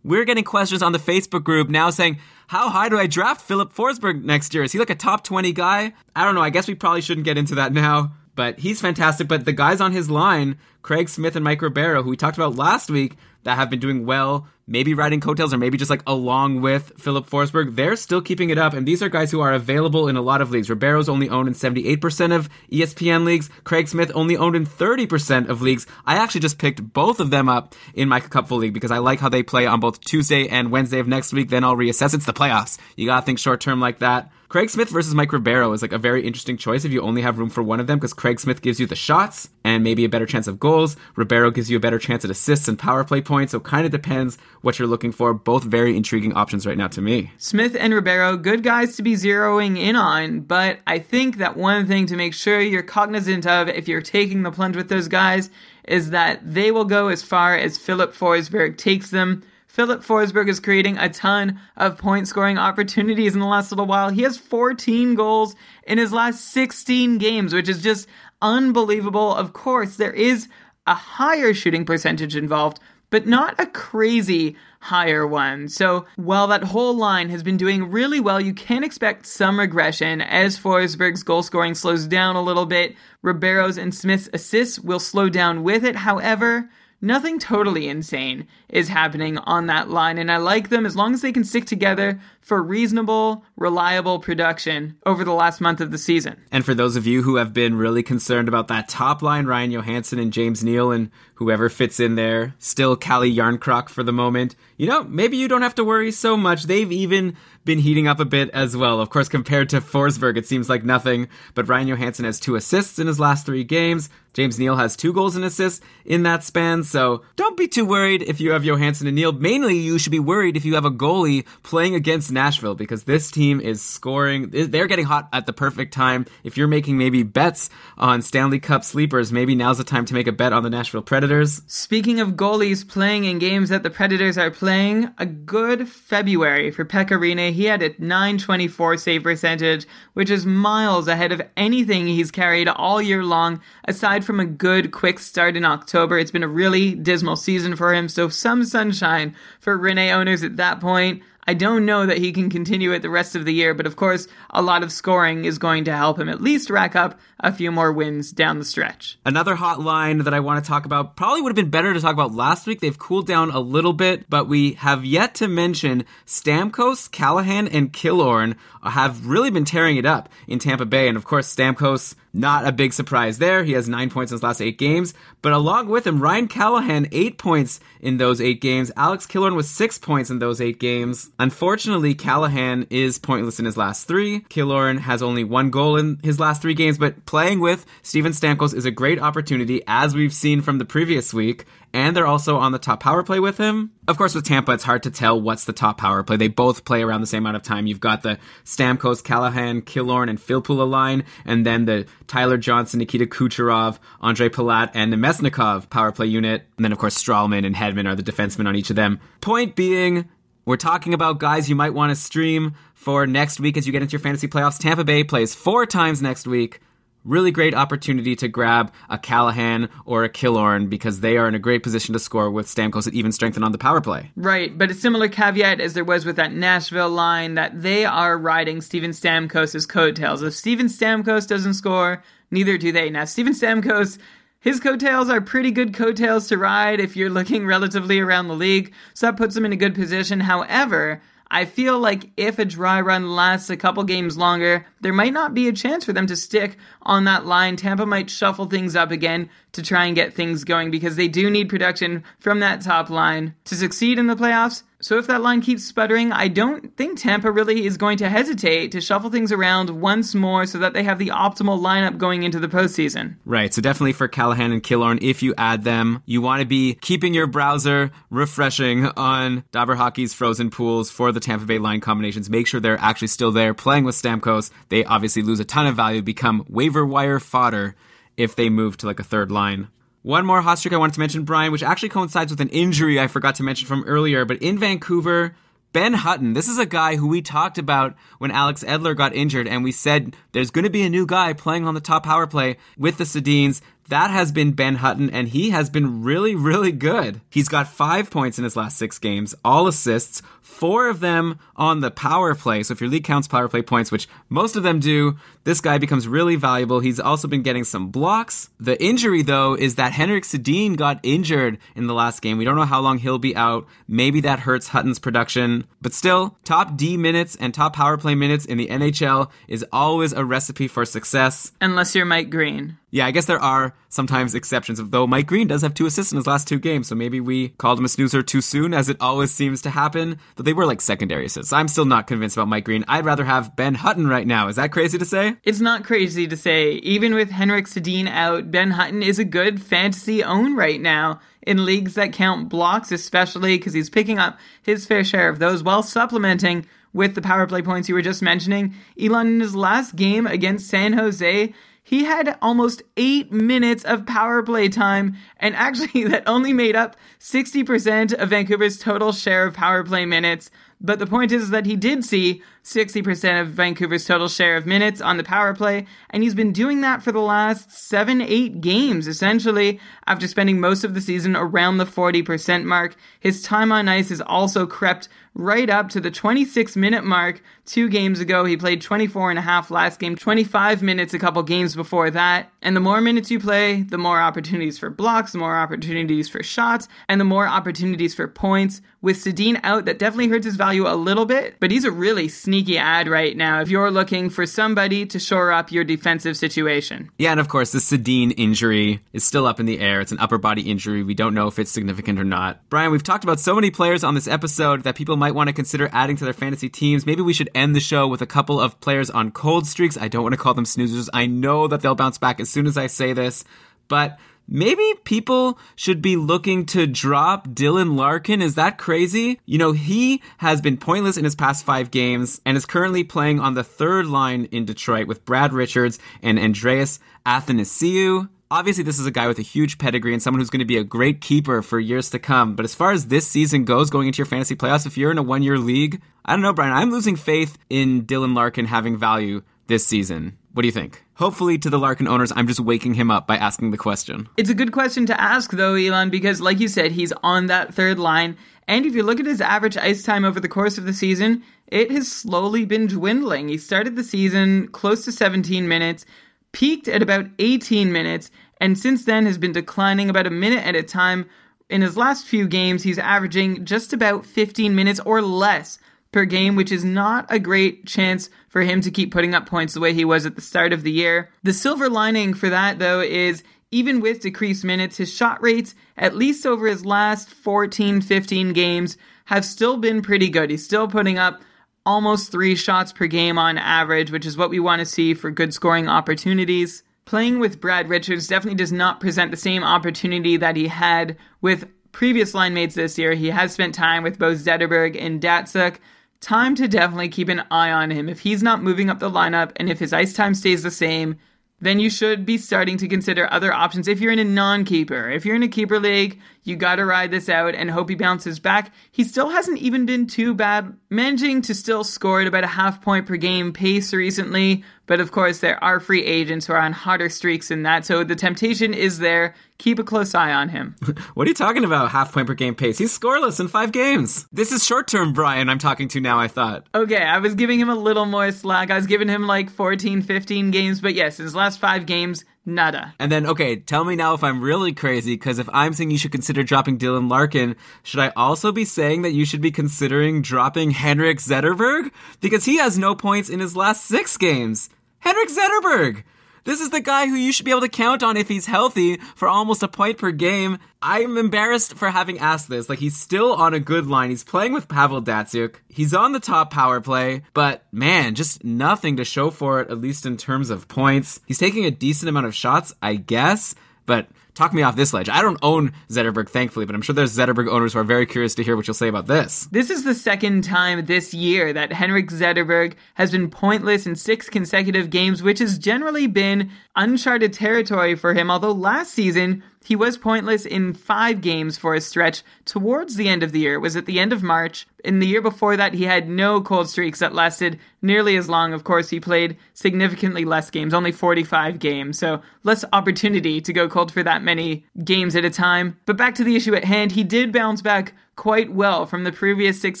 We're 0.02 0.24
getting 0.24 0.44
questions 0.44 0.82
on 0.82 0.92
the 0.92 0.98
Facebook 0.98 1.44
group 1.44 1.68
now 1.68 1.90
saying, 1.90 2.18
how 2.46 2.70
high 2.70 2.88
do 2.88 2.98
I 2.98 3.06
draft 3.06 3.42
Filip 3.42 3.72
Forsberg 3.72 4.24
next 4.24 4.54
year? 4.54 4.62
Is 4.62 4.72
he 4.72 4.78
like 4.78 4.90
a 4.90 4.94
top 4.94 5.22
20 5.24 5.52
guy? 5.52 5.92
I 6.16 6.24
don't 6.24 6.34
know. 6.34 6.40
I 6.40 6.50
guess 6.50 6.66
we 6.66 6.74
probably 6.74 7.02
shouldn't 7.02 7.26
get 7.26 7.38
into 7.38 7.54
that 7.56 7.72
now, 7.72 8.12
but 8.34 8.58
he's 8.58 8.80
fantastic. 8.80 9.28
But 9.28 9.44
the 9.44 9.52
guys 9.52 9.80
on 9.80 9.92
his 9.92 10.10
line, 10.10 10.58
Craig 10.82 11.08
Smith 11.08 11.36
and 11.36 11.44
Mike 11.44 11.62
Ribeiro, 11.62 12.02
who 12.02 12.10
we 12.10 12.16
talked 12.16 12.38
about 12.38 12.56
last 12.56 12.90
week, 12.90 13.16
that 13.44 13.56
have 13.56 13.70
been 13.70 13.80
doing 13.80 14.06
well 14.06 14.46
maybe 14.70 14.94
riding 14.94 15.20
coattails 15.20 15.52
or 15.52 15.58
maybe 15.58 15.76
just 15.76 15.90
like 15.90 16.02
along 16.06 16.60
with 16.60 16.92
Filip 16.96 17.28
Forsberg, 17.28 17.74
they're 17.74 17.96
still 17.96 18.22
keeping 18.22 18.50
it 18.50 18.56
up. 18.56 18.72
And 18.72 18.86
these 18.86 19.02
are 19.02 19.08
guys 19.08 19.30
who 19.30 19.40
are 19.40 19.52
available 19.52 20.08
in 20.08 20.16
a 20.16 20.22
lot 20.22 20.40
of 20.40 20.52
leagues. 20.52 20.68
Ribeiro's 20.68 21.08
only 21.08 21.28
owned 21.28 21.48
in 21.48 21.54
78% 21.54 22.34
of 22.34 22.48
ESPN 22.70 23.24
leagues. 23.24 23.50
Craig 23.64 23.88
Smith 23.88 24.12
only 24.14 24.36
owned 24.36 24.54
in 24.54 24.64
30% 24.64 25.48
of 25.48 25.60
leagues. 25.60 25.86
I 26.06 26.16
actually 26.16 26.42
just 26.42 26.58
picked 26.58 26.92
both 26.92 27.18
of 27.18 27.30
them 27.30 27.48
up 27.48 27.74
in 27.94 28.08
my 28.08 28.20
Cupful 28.20 28.58
League 28.58 28.72
because 28.72 28.92
I 28.92 28.98
like 28.98 29.18
how 29.18 29.28
they 29.28 29.42
play 29.42 29.66
on 29.66 29.80
both 29.80 30.00
Tuesday 30.00 30.48
and 30.48 30.70
Wednesday 30.70 31.00
of 31.00 31.08
next 31.08 31.32
week. 31.32 31.50
Then 31.50 31.64
I'll 31.64 31.76
reassess. 31.76 32.14
It's 32.14 32.26
the 32.26 32.32
playoffs. 32.32 32.78
You 32.96 33.06
gotta 33.06 33.26
think 33.26 33.40
short 33.40 33.60
term 33.60 33.80
like 33.80 33.98
that. 33.98 34.30
Craig 34.50 34.68
Smith 34.68 34.90
versus 34.90 35.14
Mike 35.14 35.32
Ribeiro 35.32 35.72
is 35.72 35.80
like 35.80 35.92
a 35.92 35.98
very 35.98 36.26
interesting 36.26 36.56
choice 36.56 36.84
if 36.84 36.90
you 36.90 37.02
only 37.02 37.22
have 37.22 37.38
room 37.38 37.50
for 37.50 37.62
one 37.62 37.78
of 37.78 37.86
them 37.86 38.00
because 38.00 38.12
Craig 38.12 38.40
Smith 38.40 38.62
gives 38.62 38.80
you 38.80 38.86
the 38.88 38.96
shots 38.96 39.48
and 39.62 39.84
maybe 39.84 40.04
a 40.04 40.08
better 40.08 40.26
chance 40.26 40.48
of 40.48 40.58
goals. 40.58 40.96
Ribeiro 41.14 41.52
gives 41.52 41.70
you 41.70 41.76
a 41.76 41.80
better 41.80 42.00
chance 42.00 42.24
at 42.24 42.32
assists 42.32 42.66
and 42.66 42.76
power 42.76 43.04
play 43.04 43.20
points. 43.20 43.52
So 43.52 43.60
kind 43.60 43.86
of 43.86 43.92
depends 43.92 44.38
what 44.62 44.76
you're 44.76 44.88
looking 44.88 45.12
for. 45.12 45.32
Both 45.32 45.62
very 45.62 45.96
intriguing 45.96 46.32
options 46.32 46.66
right 46.66 46.76
now 46.76 46.88
to 46.88 47.00
me. 47.00 47.30
Smith 47.38 47.76
and 47.78 47.94
Ribeiro, 47.94 48.36
good 48.36 48.64
guys 48.64 48.96
to 48.96 49.04
be 49.04 49.12
zeroing 49.12 49.78
in 49.78 49.94
on, 49.94 50.40
but 50.40 50.80
I 50.84 50.98
think 50.98 51.36
that 51.36 51.56
one 51.56 51.86
thing 51.86 52.06
to 52.06 52.16
make 52.16 52.34
sure 52.34 52.60
you're 52.60 52.82
cognizant 52.82 53.46
of 53.46 53.68
if 53.68 53.86
you're 53.86 54.02
taking 54.02 54.42
the 54.42 54.50
plunge 54.50 54.74
with 54.74 54.88
those 54.88 55.06
guys 55.06 55.48
is 55.84 56.10
that 56.10 56.40
they 56.42 56.72
will 56.72 56.84
go 56.84 57.06
as 57.06 57.22
far 57.22 57.54
as 57.54 57.78
Filip 57.78 58.12
Forsberg 58.12 58.78
takes 58.78 59.10
them. 59.10 59.44
Filip 59.70 60.02
Forsberg 60.02 60.48
is 60.48 60.58
creating 60.58 60.98
a 60.98 61.08
ton 61.08 61.60
of 61.76 61.96
point 61.96 62.26
scoring 62.26 62.58
opportunities 62.58 63.34
in 63.34 63.40
the 63.40 63.46
last 63.46 63.70
little 63.70 63.86
while. 63.86 64.10
He 64.10 64.22
has 64.22 64.36
14 64.36 65.14
goals 65.14 65.54
in 65.84 65.96
his 65.96 66.12
last 66.12 66.50
16 66.50 67.18
games, 67.18 67.54
which 67.54 67.68
is 67.68 67.80
just 67.80 68.08
unbelievable. 68.42 69.32
Of 69.32 69.52
course, 69.52 69.94
there 69.94 70.12
is 70.12 70.48
a 70.88 70.94
higher 70.94 71.54
shooting 71.54 71.84
percentage 71.84 72.34
involved, 72.34 72.80
but 73.10 73.28
not 73.28 73.54
a 73.60 73.66
crazy 73.66 74.56
higher 74.80 75.24
one. 75.24 75.68
So 75.68 76.04
while 76.16 76.48
that 76.48 76.64
whole 76.64 76.96
line 76.96 77.28
has 77.28 77.44
been 77.44 77.56
doing 77.56 77.92
really 77.92 78.18
well, 78.18 78.40
you 78.40 78.52
can 78.52 78.82
expect 78.82 79.24
some 79.24 79.60
regression 79.60 80.20
as 80.20 80.58
Forsberg's 80.58 81.22
goal 81.22 81.44
scoring 81.44 81.76
slows 81.76 82.08
down 82.08 82.34
a 82.34 82.42
little 82.42 82.66
bit. 82.66 82.96
Ribeiro's 83.22 83.78
and 83.78 83.94
Smith's 83.94 84.28
assists 84.32 84.80
will 84.80 84.98
slow 84.98 85.28
down 85.28 85.62
with 85.62 85.84
it. 85.84 85.94
However, 85.94 86.68
nothing 87.00 87.38
totally 87.38 87.88
insane 87.88 88.46
is 88.68 88.88
happening 88.88 89.38
on 89.38 89.66
that 89.66 89.90
line, 89.90 90.18
and 90.18 90.30
I 90.30 90.36
like 90.36 90.68
them 90.68 90.86
as 90.86 90.96
long 90.96 91.14
as 91.14 91.22
they 91.22 91.32
can 91.32 91.44
stick 91.44 91.64
together 91.64 92.20
for 92.40 92.62
reasonable, 92.62 93.44
reliable 93.56 94.18
production 94.18 94.96
over 95.06 95.24
the 95.24 95.32
last 95.32 95.60
month 95.60 95.80
of 95.80 95.90
the 95.90 95.98
season. 95.98 96.40
And 96.50 96.64
for 96.64 96.74
those 96.74 96.96
of 96.96 97.06
you 97.06 97.22
who 97.22 97.36
have 97.36 97.52
been 97.52 97.76
really 97.76 98.02
concerned 98.02 98.48
about 98.48 98.68
that 98.68 98.88
top 98.88 99.22
line, 99.22 99.46
Ryan 99.46 99.72
Johansen 99.72 100.20
and 100.20 100.32
James 100.32 100.64
Neal 100.64 100.90
and 100.90 101.10
whoever 101.34 101.68
fits 101.68 102.00
in 102.00 102.16
there, 102.16 102.54
still 102.58 102.96
Calle 102.96 103.22
Jarnkrok 103.22 103.88
for 103.88 104.02
the 104.02 104.12
moment, 104.12 104.56
you 104.76 104.86
know, 104.86 105.04
maybe 105.04 105.36
you 105.36 105.48
don't 105.48 105.62
have 105.62 105.74
to 105.76 105.84
worry 105.84 106.10
so 106.10 106.36
much. 106.36 106.64
They've 106.64 106.90
even 106.90 107.36
been 107.64 107.78
heating 107.78 108.08
up 108.08 108.20
a 108.20 108.24
bit 108.24 108.50
as 108.50 108.76
well. 108.76 109.00
Of 109.00 109.10
course, 109.10 109.28
compared 109.28 109.68
to 109.70 109.80
Forsberg, 109.80 110.36
it 110.36 110.46
seems 110.46 110.68
like 110.68 110.84
nothing, 110.84 111.28
but 111.54 111.68
Ryan 111.68 111.88
Johansen 111.88 112.24
has 112.24 112.40
two 112.40 112.56
assists 112.56 112.98
in 112.98 113.06
his 113.06 113.20
last 113.20 113.46
three 113.46 113.64
games. 113.64 114.08
James 114.32 114.58
Neal 114.58 114.76
has 114.76 114.96
two 114.96 115.12
goals 115.12 115.34
and 115.34 115.44
assists 115.44 115.84
in 116.04 116.22
that 116.22 116.44
span, 116.44 116.84
so 116.84 117.24
don't 117.36 117.56
be 117.56 117.66
too 117.66 117.84
worried 117.84 118.22
if 118.22 118.40
you 118.40 118.52
have 118.52 118.62
Johansen 118.62 119.06
and 119.06 119.16
Neal. 119.16 119.32
Mainly, 119.32 119.76
you 119.76 119.98
should 119.98 120.12
be 120.12 120.20
worried 120.20 120.56
if 120.56 120.64
you 120.64 120.74
have 120.74 120.84
a 120.84 120.90
goalie 120.90 121.46
playing 121.62 121.94
against 121.94 122.30
Nashville 122.30 122.74
because 122.74 123.04
this 123.04 123.30
team 123.30 123.60
is 123.60 123.82
scoring. 123.82 124.50
They're 124.50 124.86
getting 124.86 125.06
hot 125.06 125.28
at 125.32 125.46
the 125.46 125.52
perfect 125.52 125.92
time. 125.92 126.26
If 126.44 126.56
you're 126.56 126.68
making 126.68 126.96
maybe 126.96 127.22
bets 127.22 127.70
on 127.98 128.22
Stanley 128.22 128.60
Cup 128.60 128.84
sleepers, 128.84 129.32
maybe 129.32 129.54
now's 129.54 129.78
the 129.78 129.84
time 129.84 130.04
to 130.06 130.14
make 130.14 130.26
a 130.26 130.32
bet 130.32 130.52
on 130.52 130.62
the 130.62 130.70
Nashville 130.70 131.02
Predators. 131.02 131.62
Speaking 131.66 132.20
of 132.20 132.30
goalies 132.30 132.86
playing 132.86 133.24
in 133.24 133.38
games 133.38 133.68
that 133.68 133.82
the 133.82 133.90
Predators 133.90 134.38
are 134.38 134.50
playing, 134.50 135.10
a 135.18 135.26
good 135.26 135.88
February 135.88 136.70
for 136.70 136.84
Pekka 136.84 137.52
He 137.52 137.64
had 137.64 137.82
a 137.82 137.94
924 137.98 138.96
save 138.96 139.22
percentage, 139.22 139.86
which 140.14 140.30
is 140.30 140.46
miles 140.46 141.08
ahead 141.08 141.32
of 141.32 141.42
anything 141.56 142.06
he's 142.06 142.30
carried 142.30 142.68
all 142.68 143.02
year 143.02 143.24
long. 143.24 143.60
Aside 143.84 144.19
from 144.22 144.40
a 144.40 144.44
good 144.44 144.92
quick 144.92 145.18
start 145.18 145.56
in 145.56 145.64
October, 145.64 146.18
it's 146.18 146.30
been 146.30 146.42
a 146.42 146.48
really 146.48 146.94
dismal 146.94 147.36
season 147.36 147.76
for 147.76 147.94
him, 147.94 148.08
so 148.08 148.28
some 148.28 148.64
sunshine 148.64 149.34
for 149.60 149.78
Rinne 149.78 150.12
owners 150.12 150.42
at 150.42 150.56
that 150.56 150.80
point. 150.80 151.22
I 151.46 151.54
don't 151.54 151.86
know 151.86 152.06
that 152.06 152.18
he 152.18 152.32
can 152.32 152.50
continue 152.50 152.92
it 152.92 153.02
the 153.02 153.10
rest 153.10 153.34
of 153.34 153.44
the 153.44 153.52
year, 153.52 153.74
but 153.74 153.86
of 153.86 153.96
course, 153.96 154.28
a 154.50 154.62
lot 154.62 154.82
of 154.82 154.92
scoring 154.92 155.46
is 155.46 155.58
going 155.58 155.84
to 155.84 155.96
help 155.96 156.20
him 156.20 156.28
at 156.28 156.40
least 156.40 156.70
rack 156.70 156.94
up 156.94 157.18
a 157.40 157.52
few 157.52 157.72
more 157.72 157.92
wins 157.92 158.30
down 158.30 158.58
the 158.58 158.64
stretch. 158.64 159.18
Another 159.24 159.56
hot 159.56 159.80
line 159.80 160.18
that 160.18 160.34
I 160.34 160.40
want 160.40 160.62
to 160.62 160.68
talk 160.68 160.84
about 160.84 161.16
probably 161.16 161.40
would 161.40 161.50
have 161.50 161.56
been 161.56 161.70
better 161.70 161.92
to 161.92 162.00
talk 162.00 162.12
about 162.12 162.34
last 162.34 162.66
week. 162.66 162.80
They've 162.80 162.96
cooled 162.96 163.26
down 163.26 163.50
a 163.50 163.58
little 163.58 163.94
bit, 163.94 164.28
but 164.28 164.48
we 164.48 164.74
have 164.74 165.04
yet 165.04 165.34
to 165.36 165.48
mention 165.48 166.04
Stamkos, 166.26 167.10
Callahan, 167.10 167.66
and 167.66 167.92
Killorn 167.92 168.54
have 168.84 169.26
really 169.26 169.50
been 169.50 169.64
tearing 169.64 169.96
it 169.96 170.06
up 170.06 170.28
in 170.46 170.58
Tampa 170.58 170.86
Bay. 170.86 171.08
And 171.08 171.16
of 171.16 171.24
course, 171.24 171.52
Stamkos, 171.52 172.14
not 172.32 172.66
a 172.66 172.72
big 172.72 172.92
surprise 172.92 173.38
there. 173.38 173.64
He 173.64 173.72
has 173.72 173.88
nine 173.88 174.10
points 174.10 174.30
in 174.32 174.36
his 174.36 174.42
last 174.42 174.60
eight 174.60 174.78
games. 174.78 175.14
But 175.42 175.52
along 175.52 175.88
with 175.88 176.06
him, 176.06 176.20
Ryan 176.20 176.48
Callahan, 176.48 177.08
eight 177.12 177.38
points 177.38 177.80
in 178.00 178.18
those 178.18 178.40
eight 178.40 178.60
games. 178.60 178.92
Alex 178.96 179.26
Killorn 179.26 179.56
with 179.56 179.66
six 179.66 179.98
points 179.98 180.30
in 180.30 180.38
those 180.38 180.60
eight 180.60 180.78
games. 180.78 181.30
Unfortunately, 181.38 182.14
Callahan 182.14 182.86
is 182.90 183.18
pointless 183.18 183.58
in 183.58 183.64
his 183.64 183.76
last 183.76 184.06
three. 184.06 184.40
Killorn 184.42 185.00
has 185.00 185.22
only 185.22 185.44
one 185.44 185.70
goal 185.70 185.96
in 185.96 186.18
his 186.22 186.38
last 186.38 186.62
three 186.62 186.74
games, 186.74 186.98
but 186.98 187.26
playing 187.26 187.60
with 187.60 187.86
Steven 188.02 188.32
Stamkos 188.32 188.74
is 188.74 188.84
a 188.84 188.90
great 188.90 189.20
opportunity, 189.20 189.82
as 189.86 190.14
we've 190.14 190.34
seen 190.34 190.60
from 190.60 190.78
the 190.78 190.84
previous 190.84 191.34
week. 191.34 191.64
And 191.92 192.16
they're 192.16 192.26
also 192.26 192.56
on 192.56 192.72
the 192.72 192.78
top 192.78 193.00
power 193.00 193.22
play 193.24 193.40
with 193.40 193.58
him. 193.58 193.90
Of 194.10 194.18
course, 194.18 194.34
with 194.34 194.44
Tampa, 194.44 194.72
it's 194.72 194.82
hard 194.82 195.04
to 195.04 195.10
tell 195.12 195.40
what's 195.40 195.66
the 195.66 195.72
top 195.72 195.98
power 195.98 196.24
play. 196.24 196.36
They 196.36 196.48
both 196.48 196.84
play 196.84 197.00
around 197.00 197.20
the 197.20 197.28
same 197.28 197.44
amount 197.44 197.54
of 197.54 197.62
time. 197.62 197.86
You've 197.86 198.00
got 198.00 198.24
the 198.24 198.40
Stamkos, 198.64 199.22
Callahan, 199.22 199.82
Killorn, 199.82 200.28
and 200.28 200.36
Filppula 200.36 200.90
line, 200.90 201.22
and 201.44 201.64
then 201.64 201.84
the 201.84 202.06
Tyler 202.26 202.56
Johnson, 202.56 202.98
Nikita 202.98 203.26
Kucherov, 203.26 204.00
Ondrej 204.20 204.50
Palat, 204.50 204.90
and 204.94 205.12
the 205.12 205.16
Mesnikov 205.16 205.88
power 205.90 206.10
play 206.10 206.26
unit. 206.26 206.66
And 206.76 206.84
then, 206.84 206.90
of 206.90 206.98
course, 206.98 207.22
Stralman 207.22 207.64
and 207.64 207.76
Hedman 207.76 208.08
are 208.08 208.16
the 208.16 208.24
defensemen 208.24 208.66
on 208.66 208.74
each 208.74 208.90
of 208.90 208.96
them. 208.96 209.20
Point 209.42 209.76
being, 209.76 210.28
we're 210.64 210.76
talking 210.76 211.14
about 211.14 211.38
guys 211.38 211.68
you 211.68 211.76
might 211.76 211.94
want 211.94 212.10
to 212.10 212.16
stream 212.16 212.74
for 212.94 213.28
next 213.28 213.60
week 213.60 213.76
as 213.76 213.86
you 213.86 213.92
get 213.92 214.02
into 214.02 214.14
your 214.14 214.20
fantasy 214.20 214.48
playoffs. 214.48 214.80
Tampa 214.80 215.04
Bay 215.04 215.22
plays 215.22 215.54
four 215.54 215.86
times 215.86 216.20
next 216.20 216.48
week. 216.48 216.80
Really 217.24 217.50
great 217.50 217.74
opportunity 217.74 218.34
to 218.36 218.48
grab 218.48 218.92
a 219.10 219.18
Callahan 219.18 219.90
or 220.06 220.24
a 220.24 220.30
Killorn 220.30 220.88
because 220.88 221.20
they 221.20 221.36
are 221.36 221.46
in 221.46 221.54
a 221.54 221.58
great 221.58 221.82
position 221.82 222.14
to 222.14 222.18
score 222.18 222.50
with 222.50 222.66
Stamkos 222.66 223.06
at 223.06 223.12
even 223.12 223.30
strength 223.30 223.56
and 223.56 223.64
on 223.64 223.72
the 223.72 223.78
power 223.78 224.00
play. 224.00 224.30
Right, 224.36 224.76
but 224.76 224.90
a 224.90 224.94
similar 224.94 225.28
caveat 225.28 225.80
as 225.80 225.92
there 225.92 226.04
was 226.04 226.24
with 226.24 226.36
that 226.36 226.52
Nashville 226.52 227.10
line 227.10 227.54
that 227.54 227.82
they 227.82 228.06
are 228.06 228.38
riding 228.38 228.80
Steven 228.80 229.10
Stamkos' 229.10 229.86
coattails. 229.86 230.42
If 230.42 230.54
Steven 230.54 230.86
Stamkos 230.86 231.46
doesn't 231.46 231.74
score, 231.74 232.22
neither 232.50 232.78
do 232.78 232.90
they. 232.90 233.10
Now, 233.10 233.26
Steven 233.26 233.52
Stamkos, 233.52 234.18
his 234.58 234.80
coattails 234.80 235.28
are 235.28 235.42
pretty 235.42 235.72
good 235.72 235.92
coattails 235.92 236.48
to 236.48 236.56
ride 236.56 237.00
if 237.00 237.16
you're 237.16 237.28
looking 237.28 237.66
relatively 237.66 238.18
around 238.18 238.48
the 238.48 238.54
league, 238.54 238.94
so 239.12 239.26
that 239.26 239.36
puts 239.36 239.54
him 239.54 239.66
in 239.66 239.72
a 239.72 239.76
good 239.76 239.94
position. 239.94 240.40
However, 240.40 241.20
I 241.50 241.64
feel 241.64 241.98
like 241.98 242.30
if 242.36 242.58
a 242.60 242.64
dry 242.64 243.00
run 243.00 243.34
lasts 243.34 243.70
a 243.70 243.76
couple 243.76 244.04
games 244.04 244.38
longer, 244.38 244.86
there 245.00 245.12
might 245.12 245.32
not 245.32 245.52
be 245.52 245.66
a 245.66 245.72
chance 245.72 246.04
for 246.04 246.12
them 246.12 246.28
to 246.28 246.36
stick 246.36 246.76
on 247.02 247.24
that 247.24 247.44
line. 247.44 247.74
Tampa 247.74 248.06
might 248.06 248.30
shuffle 248.30 248.66
things 248.66 248.94
up 248.94 249.10
again 249.10 249.50
to 249.72 249.82
try 249.82 250.04
and 250.06 250.14
get 250.14 250.32
things 250.32 250.62
going 250.62 250.92
because 250.92 251.16
they 251.16 251.26
do 251.26 251.50
need 251.50 251.68
production 251.68 252.22
from 252.38 252.60
that 252.60 252.82
top 252.82 253.10
line 253.10 253.54
to 253.64 253.74
succeed 253.74 254.18
in 254.18 254.28
the 254.28 254.36
playoffs. 254.36 254.84
So 255.02 255.16
if 255.18 255.26
that 255.28 255.40
line 255.40 255.62
keeps 255.62 255.84
sputtering, 255.84 256.30
I 256.30 256.48
don't 256.48 256.94
think 256.96 257.18
Tampa 257.18 257.50
really 257.50 257.86
is 257.86 257.96
going 257.96 258.18
to 258.18 258.28
hesitate 258.28 258.92
to 258.92 259.00
shuffle 259.00 259.30
things 259.30 259.50
around 259.50 259.88
once 259.88 260.34
more 260.34 260.66
so 260.66 260.76
that 260.78 260.92
they 260.92 261.02
have 261.04 261.18
the 261.18 261.28
optimal 261.28 261.80
lineup 261.80 262.18
going 262.18 262.42
into 262.42 262.58
the 262.58 262.68
postseason. 262.68 263.36
Right, 263.46 263.72
so 263.72 263.80
definitely 263.80 264.12
for 264.12 264.28
Callahan 264.28 264.72
and 264.72 264.82
Killorn, 264.82 265.22
if 265.22 265.42
you 265.42 265.54
add 265.56 265.84
them, 265.84 266.22
you 266.26 266.42
want 266.42 266.60
to 266.60 266.66
be 266.66 266.98
keeping 267.00 267.32
your 267.32 267.46
browser 267.46 268.10
refreshing 268.28 269.06
on 269.06 269.64
Dobber 269.72 269.94
Hockey's 269.94 270.34
frozen 270.34 270.68
pools 270.68 271.10
for 271.10 271.32
the 271.32 271.40
Tampa 271.40 271.64
Bay 271.64 271.78
line 271.78 272.00
combinations. 272.00 272.50
Make 272.50 272.66
sure 272.66 272.78
they're 272.78 273.00
actually 273.00 273.28
still 273.28 273.52
there 273.52 273.72
playing 273.72 274.04
with 274.04 274.16
Stamkos. 274.16 274.70
They 274.90 275.04
obviously 275.04 275.40
lose 275.42 275.60
a 275.60 275.64
ton 275.64 275.86
of 275.86 275.96
value, 275.96 276.20
become 276.20 276.66
waiver 276.68 277.06
wire 277.06 277.40
fodder 277.40 277.96
if 278.36 278.54
they 278.54 278.68
move 278.68 278.98
to 278.98 279.06
like 279.06 279.20
a 279.20 279.24
third 279.24 279.50
line. 279.50 279.88
One 280.22 280.44
more 280.44 280.60
hot 280.60 280.78
streak 280.78 280.92
I 280.92 280.98
wanted 280.98 281.14
to 281.14 281.20
mention, 281.20 281.44
Brian, 281.44 281.72
which 281.72 281.82
actually 281.82 282.10
coincides 282.10 282.52
with 282.52 282.60
an 282.60 282.68
injury 282.68 283.18
I 283.18 283.26
forgot 283.26 283.54
to 283.54 283.62
mention 283.62 283.88
from 283.88 284.04
earlier, 284.04 284.44
but 284.44 284.58
in 284.58 284.78
Vancouver, 284.78 285.56
Ben 285.94 286.12
Hutton, 286.12 286.52
this 286.52 286.68
is 286.68 286.78
a 286.78 286.84
guy 286.84 287.16
who 287.16 287.26
we 287.26 287.40
talked 287.40 287.78
about 287.78 288.14
when 288.36 288.50
Alex 288.50 288.84
Edler 288.84 289.16
got 289.16 289.34
injured, 289.34 289.66
and 289.66 289.82
we 289.82 289.92
said 289.92 290.36
there's 290.52 290.70
going 290.70 290.84
to 290.84 290.90
be 290.90 291.02
a 291.02 291.08
new 291.08 291.24
guy 291.24 291.54
playing 291.54 291.86
on 291.86 291.94
the 291.94 292.00
top 292.02 292.24
power 292.24 292.46
play 292.46 292.76
with 292.98 293.16
the 293.16 293.24
Sedins. 293.24 293.80
That 294.10 294.30
has 294.30 294.52
been 294.52 294.72
Ben 294.72 294.96
Hutton, 294.96 295.30
and 295.30 295.48
he 295.48 295.70
has 295.70 295.90
been 295.90 296.22
really, 296.22 296.54
really 296.54 296.92
good. 296.92 297.40
He's 297.50 297.68
got 297.68 297.88
five 297.88 298.30
points 298.30 298.58
in 298.58 298.64
his 298.64 298.76
last 298.76 298.98
six 298.98 299.18
games, 299.18 299.54
all 299.64 299.86
assists, 299.86 300.42
four 300.62 301.08
of 301.08 301.20
them 301.20 301.58
on 301.76 302.00
the 302.00 302.10
power 302.10 302.54
play. 302.54 302.82
So 302.82 302.92
if 302.92 303.00
your 303.00 303.10
league 303.10 303.24
counts 303.24 303.48
power 303.48 303.68
play 303.68 303.82
points, 303.82 304.12
which 304.12 304.28
most 304.48 304.76
of 304.76 304.82
them 304.82 305.00
do, 305.00 305.36
this 305.64 305.80
guy 305.80 305.98
becomes 305.98 306.28
really 306.28 306.56
valuable. 306.56 307.00
He's 307.00 307.20
also 307.20 307.48
been 307.48 307.62
getting 307.62 307.84
some 307.84 308.10
blocks. 308.10 308.70
The 308.78 309.02
injury, 309.02 309.42
though, 309.42 309.74
is 309.74 309.96
that 309.96 310.12
Henrik 310.12 310.44
Sedin 310.44 310.96
got 310.96 311.20
injured 311.22 311.78
in 311.96 312.06
the 312.06 312.14
last 312.14 312.40
game. 312.40 312.58
We 312.58 312.64
don't 312.64 312.76
know 312.76 312.84
how 312.84 313.00
long 313.00 313.18
he'll 313.18 313.38
be 313.38 313.56
out. 313.56 313.86
Maybe 314.08 314.40
that 314.42 314.60
hurts 314.60 314.88
Hutton's 314.88 315.18
production. 315.18 315.86
But 316.00 316.14
still, 316.14 316.56
top 316.64 316.96
D 316.96 317.16
minutes 317.16 317.56
and 317.56 317.74
top 317.74 317.94
power 317.94 318.16
play 318.16 318.34
minutes 318.34 318.64
in 318.64 318.78
the 318.78 318.88
NHL 318.88 319.50
is 319.68 319.84
always 319.92 320.32
a 320.32 320.44
recipe 320.44 320.88
for 320.88 321.04
success. 321.04 321.72
Unless 321.80 322.14
you're 322.14 322.24
Mike 322.24 322.50
Green. 322.50 322.96
Yeah, 323.10 323.26
I 323.26 323.32
guess 323.32 323.46
there 323.46 323.60
are 323.60 323.94
sometimes 324.08 324.54
exceptions, 324.54 325.02
though 325.02 325.26
Mike 325.26 325.46
Green 325.46 325.66
does 325.66 325.82
have 325.82 325.94
two 325.94 326.06
assists 326.06 326.32
in 326.32 326.36
his 326.36 326.46
last 326.46 326.68
two 326.68 326.78
games, 326.78 327.08
so 327.08 327.14
maybe 327.14 327.40
we 327.40 327.70
called 327.70 327.98
him 327.98 328.04
a 328.04 328.08
snoozer 328.08 328.42
too 328.42 328.60
soon, 328.60 328.94
as 328.94 329.08
it 329.08 329.16
always 329.20 329.50
seems 329.50 329.82
to 329.82 329.90
happen. 329.90 330.38
But 330.54 330.64
they 330.64 330.72
were 330.72 330.86
like 330.86 331.00
secondary 331.00 331.46
assists. 331.46 331.72
I'm 331.72 331.88
still 331.88 332.04
not 332.04 332.26
convinced 332.26 332.56
about 332.56 332.68
Mike 332.68 332.84
Green. 332.84 333.04
I'd 333.08 333.24
rather 333.24 333.44
have 333.44 333.74
Ben 333.74 333.94
Hutton 333.94 334.28
right 334.28 334.46
now. 334.46 334.68
Is 334.68 334.76
that 334.76 334.92
crazy 334.92 335.18
to 335.18 335.24
say? 335.24 335.56
It's 335.64 335.80
not 335.80 336.04
crazy 336.04 336.46
to 336.46 336.56
say. 336.56 336.92
Even 336.92 337.34
with 337.34 337.50
Henrik 337.50 337.86
Sedin 337.86 338.28
out, 338.28 338.70
Ben 338.70 338.92
Hutton 338.92 339.22
is 339.22 339.38
a 339.38 339.44
good 339.44 339.82
fantasy 339.82 340.44
own 340.44 340.76
right 340.76 341.00
now 341.00 341.40
in 341.62 341.84
leagues 341.84 342.14
that 342.14 342.32
count 342.32 342.68
blocks, 342.68 343.12
especially 343.12 343.76
because 343.76 343.92
he's 343.92 344.10
picking 344.10 344.38
up 344.38 344.58
his 344.82 345.06
fair 345.06 345.24
share 345.24 345.48
of 345.48 345.58
those 345.58 345.82
while 345.82 346.02
supplementing 346.02 346.86
with 347.12 347.34
the 347.34 347.42
power 347.42 347.66
play 347.66 347.82
points 347.82 348.08
you 348.08 348.14
were 348.14 348.22
just 348.22 348.42
mentioning. 348.42 348.94
Elon, 349.20 349.48
in 349.48 349.60
his 349.60 349.74
last 349.74 350.16
game 350.16 350.46
against 350.46 350.88
San 350.88 351.12
Jose, 351.14 351.74
he 352.10 352.24
had 352.24 352.58
almost 352.60 353.04
eight 353.16 353.52
minutes 353.52 354.02
of 354.02 354.26
power 354.26 354.64
play 354.64 354.88
time, 354.88 355.36
and 355.58 355.76
actually, 355.76 356.24
that 356.30 356.42
only 356.44 356.72
made 356.72 356.96
up 356.96 357.14
60% 357.38 358.32
of 358.32 358.48
Vancouver's 358.48 358.98
total 358.98 359.30
share 359.30 359.64
of 359.64 359.74
power 359.74 360.02
play 360.02 360.26
minutes. 360.26 360.72
But 361.00 361.20
the 361.20 361.26
point 361.26 361.52
is 361.52 361.70
that 361.70 361.86
he 361.86 361.94
did 361.94 362.24
see 362.24 362.64
60% 362.82 363.60
of 363.60 363.68
Vancouver's 363.68 364.24
total 364.24 364.48
share 364.48 364.76
of 364.76 364.86
minutes 364.86 365.20
on 365.20 365.36
the 365.36 365.44
power 365.44 365.72
play, 365.72 366.04
and 366.30 366.42
he's 366.42 366.56
been 366.56 366.72
doing 366.72 367.00
that 367.02 367.22
for 367.22 367.30
the 367.30 367.38
last 367.38 367.92
seven, 367.92 368.40
eight 368.40 368.80
games, 368.80 369.28
essentially, 369.28 370.00
after 370.26 370.48
spending 370.48 370.80
most 370.80 371.04
of 371.04 371.14
the 371.14 371.20
season 371.20 371.54
around 371.54 371.98
the 371.98 372.06
40% 372.06 372.86
mark. 372.86 373.14
His 373.38 373.62
time 373.62 373.92
on 373.92 374.08
ice 374.08 374.30
has 374.30 374.40
also 374.40 374.84
crept 374.84 375.28
right 375.54 375.90
up 375.90 376.08
to 376.10 376.20
the 376.20 376.30
26 376.30 376.96
minute 376.96 377.24
mark 377.24 377.62
two 377.84 378.08
games 378.08 378.40
ago. 378.40 378.64
He 378.64 378.76
played 378.76 379.02
24 379.02 379.50
and 379.50 379.58
a 379.58 379.62
half 379.62 379.90
last 379.90 380.20
game, 380.20 380.36
25 380.36 381.02
minutes 381.02 381.34
a 381.34 381.38
couple 381.38 381.62
games 381.62 381.96
before 381.96 382.30
that. 382.30 382.70
And 382.82 382.96
the 382.96 383.00
more 383.00 383.20
minutes 383.20 383.50
you 383.50 383.60
play, 383.60 384.02
the 384.02 384.18
more 384.18 384.40
opportunities 384.40 384.98
for 384.98 385.10
blocks, 385.10 385.52
the 385.52 385.58
more 385.58 385.76
opportunities 385.76 386.48
for 386.48 386.62
shots, 386.62 387.08
and 387.28 387.40
the 387.40 387.44
more 387.44 387.66
opportunities 387.66 388.34
for 388.34 388.48
points. 388.48 389.02
With 389.22 389.36
Sedin 389.36 389.78
out, 389.82 390.06
that 390.06 390.18
definitely 390.18 390.48
hurts 390.48 390.64
his 390.64 390.76
value 390.76 391.06
a 391.06 391.12
little 391.12 391.44
bit, 391.44 391.76
but 391.78 391.90
he's 391.90 392.04
a 392.04 392.10
really 392.10 392.48
sneaky 392.48 392.96
ad 392.96 393.28
right 393.28 393.54
now 393.54 393.82
if 393.82 393.90
you're 393.90 394.10
looking 394.10 394.48
for 394.48 394.64
somebody 394.64 395.26
to 395.26 395.38
shore 395.38 395.72
up 395.72 395.92
your 395.92 396.04
defensive 396.04 396.56
situation. 396.56 397.30
Yeah, 397.38 397.50
and 397.50 397.60
of 397.60 397.68
course, 397.68 397.92
the 397.92 397.98
Sedin 397.98 398.54
injury 398.56 399.20
is 399.34 399.44
still 399.44 399.66
up 399.66 399.78
in 399.78 399.84
the 399.84 400.00
air. 400.00 400.22
It's 400.22 400.32
an 400.32 400.38
upper 400.38 400.56
body 400.56 400.90
injury. 400.90 401.22
We 401.22 401.34
don't 401.34 401.52
know 401.52 401.66
if 401.66 401.78
it's 401.78 401.90
significant 401.90 402.38
or 402.38 402.44
not. 402.44 402.80
Brian, 402.88 403.12
we've 403.12 403.22
talked 403.22 403.44
about 403.44 403.60
so 403.60 403.74
many 403.74 403.90
players 403.90 404.24
on 404.24 404.34
this 404.34 404.48
episode 404.48 405.02
that 405.02 405.16
people 405.16 405.36
might 405.40 405.56
want 405.56 405.66
to 405.66 405.72
consider 405.72 406.08
adding 406.12 406.36
to 406.36 406.44
their 406.44 406.52
fantasy 406.52 406.88
teams. 406.88 407.26
Maybe 407.26 407.42
we 407.42 407.52
should 407.52 407.70
end 407.74 407.96
the 407.96 408.00
show 408.00 408.28
with 408.28 408.42
a 408.42 408.46
couple 408.46 408.78
of 408.78 409.00
players 409.00 409.30
on 409.30 409.50
cold 409.50 409.88
streaks. 409.88 410.16
I 410.16 410.28
don't 410.28 410.44
want 410.44 410.52
to 410.52 410.60
call 410.60 410.74
them 410.74 410.84
snoozers. 410.84 411.28
I 411.32 411.46
know 411.46 411.88
that 411.88 412.02
they'll 412.02 412.14
bounce 412.14 412.38
back 412.38 412.60
as 412.60 412.70
soon 412.70 412.86
as 412.86 412.96
I 412.96 413.08
say 413.08 413.32
this, 413.32 413.64
but 414.06 414.38
maybe 414.68 415.14
people 415.24 415.78
should 415.96 416.22
be 416.22 416.36
looking 416.36 416.86
to 416.86 417.06
drop 417.06 417.68
Dylan 417.68 418.16
Larkin. 418.16 418.62
Is 418.62 418.76
that 418.76 418.98
crazy? 418.98 419.58
You 419.66 419.78
know, 419.78 419.92
he 419.92 420.42
has 420.58 420.80
been 420.80 420.96
pointless 420.96 421.36
in 421.36 421.44
his 421.44 421.56
past 421.56 421.84
five 421.84 422.10
games 422.12 422.60
and 422.64 422.76
is 422.76 422.86
currently 422.86 423.24
playing 423.24 423.58
on 423.58 423.74
the 423.74 423.82
third 423.82 424.26
line 424.26 424.66
in 424.66 424.84
Detroit 424.84 425.26
with 425.26 425.44
Brad 425.44 425.72
Richards 425.72 426.18
and 426.42 426.58
Andreas 426.58 427.18
Athanasiou. 427.44 428.48
Obviously, 428.72 429.02
this 429.02 429.18
is 429.18 429.26
a 429.26 429.32
guy 429.32 429.48
with 429.48 429.58
a 429.58 429.62
huge 429.62 429.98
pedigree 429.98 430.32
and 430.32 430.40
someone 430.40 430.60
who's 430.60 430.70
going 430.70 430.78
to 430.78 430.84
be 430.84 430.96
a 430.96 431.02
great 431.02 431.40
keeper 431.40 431.82
for 431.82 431.98
years 431.98 432.30
to 432.30 432.38
come. 432.38 432.76
But 432.76 432.84
as 432.84 432.94
far 432.94 433.10
as 433.10 433.26
this 433.26 433.44
season 433.44 433.84
goes, 433.84 434.10
going 434.10 434.28
into 434.28 434.38
your 434.38 434.46
fantasy 434.46 434.76
playoffs, 434.76 435.06
if 435.06 435.18
you're 435.18 435.32
in 435.32 435.38
a 435.38 435.42
one 435.42 435.64
year 435.64 435.76
league, 435.76 436.22
I 436.44 436.52
don't 436.52 436.62
know, 436.62 436.72
Brian, 436.72 436.92
I'm 436.92 437.10
losing 437.10 437.34
faith 437.34 437.76
in 437.88 438.26
Dylan 438.26 438.54
Larkin 438.54 438.84
having 438.84 439.16
value 439.16 439.62
this 439.88 440.06
season. 440.06 440.56
What 440.72 440.82
do 440.82 440.86
you 440.86 440.92
think? 440.92 441.24
Hopefully, 441.34 441.78
to 441.78 441.90
the 441.90 441.98
Larkin 441.98 442.28
owners, 442.28 442.52
I'm 442.54 442.68
just 442.68 442.78
waking 442.78 443.14
him 443.14 443.28
up 443.28 443.48
by 443.48 443.56
asking 443.56 443.90
the 443.90 443.98
question. 443.98 444.48
It's 444.56 444.70
a 444.70 444.74
good 444.74 444.92
question 444.92 445.26
to 445.26 445.40
ask, 445.40 445.72
though, 445.72 445.94
Elon, 445.94 446.30
because, 446.30 446.60
like 446.60 446.78
you 446.78 446.86
said, 446.86 447.10
he's 447.10 447.32
on 447.42 447.66
that 447.66 447.92
third 447.92 448.20
line. 448.20 448.56
And 448.86 449.04
if 449.04 449.16
you 449.16 449.24
look 449.24 449.40
at 449.40 449.46
his 449.46 449.60
average 449.60 449.96
ice 449.96 450.22
time 450.22 450.44
over 450.44 450.60
the 450.60 450.68
course 450.68 450.96
of 450.96 451.06
the 451.06 451.12
season, 451.12 451.64
it 451.88 452.12
has 452.12 452.30
slowly 452.30 452.84
been 452.84 453.08
dwindling. 453.08 453.68
He 453.68 453.78
started 453.78 454.14
the 454.14 454.22
season 454.22 454.86
close 454.88 455.24
to 455.24 455.32
17 455.32 455.88
minutes, 455.88 456.24
peaked 456.72 457.08
at 457.08 457.22
about 457.22 457.46
18 457.58 458.12
minutes, 458.12 458.50
and 458.80 458.98
since 458.98 459.24
then 459.24 459.46
has 459.46 459.58
been 459.58 459.72
declining 459.72 460.30
about 460.30 460.46
a 460.46 460.50
minute 460.50 460.86
at 460.86 460.96
a 460.96 461.02
time. 461.02 461.46
In 461.88 462.02
his 462.02 462.16
last 462.16 462.46
few 462.46 462.68
games, 462.68 463.02
he's 463.02 463.18
averaging 463.18 463.84
just 463.84 464.12
about 464.12 464.46
15 464.46 464.94
minutes 464.94 465.20
or 465.20 465.42
less 465.42 465.98
per 466.32 466.44
game, 466.44 466.76
which 466.76 466.92
is 466.92 467.04
not 467.04 467.46
a 467.48 467.58
great 467.58 468.06
chance 468.06 468.48
for 468.68 468.82
him 468.82 469.00
to 469.00 469.10
keep 469.10 469.32
putting 469.32 469.54
up 469.54 469.66
points 469.66 469.94
the 469.94 470.00
way 470.00 470.14
he 470.14 470.24
was 470.24 470.46
at 470.46 470.54
the 470.54 470.60
start 470.60 470.92
of 470.92 471.02
the 471.02 471.10
year. 471.10 471.50
The 471.62 471.72
silver 471.72 472.08
lining 472.08 472.54
for 472.54 472.68
that, 472.68 472.98
though, 472.98 473.20
is 473.20 473.64
even 473.90 474.20
with 474.20 474.42
decreased 474.42 474.84
minutes, 474.84 475.16
his 475.16 475.34
shot 475.34 475.60
rates, 475.60 475.94
at 476.16 476.36
least 476.36 476.64
over 476.64 476.86
his 476.86 477.04
last 477.04 477.50
14, 477.50 478.20
15 478.20 478.72
games, 478.72 479.16
have 479.46 479.64
still 479.64 479.96
been 479.96 480.22
pretty 480.22 480.48
good. 480.48 480.70
He's 480.70 480.84
still 480.84 481.08
putting 481.08 481.38
up 481.38 481.60
almost 482.06 482.50
three 482.50 482.74
shots 482.74 483.12
per 483.12 483.26
game 483.26 483.58
on 483.58 483.78
average, 483.78 484.30
which 484.30 484.46
is 484.46 484.56
what 484.56 484.70
we 484.70 484.80
want 484.80 485.00
to 485.00 485.06
see 485.06 485.34
for 485.34 485.50
good 485.50 485.74
scoring 485.74 486.08
opportunities. 486.08 487.02
Playing 487.24 487.60
with 487.60 487.80
Brad 487.80 488.08
Richards 488.08 488.46
definitely 488.46 488.76
does 488.76 488.92
not 488.92 489.20
present 489.20 489.50
the 489.50 489.56
same 489.56 489.84
opportunity 489.84 490.56
that 490.56 490.76
he 490.76 490.88
had 490.88 491.36
with 491.60 491.88
previous 492.12 492.54
line 492.54 492.74
mates 492.74 492.94
this 492.94 493.18
year. 493.18 493.34
He 493.34 493.50
has 493.50 493.72
spent 493.72 493.94
time 493.94 494.22
with 494.22 494.38
both 494.38 494.58
Zetterberg 494.58 495.20
and 495.20 495.40
Datsyuk, 495.40 495.98
time 496.40 496.74
to 496.74 496.88
definitely 496.88 497.28
keep 497.28 497.48
an 497.48 497.62
eye 497.70 497.92
on 497.92 498.10
him. 498.10 498.28
If 498.28 498.40
he's 498.40 498.62
not 498.62 498.82
moving 498.82 499.10
up 499.10 499.20
the 499.20 499.30
lineup 499.30 499.72
and 499.76 499.88
if 499.88 499.98
his 499.98 500.12
ice 500.12 500.32
time 500.32 500.54
stays 500.54 500.82
the 500.82 500.90
same, 500.90 501.36
then 501.80 501.98
you 501.98 502.10
should 502.10 502.44
be 502.44 502.58
starting 502.58 502.96
to 502.98 503.08
consider 503.08 503.50
other 503.52 503.72
options 503.72 504.06
if 504.06 504.20
you're 504.20 504.32
in 504.32 504.38
a 504.38 504.44
non 504.44 504.84
keeper. 504.84 505.30
If 505.30 505.46
you're 505.46 505.56
in 505.56 505.62
a 505.62 505.68
keeper 505.68 505.98
league, 505.98 506.40
you 506.62 506.76
gotta 506.76 507.04
ride 507.04 507.30
this 507.30 507.48
out 507.48 507.74
and 507.74 507.90
hope 507.90 508.08
he 508.08 508.14
bounces 508.14 508.58
back. 508.58 508.92
He 509.10 509.24
still 509.24 509.50
hasn't 509.50 509.78
even 509.78 510.06
been 510.06 510.26
too 510.26 510.54
bad, 510.54 510.96
managing 511.08 511.62
to 511.62 511.74
still 511.74 512.04
score 512.04 512.40
at 512.40 512.46
about 512.46 512.64
a 512.64 512.68
half 512.68 513.00
point 513.00 513.26
per 513.26 513.36
game 513.36 513.72
pace 513.72 514.12
recently. 514.12 514.84
But 515.06 515.18
of 515.18 515.32
course, 515.32 515.58
there 515.58 515.82
are 515.82 515.98
free 515.98 516.24
agents 516.24 516.66
who 516.66 516.72
are 516.72 516.78
on 516.78 516.92
hotter 516.92 517.28
streaks 517.28 517.68
than 517.68 517.82
that, 517.82 518.06
so 518.06 518.22
the 518.22 518.36
temptation 518.36 518.94
is 518.94 519.18
there. 519.18 519.54
Keep 519.78 519.98
a 519.98 520.04
close 520.04 520.34
eye 520.34 520.52
on 520.52 520.68
him. 520.68 520.94
What 521.34 521.46
are 521.46 521.50
you 521.50 521.54
talking 521.54 521.84
about? 521.84 522.10
Half 522.10 522.32
point 522.32 522.46
per 522.46 522.54
game 522.54 522.74
pace. 522.74 522.98
He's 522.98 523.16
scoreless 523.16 523.60
in 523.60 523.68
five 523.68 523.92
games. 523.92 524.46
This 524.52 524.72
is 524.72 524.84
short 524.84 525.08
term 525.08 525.32
Brian 525.32 525.68
I'm 525.68 525.78
talking 525.78 526.06
to 526.08 526.20
now, 526.20 526.38
I 526.38 526.48
thought. 526.48 526.86
Okay, 526.94 527.22
I 527.22 527.38
was 527.38 527.54
giving 527.54 527.80
him 527.80 527.88
a 527.88 527.94
little 527.94 528.26
more 528.26 528.52
slack. 528.52 528.90
I 528.90 528.96
was 528.96 529.06
giving 529.06 529.28
him 529.28 529.46
like 529.46 529.70
14, 529.70 530.22
15 530.22 530.70
games, 530.70 531.00
but 531.00 531.14
yes, 531.14 531.38
his 531.38 531.54
last 531.54 531.78
five 531.78 532.06
games, 532.06 532.44
nada. 532.64 533.14
And 533.18 533.30
then, 533.30 533.46
okay, 533.46 533.76
tell 533.76 534.04
me 534.04 534.16
now 534.16 534.34
if 534.34 534.44
I'm 534.44 534.60
really 534.60 534.92
crazy, 534.92 535.34
because 535.34 535.58
if 535.58 535.68
I'm 535.72 535.92
saying 535.92 536.10
you 536.10 536.18
should 536.18 536.32
consider 536.32 536.62
dropping 536.62 536.98
Dylan 536.98 537.30
Larkin, 537.30 537.76
should 538.02 538.20
I 538.20 538.32
also 538.36 538.72
be 538.72 538.84
saying 538.84 539.22
that 539.22 539.32
you 539.32 539.44
should 539.44 539.60
be 539.60 539.70
considering 539.70 540.42
dropping 540.42 540.92
Henrik 540.92 541.38
Zetterberg? 541.38 542.10
Because 542.40 542.64
he 542.64 542.76
has 542.78 542.98
no 542.98 543.14
points 543.14 543.48
in 543.48 543.60
his 543.60 543.76
last 543.76 544.04
six 544.04 544.36
games. 544.36 544.90
Henrik 545.20 545.48
Zetterberg! 545.48 546.24
This 546.64 546.80
is 546.80 546.90
the 546.90 547.00
guy 547.00 547.26
who 547.26 547.34
you 547.34 547.52
should 547.52 547.64
be 547.64 547.70
able 547.70 547.80
to 547.80 547.88
count 547.88 548.22
on 548.22 548.36
if 548.36 548.48
he's 548.48 548.66
healthy 548.66 549.16
for 549.34 549.48
almost 549.48 549.82
a 549.82 549.88
point 549.88 550.18
per 550.18 550.30
game. 550.30 550.78
I'm 551.02 551.38
embarrassed 551.38 551.94
for 551.94 552.10
having 552.10 552.38
asked 552.38 552.68
this. 552.68 552.88
Like, 552.88 552.98
he's 552.98 553.16
still 553.16 553.54
on 553.54 553.72
a 553.72 553.80
good 553.80 554.06
line. 554.06 554.30
He's 554.30 554.44
playing 554.44 554.72
with 554.72 554.88
Pavel 554.88 555.22
Datsyuk. 555.22 555.76
He's 555.88 556.12
on 556.12 556.32
the 556.32 556.40
top 556.40 556.70
power 556.70 557.00
play, 557.00 557.42
but 557.54 557.84
man, 557.90 558.34
just 558.34 558.64
nothing 558.64 559.16
to 559.16 559.24
show 559.24 559.50
for 559.50 559.80
it, 559.80 559.90
at 559.90 560.00
least 560.00 560.26
in 560.26 560.36
terms 560.36 560.70
of 560.70 560.88
points. 560.88 561.40
He's 561.46 561.58
taking 561.58 561.86
a 561.86 561.90
decent 561.90 562.28
amount 562.28 562.46
of 562.46 562.54
shots, 562.54 562.92
I 563.00 563.14
guess, 563.16 563.74
but 564.06 564.28
talk 564.54 564.72
me 564.72 564.82
off 564.82 564.96
this 564.96 565.12
ledge. 565.12 565.28
I 565.28 565.42
don't 565.42 565.58
own 565.62 565.92
Zetterberg, 566.08 566.48
thankfully, 566.48 566.86
but 566.86 566.94
I'm 566.94 567.02
sure 567.02 567.14
there's 567.14 567.36
Zetterberg 567.36 567.68
owners 567.70 567.92
who 567.92 567.98
are 567.98 568.04
very 568.04 568.26
curious 568.26 568.54
to 568.56 568.62
hear 568.62 568.76
what 568.76 568.86
you'll 568.86 568.94
say 568.94 569.08
about 569.08 569.26
this. 569.26 569.68
This 569.70 569.90
is 569.90 570.04
the 570.04 570.14
second 570.14 570.64
time 570.64 571.04
this 571.06 571.32
year 571.34 571.72
that 571.72 571.92
Henrik 571.92 572.28
Zetterberg 572.28 572.94
has 573.14 573.30
been 573.30 573.50
pointless 573.50 574.06
in 574.06 574.16
six 574.16 574.48
consecutive 574.48 575.10
games, 575.10 575.42
which 575.42 575.58
has 575.58 575.78
generally 575.78 576.26
been 576.26 576.70
uncharted 577.00 577.52
territory 577.52 578.14
for 578.14 578.34
him. 578.34 578.50
Although 578.50 578.72
last 578.72 579.12
season, 579.12 579.62
he 579.82 579.96
was 579.96 580.18
pointless 580.18 580.66
in 580.66 580.92
five 580.92 581.40
games 581.40 581.78
for 581.78 581.94
a 581.94 582.00
stretch 582.00 582.42
towards 582.66 583.16
the 583.16 583.28
end 583.28 583.42
of 583.42 583.52
the 583.52 583.60
year. 583.60 583.74
It 583.74 583.78
was 583.78 583.96
at 583.96 584.04
the 584.04 584.20
end 584.20 584.34
of 584.34 584.42
March. 584.42 584.86
In 585.02 585.18
the 585.18 585.26
year 585.26 585.40
before 585.40 585.78
that, 585.78 585.94
he 585.94 586.04
had 586.04 586.28
no 586.28 586.60
cold 586.60 586.90
streaks 586.90 587.20
that 587.20 587.34
lasted 587.34 587.80
nearly 588.02 588.36
as 588.36 588.50
long. 588.50 588.74
Of 588.74 588.84
course, 588.84 589.08
he 589.08 589.18
played 589.18 589.56
significantly 589.72 590.44
less 590.44 590.68
games, 590.68 590.92
only 590.92 591.10
45 591.10 591.78
games, 591.78 592.18
so 592.18 592.42
less 592.62 592.84
opportunity 592.92 593.62
to 593.62 593.72
go 593.72 593.88
cold 593.88 594.12
for 594.12 594.22
that 594.22 594.42
many 594.42 594.84
games 595.02 595.34
at 595.34 595.46
a 595.46 595.50
time. 595.50 595.96
But 596.04 596.18
back 596.18 596.34
to 596.34 596.44
the 596.44 596.56
issue 596.56 596.74
at 596.74 596.84
hand, 596.84 597.12
he 597.12 597.24
did 597.24 597.50
bounce 597.50 597.80
back 597.80 598.12
quite 598.40 598.72
well 598.72 599.04
from 599.04 599.24
the 599.24 599.32
previous 599.32 599.78
six 599.78 600.00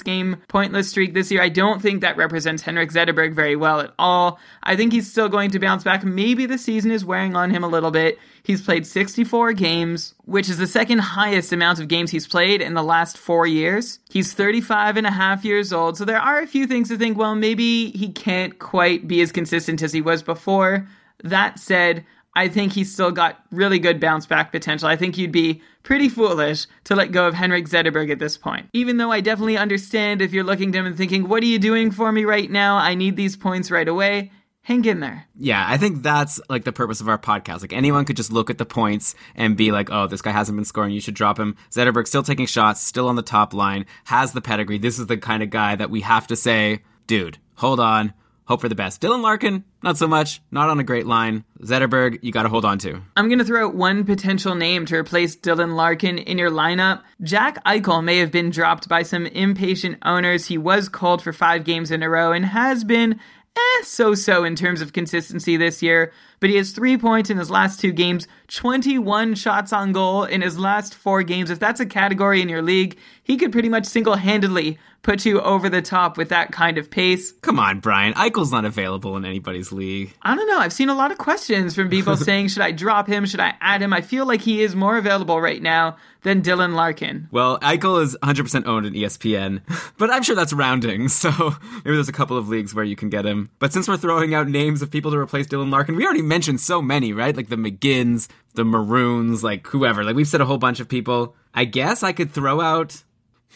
game 0.00 0.38
pointless 0.48 0.88
streak 0.88 1.12
this 1.12 1.30
year. 1.30 1.42
I 1.42 1.50
don't 1.50 1.82
think 1.82 2.00
that 2.00 2.16
represents 2.16 2.62
Henrik 2.62 2.90
Zetterberg 2.90 3.34
very 3.34 3.54
well 3.54 3.80
at 3.80 3.92
all. 3.98 4.40
I 4.62 4.76
think 4.76 4.94
he's 4.94 5.10
still 5.10 5.28
going 5.28 5.50
to 5.50 5.58
bounce 5.58 5.84
back. 5.84 6.04
Maybe 6.04 6.46
the 6.46 6.56
season 6.56 6.90
is 6.90 7.04
wearing 7.04 7.36
on 7.36 7.50
him 7.50 7.62
a 7.62 7.68
little 7.68 7.90
bit. 7.90 8.18
He's 8.42 8.62
played 8.62 8.86
64 8.86 9.52
games, 9.52 10.14
which 10.24 10.48
is 10.48 10.56
the 10.56 10.66
second 10.66 11.00
highest 11.00 11.52
amount 11.52 11.80
of 11.80 11.88
games 11.88 12.12
he's 12.12 12.26
played 12.26 12.62
in 12.62 12.72
the 12.72 12.82
last 12.82 13.18
four 13.18 13.46
years. 13.46 13.98
He's 14.08 14.32
35 14.32 14.96
and 14.96 15.06
a 15.06 15.10
half 15.10 15.44
years 15.44 15.70
old, 15.70 15.98
so 15.98 16.06
there 16.06 16.18
are 16.18 16.40
a 16.40 16.46
few 16.46 16.66
things 16.66 16.88
to 16.88 16.96
think, 16.96 17.18
well, 17.18 17.34
maybe 17.34 17.90
he 17.90 18.08
can't 18.08 18.58
quite 18.58 19.06
be 19.06 19.20
as 19.20 19.32
consistent 19.32 19.82
as 19.82 19.92
he 19.92 20.00
was 20.00 20.22
before. 20.22 20.88
That 21.22 21.58
said, 21.58 22.06
I 22.34 22.48
think 22.48 22.72
he's 22.72 22.92
still 22.92 23.10
got 23.10 23.42
really 23.50 23.78
good 23.78 24.00
bounce 24.00 24.26
back 24.26 24.52
potential. 24.52 24.88
I 24.88 24.96
think 24.96 25.18
you'd 25.18 25.32
be 25.32 25.62
pretty 25.82 26.08
foolish 26.08 26.66
to 26.84 26.94
let 26.94 27.12
go 27.12 27.26
of 27.26 27.34
Henrik 27.34 27.68
Zetterberg 27.68 28.10
at 28.10 28.18
this 28.18 28.36
point. 28.36 28.68
Even 28.72 28.98
though 28.98 29.10
I 29.10 29.20
definitely 29.20 29.56
understand 29.56 30.22
if 30.22 30.32
you're 30.32 30.44
looking 30.44 30.72
to 30.72 30.78
him 30.78 30.86
and 30.86 30.96
thinking, 30.96 31.28
what 31.28 31.42
are 31.42 31.46
you 31.46 31.58
doing 31.58 31.90
for 31.90 32.12
me 32.12 32.24
right 32.24 32.50
now? 32.50 32.76
I 32.76 32.94
need 32.94 33.16
these 33.16 33.36
points 33.36 33.70
right 33.70 33.88
away. 33.88 34.30
Hang 34.62 34.84
in 34.84 35.00
there. 35.00 35.26
Yeah, 35.36 35.64
I 35.66 35.78
think 35.78 36.02
that's 36.02 36.40
like 36.48 36.64
the 36.64 36.72
purpose 36.72 37.00
of 37.00 37.08
our 37.08 37.18
podcast. 37.18 37.62
Like 37.62 37.72
anyone 37.72 38.04
could 38.04 38.16
just 38.16 38.30
look 38.30 38.50
at 38.50 38.58
the 38.58 38.66
points 38.66 39.14
and 39.34 39.56
be 39.56 39.72
like, 39.72 39.90
"Oh, 39.90 40.06
this 40.06 40.20
guy 40.20 40.32
hasn't 40.32 40.56
been 40.56 40.66
scoring. 40.66 40.92
You 40.92 41.00
should 41.00 41.14
drop 41.14 41.38
him." 41.38 41.56
Zetterberg 41.70 42.06
still 42.06 42.22
taking 42.22 42.44
shots, 42.44 42.82
still 42.82 43.08
on 43.08 43.16
the 43.16 43.22
top 43.22 43.54
line, 43.54 43.86
has 44.04 44.32
the 44.32 44.42
pedigree. 44.42 44.78
This 44.78 44.98
is 44.98 45.06
the 45.06 45.16
kind 45.16 45.42
of 45.42 45.48
guy 45.48 45.76
that 45.76 45.90
we 45.90 46.02
have 46.02 46.26
to 46.26 46.36
say, 46.36 46.82
"Dude, 47.06 47.38
hold 47.54 47.80
on 47.80 48.12
hope 48.50 48.60
for 48.60 48.68
the 48.68 48.74
best. 48.74 49.00
Dylan 49.00 49.22
Larkin, 49.22 49.62
not 49.80 49.96
so 49.96 50.08
much, 50.08 50.42
not 50.50 50.68
on 50.68 50.80
a 50.80 50.82
great 50.82 51.06
line. 51.06 51.44
Zetterberg, 51.62 52.18
you 52.20 52.32
got 52.32 52.42
to 52.42 52.48
hold 52.48 52.64
on 52.64 52.78
to. 52.78 53.00
I'm 53.16 53.28
going 53.28 53.38
to 53.38 53.44
throw 53.44 53.68
out 53.68 53.76
one 53.76 54.04
potential 54.04 54.56
name 54.56 54.86
to 54.86 54.96
replace 54.96 55.36
Dylan 55.36 55.76
Larkin 55.76 56.18
in 56.18 56.36
your 56.36 56.50
lineup. 56.50 57.02
Jack 57.22 57.62
Eichel 57.64 58.02
may 58.02 58.18
have 58.18 58.32
been 58.32 58.50
dropped 58.50 58.88
by 58.88 59.04
some 59.04 59.26
impatient 59.26 59.98
owners. 60.04 60.46
He 60.46 60.58
was 60.58 60.88
called 60.88 61.22
for 61.22 61.32
five 61.32 61.62
games 61.62 61.92
in 61.92 62.02
a 62.02 62.10
row 62.10 62.32
and 62.32 62.44
has 62.44 62.82
been 62.82 63.20
eh, 63.56 63.82
so 63.84 64.14
so 64.14 64.44
in 64.44 64.56
terms 64.56 64.80
of 64.80 64.92
consistency 64.92 65.56
this 65.56 65.82
year, 65.82 66.12
but 66.40 66.50
he 66.50 66.56
has 66.56 66.72
three 66.72 66.96
points 66.96 67.30
in 67.30 67.38
his 67.38 67.50
last 67.50 67.80
two 67.80 67.92
games, 67.92 68.26
21 68.48 69.34
shots 69.34 69.72
on 69.72 69.92
goal 69.92 70.24
in 70.24 70.42
his 70.42 70.58
last 70.58 70.94
four 70.94 71.22
games. 71.22 71.50
If 71.50 71.58
that's 71.58 71.80
a 71.80 71.86
category 71.86 72.42
in 72.42 72.48
your 72.48 72.62
league, 72.62 72.98
he 73.22 73.36
could 73.36 73.52
pretty 73.52 73.68
much 73.68 73.86
single 73.86 74.16
handedly 74.16 74.78
put 75.02 75.24
you 75.24 75.40
over 75.40 75.68
the 75.68 75.80
top 75.82 76.16
with 76.16 76.28
that 76.28 76.52
kind 76.52 76.78
of 76.78 76.90
pace. 76.90 77.32
Come 77.32 77.58
on, 77.58 77.80
Brian. 77.80 78.12
Eichel's 78.14 78.52
not 78.52 78.64
available 78.64 79.16
in 79.16 79.24
anybody's 79.24 79.72
league. 79.72 80.12
I 80.22 80.34
don't 80.34 80.46
know. 80.46 80.58
I've 80.58 80.72
seen 80.72 80.88
a 80.88 80.94
lot 80.94 81.10
of 81.10 81.18
questions 81.18 81.74
from 81.74 81.88
people 81.88 82.16
saying, 82.18 82.48
should 82.48 82.62
I 82.62 82.72
drop 82.72 83.06
him? 83.06 83.24
Should 83.26 83.40
I 83.40 83.54
add 83.60 83.82
him? 83.82 83.92
I 83.92 84.02
feel 84.02 84.26
like 84.26 84.42
he 84.42 84.62
is 84.62 84.76
more 84.76 84.96
available 84.96 85.40
right 85.40 85.62
now 85.62 85.96
than 86.22 86.42
Dylan 86.42 86.74
Larkin. 86.74 87.28
Well, 87.30 87.58
Eichel 87.60 88.02
is 88.02 88.16
100% 88.22 88.66
owned 88.66 88.84
in 88.84 88.92
ESPN, 88.92 89.62
but 89.96 90.10
I'm 90.10 90.22
sure 90.22 90.36
that's 90.36 90.52
rounding, 90.52 91.08
so 91.08 91.30
maybe 91.76 91.94
there's 91.94 92.10
a 92.10 92.12
couple 92.12 92.36
of 92.36 92.48
leagues 92.48 92.74
where 92.74 92.84
you 92.84 92.94
can 92.96 93.08
get 93.08 93.24
him. 93.24 93.48
But 93.58 93.72
since 93.72 93.88
we're 93.88 93.96
throwing 93.96 94.34
out 94.34 94.48
names 94.48 94.82
of 94.82 94.90
people 94.90 95.10
to 95.12 95.16
replace 95.16 95.46
Dylan 95.46 95.70
Larkin, 95.70 95.96
we 95.96 96.04
already 96.04 96.20
mentioned 96.20 96.60
so 96.60 96.82
many, 96.82 97.14
right? 97.14 97.34
Like 97.34 97.48
the 97.48 97.56
McGinns, 97.56 98.28
the 98.54 98.64
Maroons, 98.64 99.42
like 99.44 99.66
whoever. 99.66 100.04
Like 100.04 100.16
we've 100.16 100.28
said 100.28 100.40
a 100.40 100.46
whole 100.46 100.58
bunch 100.58 100.80
of 100.80 100.88
people. 100.88 101.34
I 101.54 101.64
guess 101.64 102.02
I 102.02 102.12
could 102.12 102.32
throw 102.32 102.60
out 102.60 103.02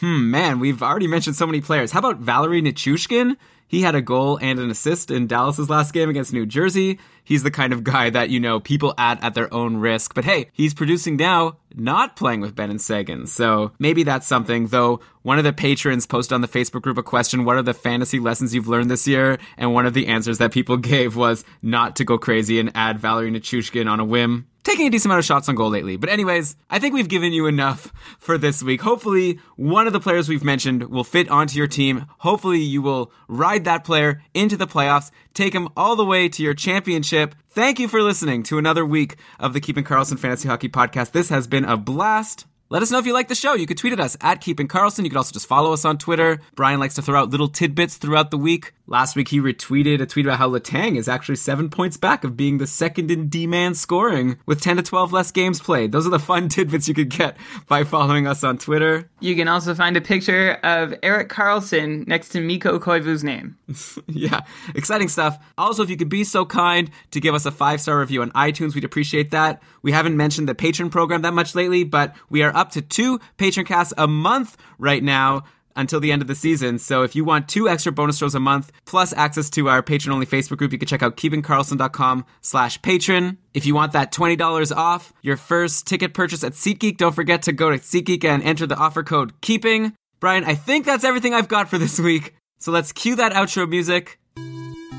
Hmm, 0.01 0.29
man, 0.29 0.59
we've 0.59 0.83
already 0.83 1.07
mentioned 1.07 1.37
so 1.37 1.45
many 1.45 1.61
players. 1.61 1.91
How 1.91 1.99
about 1.99 2.17
Valeri 2.17 2.61
Nichushkin? 2.61 3.37
He 3.65 3.81
had 3.81 3.95
a 3.95 4.01
goal 4.01 4.37
and 4.41 4.59
an 4.59 4.69
assist 4.69 5.09
in 5.09 5.25
Dallas's 5.25 5.69
last 5.69 5.93
game 5.93 6.09
against 6.09 6.33
New 6.33 6.45
Jersey. 6.45 6.99
He's 7.23 7.43
the 7.43 7.49
kind 7.49 7.71
of 7.71 7.83
guy 7.83 8.09
that, 8.09 8.29
you 8.29 8.41
know, 8.41 8.59
people 8.59 8.93
add 8.97 9.19
at 9.21 9.35
their 9.35 9.51
own 9.53 9.77
risk. 9.77 10.13
But 10.13 10.25
hey, 10.25 10.49
he's 10.51 10.73
producing 10.73 11.15
now, 11.15 11.57
not 11.73 12.17
playing 12.17 12.41
with 12.41 12.55
Benn 12.55 12.69
and 12.69 12.81
Seguin. 12.81 13.25
So 13.25 13.71
maybe 13.79 14.03
that's 14.03 14.27
something, 14.27 14.67
though 14.67 14.99
one 15.21 15.37
of 15.37 15.45
the 15.45 15.53
patrons 15.53 16.05
posted 16.05 16.33
on 16.33 16.41
the 16.41 16.47
Facebook 16.47 16.81
group 16.81 16.97
a 16.97 17.03
question, 17.03 17.45
what 17.45 17.55
are 17.55 17.63
the 17.63 17.73
fantasy 17.73 18.19
lessons 18.19 18.53
you've 18.53 18.67
learned 18.67 18.91
this 18.91 19.07
year? 19.07 19.39
And 19.57 19.73
one 19.73 19.85
of 19.85 19.93
the 19.93 20.07
answers 20.07 20.39
that 20.39 20.51
people 20.51 20.75
gave 20.93 21.15
was 21.15 21.45
not 21.61 21.95
to 21.95 22.03
go 22.03 22.17
crazy 22.17 22.59
and 22.59 22.69
add 22.75 22.99
Valeri 22.99 23.31
Nichushkin 23.31 23.89
on 23.89 24.01
a 24.01 24.05
whim 24.05 24.47
taking 24.65 24.87
a 24.87 24.89
decent 24.89 25.05
amount 25.05 25.19
of 25.19 25.25
shots 25.25 25.47
on 25.47 25.55
goal 25.55 25.69
lately. 25.69 25.95
But 25.95 26.09
anyways, 26.09 26.57
I 26.69 26.79
think 26.79 26.93
we've 26.93 27.07
given 27.07 27.31
you 27.31 27.45
enough 27.45 27.93
for 28.19 28.37
this 28.37 28.61
week. 28.61 28.81
Hopefully, 28.81 29.39
one 29.55 29.87
of 29.87 29.93
the 29.93 29.99
players 30.01 30.27
we've 30.27 30.43
mentioned 30.43 30.89
will 30.89 31.05
fit 31.05 31.29
onto 31.29 31.57
your 31.57 31.67
team. 31.67 32.07
Hopefully, 32.17 32.59
you 32.59 32.81
will 32.81 33.13
ride 33.29 33.63
that 33.63 33.85
player 33.85 34.21
into 34.33 34.57
the 34.57 34.67
playoffs, 34.67 35.11
take 35.33 35.53
him 35.53 35.69
all 35.77 35.95
the 35.95 36.03
way 36.03 36.27
to 36.27 36.43
your 36.43 36.53
championship. 36.53 37.35
Thank 37.49 37.79
you 37.79 37.87
for 37.87 38.01
listening 38.01 38.43
to 38.43 38.57
another 38.57 38.85
week 38.85 39.15
of 39.39 39.53
the 39.53 39.61
Keeping 39.61 39.85
Karlsson 39.85 40.19
Fantasy 40.19 40.49
Hockey 40.49 40.67
Podcast. 40.67 41.11
This 41.11 41.29
has 41.29 41.47
been 41.47 41.63
a 41.63 41.77
blast. 41.77 42.45
Let 42.67 42.81
us 42.81 42.89
know 42.89 42.97
if 42.97 43.05
you 43.05 43.13
like 43.13 43.27
the 43.27 43.35
show. 43.35 43.53
You 43.53 43.67
could 43.67 43.77
tweet 43.77 43.93
at 43.93 43.99
us 43.99 44.17
at 44.21 44.41
Keeping 44.41 44.67
Karlsson. 44.67 45.03
You 45.03 45.11
could 45.11 45.17
also 45.17 45.33
just 45.33 45.45
follow 45.45 45.71
us 45.71 45.85
on 45.85 45.99
Twitter. 45.99 46.39
Brian 46.55 46.79
likes 46.79 46.95
to 46.95 47.03
throw 47.03 47.21
out 47.21 47.29
little 47.29 47.47
tidbits 47.47 47.97
throughout 47.97 48.31
the 48.31 48.39
week. 48.39 48.73
Last 48.87 49.15
week 49.15 49.29
he 49.29 49.39
retweeted 49.39 50.01
a 50.01 50.05
tweet 50.05 50.25
about 50.25 50.37
how 50.37 50.49
Letang 50.49 50.95
is 50.95 51.07
actually 51.07 51.37
seven 51.37 51.69
points 51.69 51.97
back 51.97 52.23
of 52.23 52.37
being 52.37 52.59
the 52.59 52.67
second 52.67 53.09
in 53.09 53.29
D-man 53.29 53.73
scoring 53.73 54.37
with 54.45 54.61
10 54.61 54.77
to 54.77 54.83
12 54.83 55.11
less 55.11 55.31
games 55.31 55.59
played. 55.59 55.91
Those 55.91 56.05
are 56.05 56.11
the 56.11 56.19
fun 56.19 56.49
tidbits 56.49 56.87
you 56.87 56.93
could 56.93 57.09
get 57.09 57.37
by 57.67 57.83
following 57.83 58.25
us 58.27 58.43
on 58.43 58.57
Twitter. 58.59 59.09
You 59.19 59.35
can 59.35 59.47
also 59.47 59.73
find 59.73 59.97
a 59.97 60.01
picture 60.01 60.53
of 60.63 60.93
Erik 61.01 61.29
Karlsson 61.29 62.07
next 62.07 62.29
to 62.29 62.41
Mikko 62.41 62.79
Koivu's 62.79 63.23
name. 63.23 63.57
yeah, 64.07 64.41
exciting 64.75 65.07
stuff. 65.07 65.37
Also, 65.57 65.81
if 65.81 65.89
you 65.89 65.97
could 65.97 66.09
be 66.09 66.23
so 66.23 66.45
kind 66.45 66.91
to 67.11 67.19
give 67.19 67.33
us 67.33 67.45
a 67.45 67.51
five-star 67.51 67.99
review 67.99 68.21
on 68.21 68.31
iTunes, 68.31 68.75
we'd 68.75 68.83
appreciate 68.83 69.31
that. 69.31 69.63
We 69.81 69.91
haven't 69.91 70.17
mentioned 70.17 70.47
the 70.47 70.55
patron 70.55 70.91
program 70.91 71.23
that 71.23 71.33
much 71.33 71.55
lately, 71.55 71.83
but 71.83 72.15
we 72.29 72.43
are 72.43 72.54
up 72.55 72.71
to 72.71 72.81
two 72.81 73.19
patron 73.37 73.65
casts 73.65 73.93
a 73.97 74.07
month 74.07 74.57
right 74.79 75.03
now 75.03 75.43
until 75.75 75.99
the 75.99 76.11
end 76.11 76.21
of 76.21 76.27
the 76.27 76.35
season. 76.35 76.79
So 76.79 77.03
if 77.03 77.15
you 77.15 77.25
want 77.25 77.49
two 77.49 77.67
extra 77.67 77.91
bonus 77.91 78.17
shows 78.17 78.35
a 78.35 78.39
month, 78.39 78.71
plus 78.85 79.13
access 79.13 79.49
to 79.51 79.69
our 79.69 79.83
patron-only 79.83 80.25
Facebook 80.25 80.57
group, 80.57 80.71
you 80.71 80.77
can 80.77 80.87
check 80.87 81.03
out 81.03 81.17
keepingkarlsson.com 81.17 82.25
slash 82.41 82.81
patron. 82.81 83.37
If 83.53 83.65
you 83.65 83.75
want 83.75 83.91
that 83.93 84.11
$20 84.11 84.75
off 84.75 85.13
your 85.21 85.37
first 85.37 85.85
ticket 85.85 86.13
purchase 86.13 86.43
at 86.43 86.53
SeatGeek, 86.53 86.97
don't 86.97 87.15
forget 87.15 87.43
to 87.43 87.51
go 87.51 87.69
to 87.69 87.77
SeatGeek 87.77 88.23
and 88.23 88.41
enter 88.43 88.65
the 88.65 88.77
offer 88.77 89.03
code 89.03 89.39
KEEPING. 89.41 89.93
Brian, 90.19 90.45
I 90.45 90.55
think 90.55 90.85
that's 90.85 91.03
everything 91.03 91.33
I've 91.33 91.49
got 91.49 91.69
for 91.69 91.77
this 91.77 91.99
week. 91.99 92.35
So 92.57 92.71
let's 92.71 92.91
cue 92.91 93.15
that 93.17 93.33
outro 93.33 93.69
music. 93.69 94.17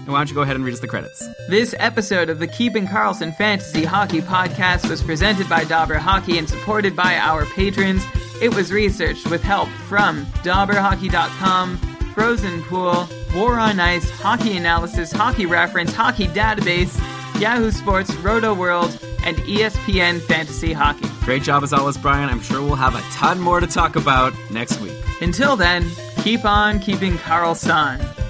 And 0.06 0.12
why 0.12 0.20
don't 0.20 0.28
you 0.28 0.36
go 0.36 0.42
ahead 0.42 0.54
and 0.54 0.64
read 0.64 0.72
us 0.72 0.78
the 0.78 0.86
credits? 0.86 1.26
This 1.48 1.74
episode 1.80 2.30
of 2.30 2.38
the 2.38 2.46
Keeping 2.46 2.86
Karlsson 2.86 3.36
Fantasy 3.36 3.82
Hockey 3.82 4.20
Podcast 4.20 4.88
was 4.88 5.02
presented 5.02 5.48
by 5.48 5.64
Dobber 5.64 5.98
Hockey 5.98 6.38
and 6.38 6.48
supported 6.48 6.94
by 6.94 7.16
our 7.16 7.44
patrons. 7.44 8.04
It 8.40 8.54
was 8.54 8.72
researched 8.72 9.28
with 9.28 9.42
help 9.42 9.68
from 9.88 10.24
dobberhockey.com, 10.44 11.78
Frozen 12.14 12.62
Pool, 12.62 13.08
War 13.34 13.58
on 13.58 13.80
Ice, 13.80 14.08
Hockey 14.08 14.56
Analysis, 14.56 15.10
Hockey 15.10 15.44
Reference, 15.44 15.92
Hockey 15.92 16.28
Database, 16.28 16.96
Yahoo 17.40 17.72
Sports, 17.72 18.14
Roto 18.18 18.54
World, 18.54 18.96
and 19.24 19.36
ESPN 19.38 20.20
Fantasy 20.20 20.72
Hockey. 20.72 21.08
Great 21.24 21.42
job 21.42 21.64
as 21.64 21.72
always, 21.72 21.98
Brian. 21.98 22.28
I'm 22.28 22.40
sure 22.40 22.62
we'll 22.62 22.76
have 22.76 22.94
a 22.94 23.00
ton 23.12 23.40
more 23.40 23.58
to 23.58 23.66
talk 23.66 23.96
about 23.96 24.32
next 24.52 24.80
week. 24.80 24.94
Until 25.20 25.56
then, 25.56 25.90
keep 26.22 26.44
on 26.44 26.78
keeping 26.78 27.14
Karlsson. 27.14 28.25